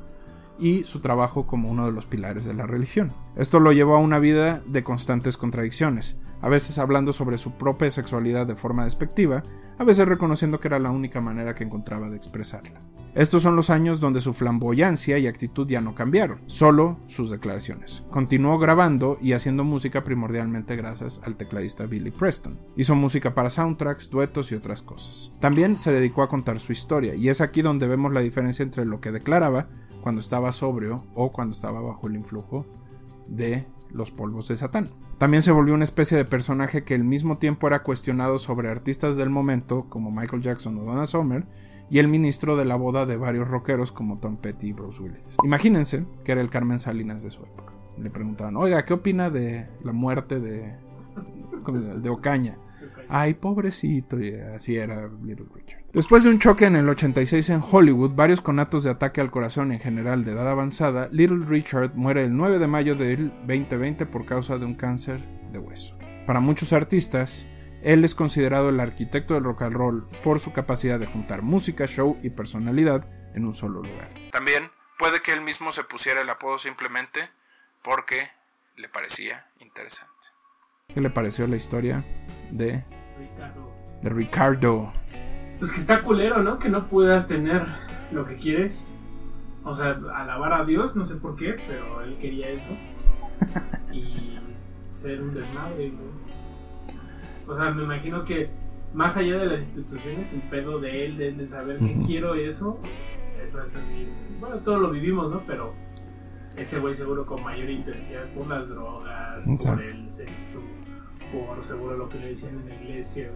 y 0.57 0.83
su 0.85 0.99
trabajo 0.99 1.45
como 1.45 1.69
uno 1.69 1.85
de 1.85 1.91
los 1.91 2.07
pilares 2.07 2.43
de 2.43 2.55
la 2.55 2.65
religión. 2.65 3.13
Esto 3.35 3.59
lo 3.59 3.71
llevó 3.71 3.97
a 3.97 3.99
una 3.99 4.17
vida 4.17 4.63
de 4.65 4.83
constantes 4.83 5.37
contradicciones, 5.37 6.17
a 6.41 6.49
veces 6.49 6.79
hablando 6.79 7.13
sobre 7.13 7.37
su 7.37 7.51
propia 7.53 7.89
sexualidad 7.89 8.45
de 8.45 8.55
forma 8.55 8.83
despectiva, 8.83 9.43
a 9.77 9.83
veces 9.83 10.07
reconociendo 10.07 10.59
que 10.59 10.67
era 10.67 10.79
la 10.79 10.91
única 10.91 11.21
manera 11.21 11.55
que 11.55 11.63
encontraba 11.63 12.09
de 12.09 12.17
expresarla. 12.17 12.81
Estos 13.17 13.41
son 13.41 13.55
los 13.55 13.71
años 13.71 13.99
donde 13.99 14.21
su 14.21 14.31
flamboyancia 14.31 15.17
y 15.17 15.25
actitud 15.25 15.67
ya 15.67 15.81
no 15.81 15.95
cambiaron, 15.95 16.41
solo 16.45 16.99
sus 17.07 17.31
declaraciones. 17.31 18.03
Continuó 18.11 18.59
grabando 18.59 19.17
y 19.19 19.33
haciendo 19.33 19.63
música 19.63 20.03
primordialmente 20.03 20.75
gracias 20.75 21.21
al 21.23 21.35
tecladista 21.35 21.87
Billy 21.87 22.11
Preston. 22.11 22.59
Hizo 22.75 22.93
música 22.93 23.33
para 23.33 23.49
soundtracks, 23.49 24.11
duetos 24.11 24.51
y 24.51 24.55
otras 24.55 24.83
cosas. 24.83 25.33
También 25.39 25.77
se 25.77 25.91
dedicó 25.91 26.21
a 26.21 26.29
contar 26.29 26.59
su 26.59 26.73
historia, 26.73 27.15
y 27.15 27.29
es 27.29 27.41
aquí 27.41 27.63
donde 27.63 27.87
vemos 27.87 28.13
la 28.13 28.21
diferencia 28.21 28.61
entre 28.61 28.85
lo 28.85 29.01
que 29.01 29.11
declaraba 29.11 29.67
cuando 30.03 30.21
estaba 30.21 30.51
sobrio 30.51 31.03
o 31.15 31.31
cuando 31.31 31.53
estaba 31.53 31.81
bajo 31.81 32.07
el 32.07 32.17
influjo 32.17 32.67
de 33.27 33.65
los 33.89 34.11
polvos 34.11 34.47
de 34.47 34.57
Satán. 34.57 34.91
También 35.17 35.41
se 35.41 35.51
volvió 35.51 35.73
una 35.73 35.83
especie 35.83 36.15
de 36.15 36.25
personaje 36.25 36.83
que 36.83 36.93
al 36.93 37.03
mismo 37.03 37.39
tiempo 37.39 37.67
era 37.67 37.81
cuestionado 37.81 38.37
sobre 38.37 38.69
artistas 38.69 39.17
del 39.17 39.31
momento 39.31 39.87
como 39.89 40.11
Michael 40.11 40.43
Jackson 40.43 40.77
o 40.77 40.83
Donna 40.83 41.07
Summer 41.07 41.45
y 41.89 41.97
el 41.99 42.07
ministro 42.07 42.55
de 42.55 42.65
la 42.65 42.75
boda 42.75 43.05
de 43.07 43.17
varios 43.17 43.47
rockeros 43.47 43.91
como 43.91 44.19
Tom 44.19 44.37
Petty 44.37 44.67
y 44.67 44.73
Bruce 44.73 45.01
Willis. 45.01 45.37
Imagínense 45.43 46.05
que 46.23 46.33
era 46.33 46.41
el 46.41 46.49
Carmen 46.49 46.77
Salinas 46.77 47.23
de 47.23 47.31
su 47.31 47.41
época. 47.43 47.73
Le 47.97 48.11
preguntaban, 48.11 48.55
oiga, 48.57 48.85
¿qué 48.85 48.93
opina 48.93 49.31
de 49.31 49.67
la 49.83 49.91
muerte 49.91 50.39
de, 50.39 50.75
de 51.99 52.09
Ocaña? 52.09 52.59
Ay, 53.09 53.33
pobrecito, 53.33 54.19
y 54.19 54.35
así 54.35 54.75
era 54.75 55.09
Little 55.23 55.47
Richard. 55.53 55.76
Después 55.93 56.23
de 56.23 56.29
un 56.29 56.37
choque 56.37 56.65
en 56.65 56.75
el 56.75 56.89
86 56.89 57.49
en 57.49 57.61
Hollywood, 57.63 58.13
varios 58.13 58.41
conatos 58.41 58.83
de 58.83 58.91
ataque 58.91 59.21
al 59.21 59.31
corazón 59.31 59.71
en 59.71 59.79
general 59.79 60.25
de 60.25 60.33
edad 60.33 60.49
avanzada, 60.49 61.07
Little 61.11 61.45
Richard 61.45 61.95
muere 61.95 62.25
el 62.25 62.35
9 62.35 62.59
de 62.59 62.67
mayo 62.67 62.95
del 62.95 63.29
2020 63.47 64.05
por 64.05 64.25
causa 64.25 64.57
de 64.57 64.65
un 64.65 64.75
cáncer 64.75 65.21
de 65.51 65.59
hueso. 65.59 65.97
Para 66.25 66.41
muchos 66.41 66.73
artistas, 66.73 67.47
él 67.81 68.03
es 68.03 68.15
considerado 68.15 68.69
el 68.69 68.81
arquitecto 68.81 69.33
del 69.33 69.45
rock 69.45 69.61
and 69.61 69.73
roll 69.75 70.09
por 70.23 70.41
su 70.41 70.51
capacidad 70.51 70.99
de 70.99 71.05
juntar 71.05 71.41
música, 71.41 71.87
show 71.87 72.17
y 72.21 72.31
personalidad 72.31 73.09
en 73.33 73.45
un 73.45 73.53
solo 73.53 73.81
lugar. 73.81 74.09
También 74.31 74.69
puede 74.99 75.21
que 75.21 75.31
él 75.31 75.41
mismo 75.41 75.71
se 75.71 75.85
pusiera 75.85 76.21
el 76.21 76.29
apodo 76.29 76.59
simplemente 76.59 77.29
porque 77.81 78.27
le 78.75 78.89
parecía 78.89 79.47
interesante. 79.61 80.11
¿Qué 80.93 80.99
le 80.99 81.09
pareció 81.09 81.47
la 81.47 81.55
historia 81.55 82.03
de 82.51 82.83
Ricardo? 83.17 83.73
De 84.01 84.09
Ricardo. 84.09 84.93
Pues 85.59 85.71
que 85.71 85.79
está 85.79 86.01
culero, 86.01 86.43
¿no? 86.43 86.59
Que 86.59 86.69
no 86.69 86.87
puedas 86.87 87.27
tener 87.27 87.63
lo 88.11 88.25
que 88.25 88.35
quieres. 88.37 89.01
O 89.63 89.73
sea, 89.73 89.99
alabar 90.15 90.53
a 90.53 90.63
Dios, 90.63 90.95
no 90.95 91.05
sé 91.05 91.15
por 91.15 91.35
qué, 91.35 91.57
pero 91.67 92.01
él 92.01 92.17
quería 92.21 92.49
eso. 92.49 92.69
y 93.93 94.39
ser 94.91 95.21
un 95.21 95.33
desmadre, 95.33 95.91
¿no? 95.91 97.51
O 97.51 97.55
sea, 97.55 97.71
me 97.71 97.83
imagino 97.83 98.25
que 98.25 98.49
más 98.93 99.17
allá 99.17 99.37
de 99.37 99.45
las 99.45 99.61
instituciones, 99.61 100.33
el 100.33 100.41
pedo 100.41 100.79
de 100.79 101.05
él, 101.05 101.17
de, 101.17 101.45
saber 101.45 101.77
que 101.79 101.99
quiero 102.05 102.35
eso, 102.35 102.79
eso 103.43 103.61
es 103.61 103.75
así. 103.75 104.07
Bueno, 104.39 104.57
todo 104.57 104.79
lo 104.79 104.91
vivimos, 104.91 105.31
¿no? 105.31 105.43
Pero 105.45 105.73
ese 106.55 106.79
güey 106.79 106.93
seguro 106.93 107.25
con 107.25 107.43
mayor 107.43 107.69
intensidad 107.69 108.25
por 108.33 108.47
las 108.47 108.67
drogas, 108.67 109.45
por 109.45 109.81
el 109.81 110.09
sexo, 110.09 110.61
por 111.31 111.63
seguro 111.63 111.97
lo 111.97 112.09
que 112.09 112.19
le 112.19 112.27
decían 112.29 112.59
en 112.61 112.69
la 112.69 112.75
iglesia, 112.75 113.31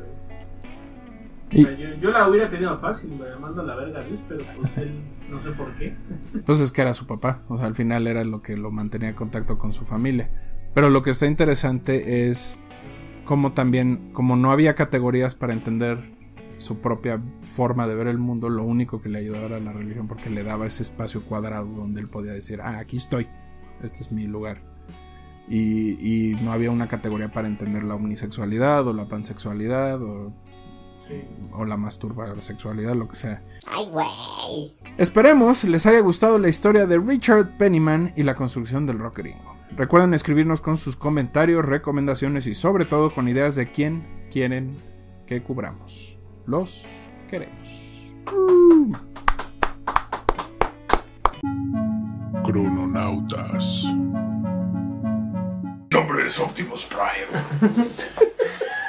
güey. 1.51 1.63
O 1.63 1.67
sea, 1.67 1.77
yo, 1.77 1.95
yo, 1.95 2.11
la 2.11 2.29
hubiera 2.29 2.49
tenido 2.49 2.77
fácil, 2.77 3.11
me 3.11 3.35
mando 3.39 3.61
a 3.61 3.65
la 3.65 3.75
verga 3.75 3.99
a 3.99 4.03
Dios, 4.03 4.19
pero 4.27 4.43
pues 4.59 4.77
él 4.77 5.01
no 5.29 5.39
sé 5.39 5.51
por 5.51 5.71
qué. 5.73 5.95
Entonces 6.33 6.65
es 6.65 6.71
que 6.71 6.81
era 6.81 6.93
su 6.93 7.07
papá, 7.07 7.43
o 7.47 7.57
sea, 7.57 7.67
al 7.67 7.75
final 7.75 8.07
era 8.07 8.23
lo 8.23 8.41
que 8.41 8.57
lo 8.57 8.71
mantenía 8.71 9.09
en 9.09 9.15
contacto 9.15 9.57
con 9.57 9.73
su 9.73 9.85
familia. 9.85 10.29
Pero 10.73 10.89
lo 10.89 11.01
que 11.01 11.11
está 11.11 11.25
interesante 11.27 12.29
es 12.29 12.61
como 13.25 13.53
también, 13.53 14.11
como 14.13 14.35
no 14.35 14.51
había 14.51 14.75
categorías 14.75 15.35
para 15.35 15.53
entender 15.53 15.99
su 16.57 16.79
propia 16.79 17.21
forma 17.41 17.87
de 17.87 17.95
ver 17.95 18.07
el 18.07 18.19
mundo, 18.19 18.49
lo 18.49 18.63
único 18.63 19.01
que 19.01 19.09
le 19.09 19.19
ayudaba 19.19 19.45
era 19.45 19.59
la 19.59 19.73
religión 19.73 20.07
porque 20.07 20.29
le 20.29 20.43
daba 20.43 20.67
ese 20.67 20.83
espacio 20.83 21.25
cuadrado 21.25 21.67
donde 21.67 22.01
él 22.01 22.07
podía 22.07 22.33
decir, 22.33 22.61
ah, 22.61 22.77
aquí 22.79 22.97
estoy, 22.97 23.27
este 23.81 24.01
es 24.01 24.11
mi 24.11 24.27
lugar. 24.27 24.61
y, 25.49 26.31
y 26.31 26.35
no 26.41 26.51
había 26.51 26.71
una 26.71 26.87
categoría 26.87 27.31
para 27.31 27.47
entender 27.47 27.83
la 27.83 27.95
omnisexualidad 27.95 28.87
o 28.87 28.93
la 28.93 29.07
pansexualidad 29.07 30.01
o, 30.01 30.33
o 31.53 31.65
la 31.65 31.77
masturbasexualidad, 31.77 32.95
lo 32.95 33.07
que 33.07 33.15
sea. 33.15 33.43
Ay, 33.67 33.87
güey. 33.89 34.75
Esperemos 34.97 35.63
les 35.63 35.85
haya 35.85 35.99
gustado 35.99 36.37
la 36.37 36.49
historia 36.49 36.85
de 36.85 36.97
Richard 36.97 37.57
Pennyman 37.57 38.13
y 38.15 38.23
la 38.23 38.35
construcción 38.35 38.85
del 38.85 38.99
rock 38.99 39.17
gringo. 39.19 39.55
Recuerden 39.75 40.13
escribirnos 40.13 40.59
con 40.61 40.77
sus 40.77 40.95
comentarios, 40.95 41.65
recomendaciones 41.65 42.45
y 42.47 42.55
sobre 42.55 42.85
todo 42.85 43.13
con 43.13 43.27
ideas 43.27 43.55
de 43.55 43.71
quién 43.71 44.25
quieren 44.29 44.75
que 45.25 45.41
cubramos. 45.41 46.19
Los 46.45 46.87
queremos. 47.29 48.13
Crononautas. 52.43 53.83
Nombre 55.91 56.27
es 56.27 56.39
Optimus 56.39 56.85
Prime. 56.85 57.71